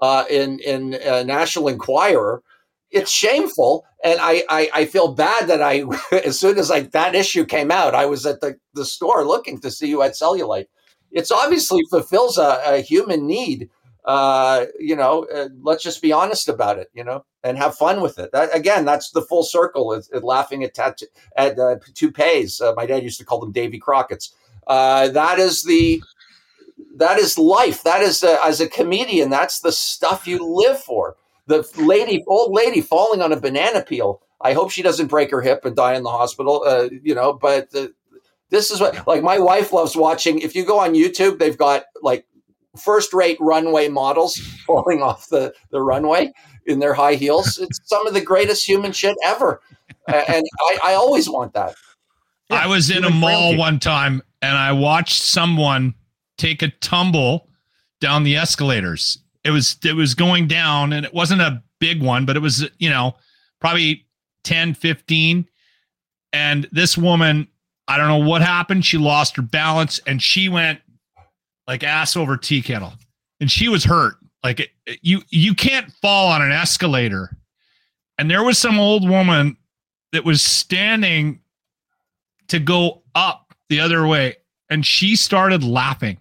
[0.00, 2.42] uh, in in uh, National Enquirer,
[2.90, 5.84] it's shameful, and I, I I feel bad that I
[6.24, 9.58] as soon as like that issue came out, I was at the the store looking
[9.60, 10.66] to see who had cellulite.
[11.10, 13.68] It's obviously fulfills a, a human need.
[14.04, 16.90] Uh, you know, uh, let's just be honest about it.
[16.94, 18.32] You know, and have fun with it.
[18.32, 19.92] That, again, that's the full circle.
[19.92, 21.02] It's, it's laughing at tat-
[21.36, 22.60] at uh, toupees.
[22.60, 24.34] Uh, my dad used to call them Davy Crockett's.
[24.66, 26.02] Uh, that is the
[26.96, 27.82] that is life.
[27.82, 29.30] That is uh, as a comedian.
[29.30, 31.16] That's the stuff you live for.
[31.46, 34.22] The lady, old lady, falling on a banana peel.
[34.40, 36.64] I hope she doesn't break her hip and die in the hospital.
[36.66, 37.88] Uh, you know, but uh,
[38.50, 40.38] this is what like my wife loves watching.
[40.38, 42.26] If you go on YouTube, they've got like
[42.76, 44.36] first-rate runway models
[44.66, 46.32] falling off the the runway
[46.66, 47.58] in their high heels.
[47.58, 49.60] It's some of the greatest human shit ever,
[50.08, 51.74] and I, I always want that.
[52.50, 53.58] I was in a mall frailty.
[53.58, 55.94] one time and I watched someone
[56.36, 57.48] take a tumble
[58.00, 59.18] down the escalators.
[59.44, 62.68] It was it was going down and it wasn't a big one, but it was,
[62.78, 63.16] you know,
[63.60, 64.06] probably
[64.44, 65.48] 10, 15.
[66.32, 67.48] And this woman,
[67.88, 68.84] I don't know what happened.
[68.84, 70.80] She lost her balance and she went
[71.66, 72.92] like ass over tea kettle.
[73.40, 74.16] And she was hurt.
[74.42, 74.70] Like it,
[75.02, 77.36] you you can't fall on an escalator.
[78.18, 79.56] And there was some old woman
[80.12, 81.40] that was standing
[82.48, 84.36] to go up the other way
[84.70, 86.18] and she started laughing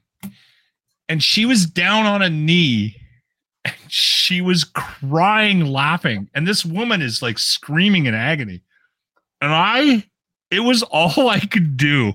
[1.10, 2.96] and she was down on a knee
[3.66, 8.62] and she was crying laughing and this woman is like screaming in agony
[9.42, 10.04] and i
[10.50, 12.14] it was all i could do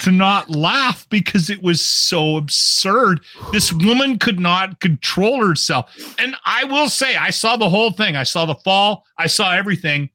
[0.00, 3.20] to not laugh because it was so absurd.
[3.52, 6.14] This woman could not control herself.
[6.18, 8.16] And i will say i saw the whole thing.
[8.16, 9.04] I saw the fall.
[9.18, 10.10] I saw everything.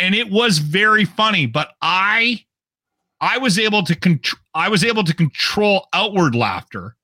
[0.00, 2.44] And it was very funny but i
[3.20, 6.96] i was able to control i was able to control outward laughter.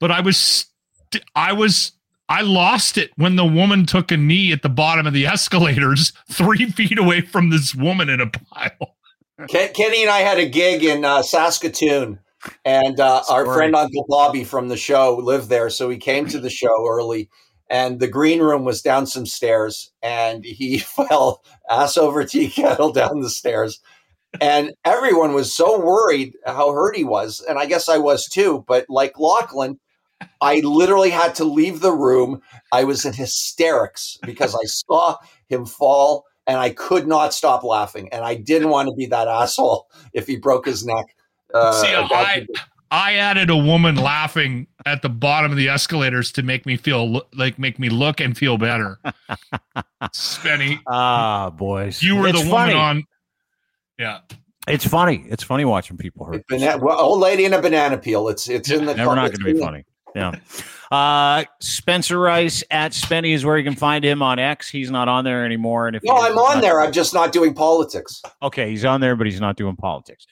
[0.00, 1.92] But i was st- i was
[2.28, 6.12] i lost it when the woman took a knee at the bottom of the escalators
[6.30, 8.96] three feet away from this woman in a pile
[9.48, 12.18] Ken, Kenny and I had a gig in uh, Saskatoon,
[12.64, 16.40] and uh, our friend Uncle Bobby from the show lived there, so he came to
[16.40, 17.28] the show early.
[17.68, 22.92] And the green room was down some stairs, and he fell ass over tea kettle
[22.92, 23.80] down the stairs.
[24.40, 28.64] And everyone was so worried how hurt he was, and I guess I was too.
[28.66, 29.78] But like Lachlan,
[30.40, 32.40] I literally had to leave the room.
[32.72, 35.16] I was in hysterics because I saw
[35.48, 38.08] him fall and I could not stop laughing.
[38.12, 41.06] And I didn't want to be that asshole if he broke his neck.
[41.54, 42.46] Uh, See, I
[42.92, 47.22] I added a woman laughing at the bottom of the escalators to make me feel
[47.34, 48.98] like make me look and feel better.
[50.12, 52.02] Spenny, Ah, boys.
[52.02, 52.74] you were It's the funny.
[52.74, 53.04] woman on.
[53.98, 54.18] Yeah,
[54.66, 55.24] It's funny.
[55.28, 56.44] It's funny watching people hurt.
[56.48, 58.28] Bana- well, old lady in a banana peel.
[58.28, 58.94] It's it's in the.
[58.94, 59.84] Never not going to be funny.
[60.14, 60.34] Yeah.
[60.90, 64.68] Uh, Spencer Rice at Spenny is where you can find him on X.
[64.68, 65.86] He's not on there anymore.
[65.86, 66.80] And if No, I'm on there.
[66.80, 68.22] I'm just not doing politics.
[68.42, 70.26] Okay, he's on there, but he's not doing politics.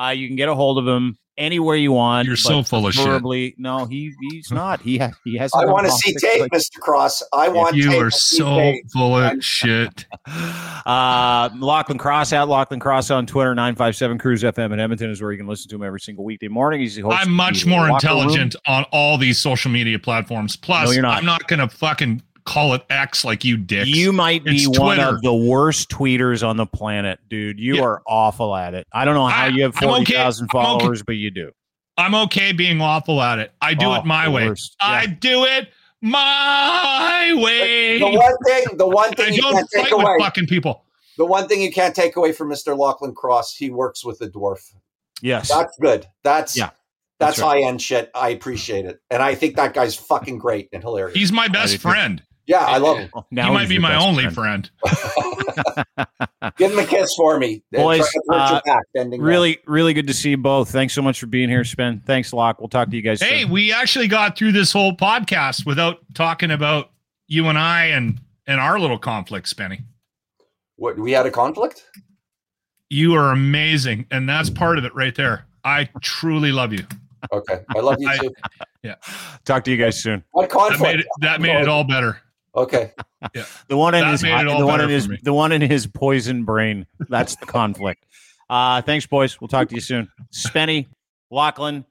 [0.00, 2.26] Uh, you can get a hold of him anywhere you want.
[2.26, 3.04] You're so full of shit.
[3.04, 4.80] preferably- No, he he's not.
[4.80, 5.50] He ha- he has.
[5.54, 6.78] I want to see tape, Mr.
[6.80, 7.22] Cross.
[7.32, 8.84] I want you tape are so tape.
[8.92, 10.06] full of shit.
[10.86, 13.54] Uh, Lachlan Cross at Lachlan Cross on Twitter.
[13.54, 16.00] Nine five seven Cruz FM in Edmonton is where you can listen to him every
[16.00, 16.80] single weekday morning.
[16.80, 18.18] He's the host I'm much more Locker Room.
[18.18, 20.56] intelligent on all these social media platforms.
[20.56, 21.18] Plus, No, you're not.
[21.18, 23.88] I'm not going to fucking call it X like you dicks.
[23.88, 25.08] You might be It's one Twitter.
[25.16, 27.58] of the worst tweeters on the planet, dude.
[27.58, 27.82] You Yeah.
[27.82, 28.86] are awful at it.
[28.92, 29.96] I don't know how I- you have I'm okay.
[29.96, 30.62] forty thousand okay.
[30.62, 31.50] followers, but you do.
[31.96, 33.52] I'm okay being awful at it.
[33.62, 34.48] I do Oh, it my way.
[34.48, 34.76] worst.
[34.80, 35.68] I do it
[36.02, 37.98] my way.
[37.98, 40.46] The one thing, the one I thing you don't can't take fight with away, fucking
[40.46, 40.84] people.
[41.16, 42.76] the one thing you can't take away from Mr.
[42.76, 44.58] Lachlan Cross, he works with the dwarf.
[45.22, 45.48] Yes.
[45.48, 46.06] That's good.
[46.24, 46.70] That's Yeah,
[47.20, 47.62] That's, that's right.
[47.62, 48.10] high end shit.
[48.14, 51.16] I appreciate it, and I think that guy's fucking great and hilarious.
[51.16, 51.78] He's my best too.
[51.78, 52.22] friend.
[52.46, 53.10] Yeah, I love him.
[53.30, 54.70] Now he might be my only friend.
[54.84, 55.86] friend.
[56.58, 59.26] Give him a kiss for me, Boys, try to hurt your uh, back, bending down.
[59.26, 60.70] Really, really good to see you both.
[60.70, 62.02] Thanks so much for being here, Spen.
[62.06, 62.60] Thanks, Locke.
[62.60, 63.50] We'll talk to you guys Hey, soon.
[63.50, 66.90] we actually got through this whole podcast without talking about
[67.26, 69.82] you and I and and our little conflict, Spenny.
[70.76, 71.82] What we had a conflict.
[72.90, 75.46] You are amazing, and that's part of it right there.
[75.64, 76.84] I truly love you.
[77.32, 78.28] Okay, I love you I-
[78.82, 78.96] yeah.
[79.46, 80.22] Talk to you guys soon.
[80.32, 80.98] What That made conflict?
[81.00, 82.18] it, that made it all better.
[82.56, 82.92] Okay,
[83.68, 85.18] The one in That his made it all the one in his me.
[85.22, 86.86] the one in his poison brain.
[87.08, 88.04] That's the conflict.
[88.50, 89.40] Uh, thanks, boys.
[89.40, 90.06] We'll talk to you soon.
[90.30, 90.86] Spenny,
[91.30, 91.86] Lachlan.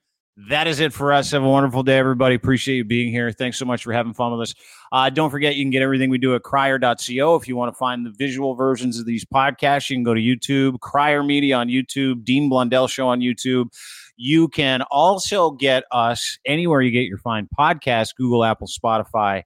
[0.50, 1.32] That is it for us.
[1.32, 2.36] Have a wonderful day, everybody.
[2.36, 3.32] Appreciate you being here.
[3.32, 4.56] Thanks so much for having fun with us.
[4.92, 7.36] Uh, don't forget, you can get everything we do at crier.co.
[7.36, 10.22] If you want to find the visual versions of these podcasts, you can go to
[10.22, 13.70] YouTube, Crier Media on YouTube, Dean Blundell Show on YouTube.
[14.16, 19.42] You can also get us anywhere you get your fine podcasts, Google, Apple, Spotify,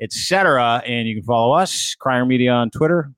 [0.00, 0.82] etc.
[0.86, 3.12] And you can follow us, Crier Media on Twitter,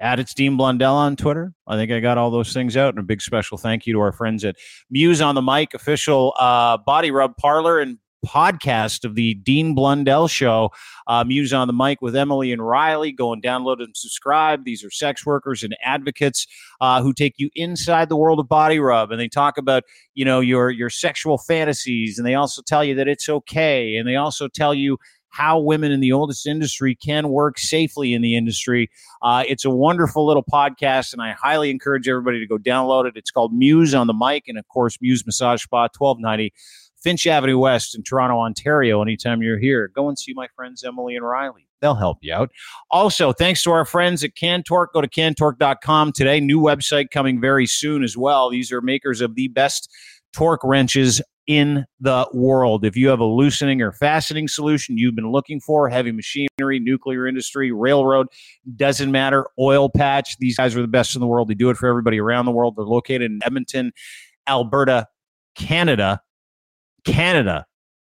[0.00, 1.52] at it's Dean Blundell on Twitter.
[1.66, 2.90] I think I got all those things out.
[2.90, 4.56] And a big special thank you to our friends at
[4.90, 10.26] Muse on the Mic, official uh, body rub parlor and podcast of the Dean Blundell
[10.28, 10.70] Show.
[11.06, 13.12] Uh, Muse on the Mic with Emily and Riley.
[13.12, 14.64] Go and download and subscribe.
[14.64, 16.46] These are sex workers and advocates
[16.80, 19.84] uh, who take you inside the world of body rub, and they talk about
[20.14, 24.08] you know your your sexual fantasies, and they also tell you that it's okay, and
[24.08, 24.98] they also tell you
[25.34, 28.88] how women in the oldest industry can work safely in the industry.
[29.20, 33.14] Uh, it's a wonderful little podcast, and I highly encourage everybody to go download it.
[33.16, 36.52] It's called Muse on the Mic, and of course, Muse Massage Spa, twelve ninety.
[37.02, 39.02] Finch Avenue West in Toronto, Ontario.
[39.02, 41.68] Anytime you're here, go and see my friends Emily and Riley.
[41.82, 42.50] They'll help you out.
[42.90, 44.86] Also, thanks to our friends at Cantork.
[44.94, 46.40] Go to cantork.com today.
[46.40, 48.48] New website coming very soon as well.
[48.48, 49.90] These are makers of the best
[50.32, 52.84] torque wrenches in the world.
[52.84, 57.26] If you have a loosening or fastening solution you've been looking for, heavy machinery, nuclear
[57.26, 58.28] industry, railroad,
[58.76, 61.48] doesn't matter, oil patch, these guys are the best in the world.
[61.48, 62.74] They do it for everybody around the world.
[62.76, 63.92] They're located in Edmonton,
[64.46, 65.08] Alberta,
[65.54, 66.20] Canada.
[67.04, 67.66] Canada,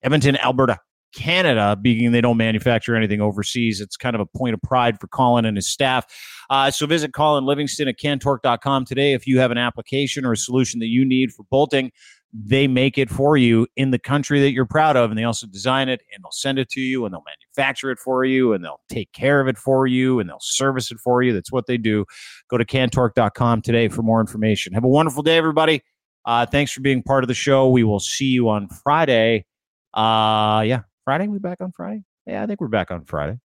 [0.03, 0.80] Edmonton, Alberta,
[1.15, 3.81] Canada, being they don't manufacture anything overseas.
[3.81, 6.06] It's kind of a point of pride for Colin and his staff.
[6.49, 10.38] Uh, so visit Colin Livingston at cantork.com today if you have an application or a
[10.38, 11.91] solution that you need for bolting.
[12.38, 15.48] They make it for you in the country that you're proud of, and they also
[15.48, 18.64] design it and they'll send it to you and they'll manufacture it for you and
[18.64, 21.32] they'll take care of it for you and they'll service it for you.
[21.32, 22.03] That's what they do.
[22.49, 24.74] Go to cantork.com today for more information.
[24.74, 25.82] Have a wonderful day, everybody.
[26.26, 27.70] Uh, thanks for being part of the show.
[27.70, 29.45] We will see you on Friday.
[29.94, 31.28] Uh, yeah, Friday.
[31.28, 32.03] We back on Friday?
[32.26, 33.40] Yeah, I think we're back on Friday.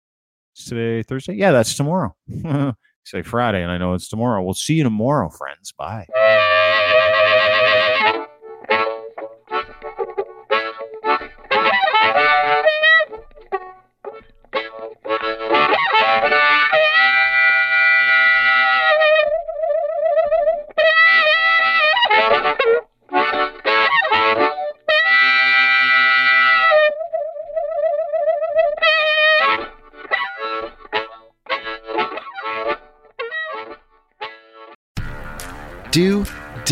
[0.57, 1.35] Is today Thursday?
[1.35, 2.15] Yeah, that's tomorrow.
[3.05, 4.43] Say Friday, and I know it's tomorrow.
[4.43, 5.73] We'll see you tomorrow, friends.
[5.77, 6.07] Bye.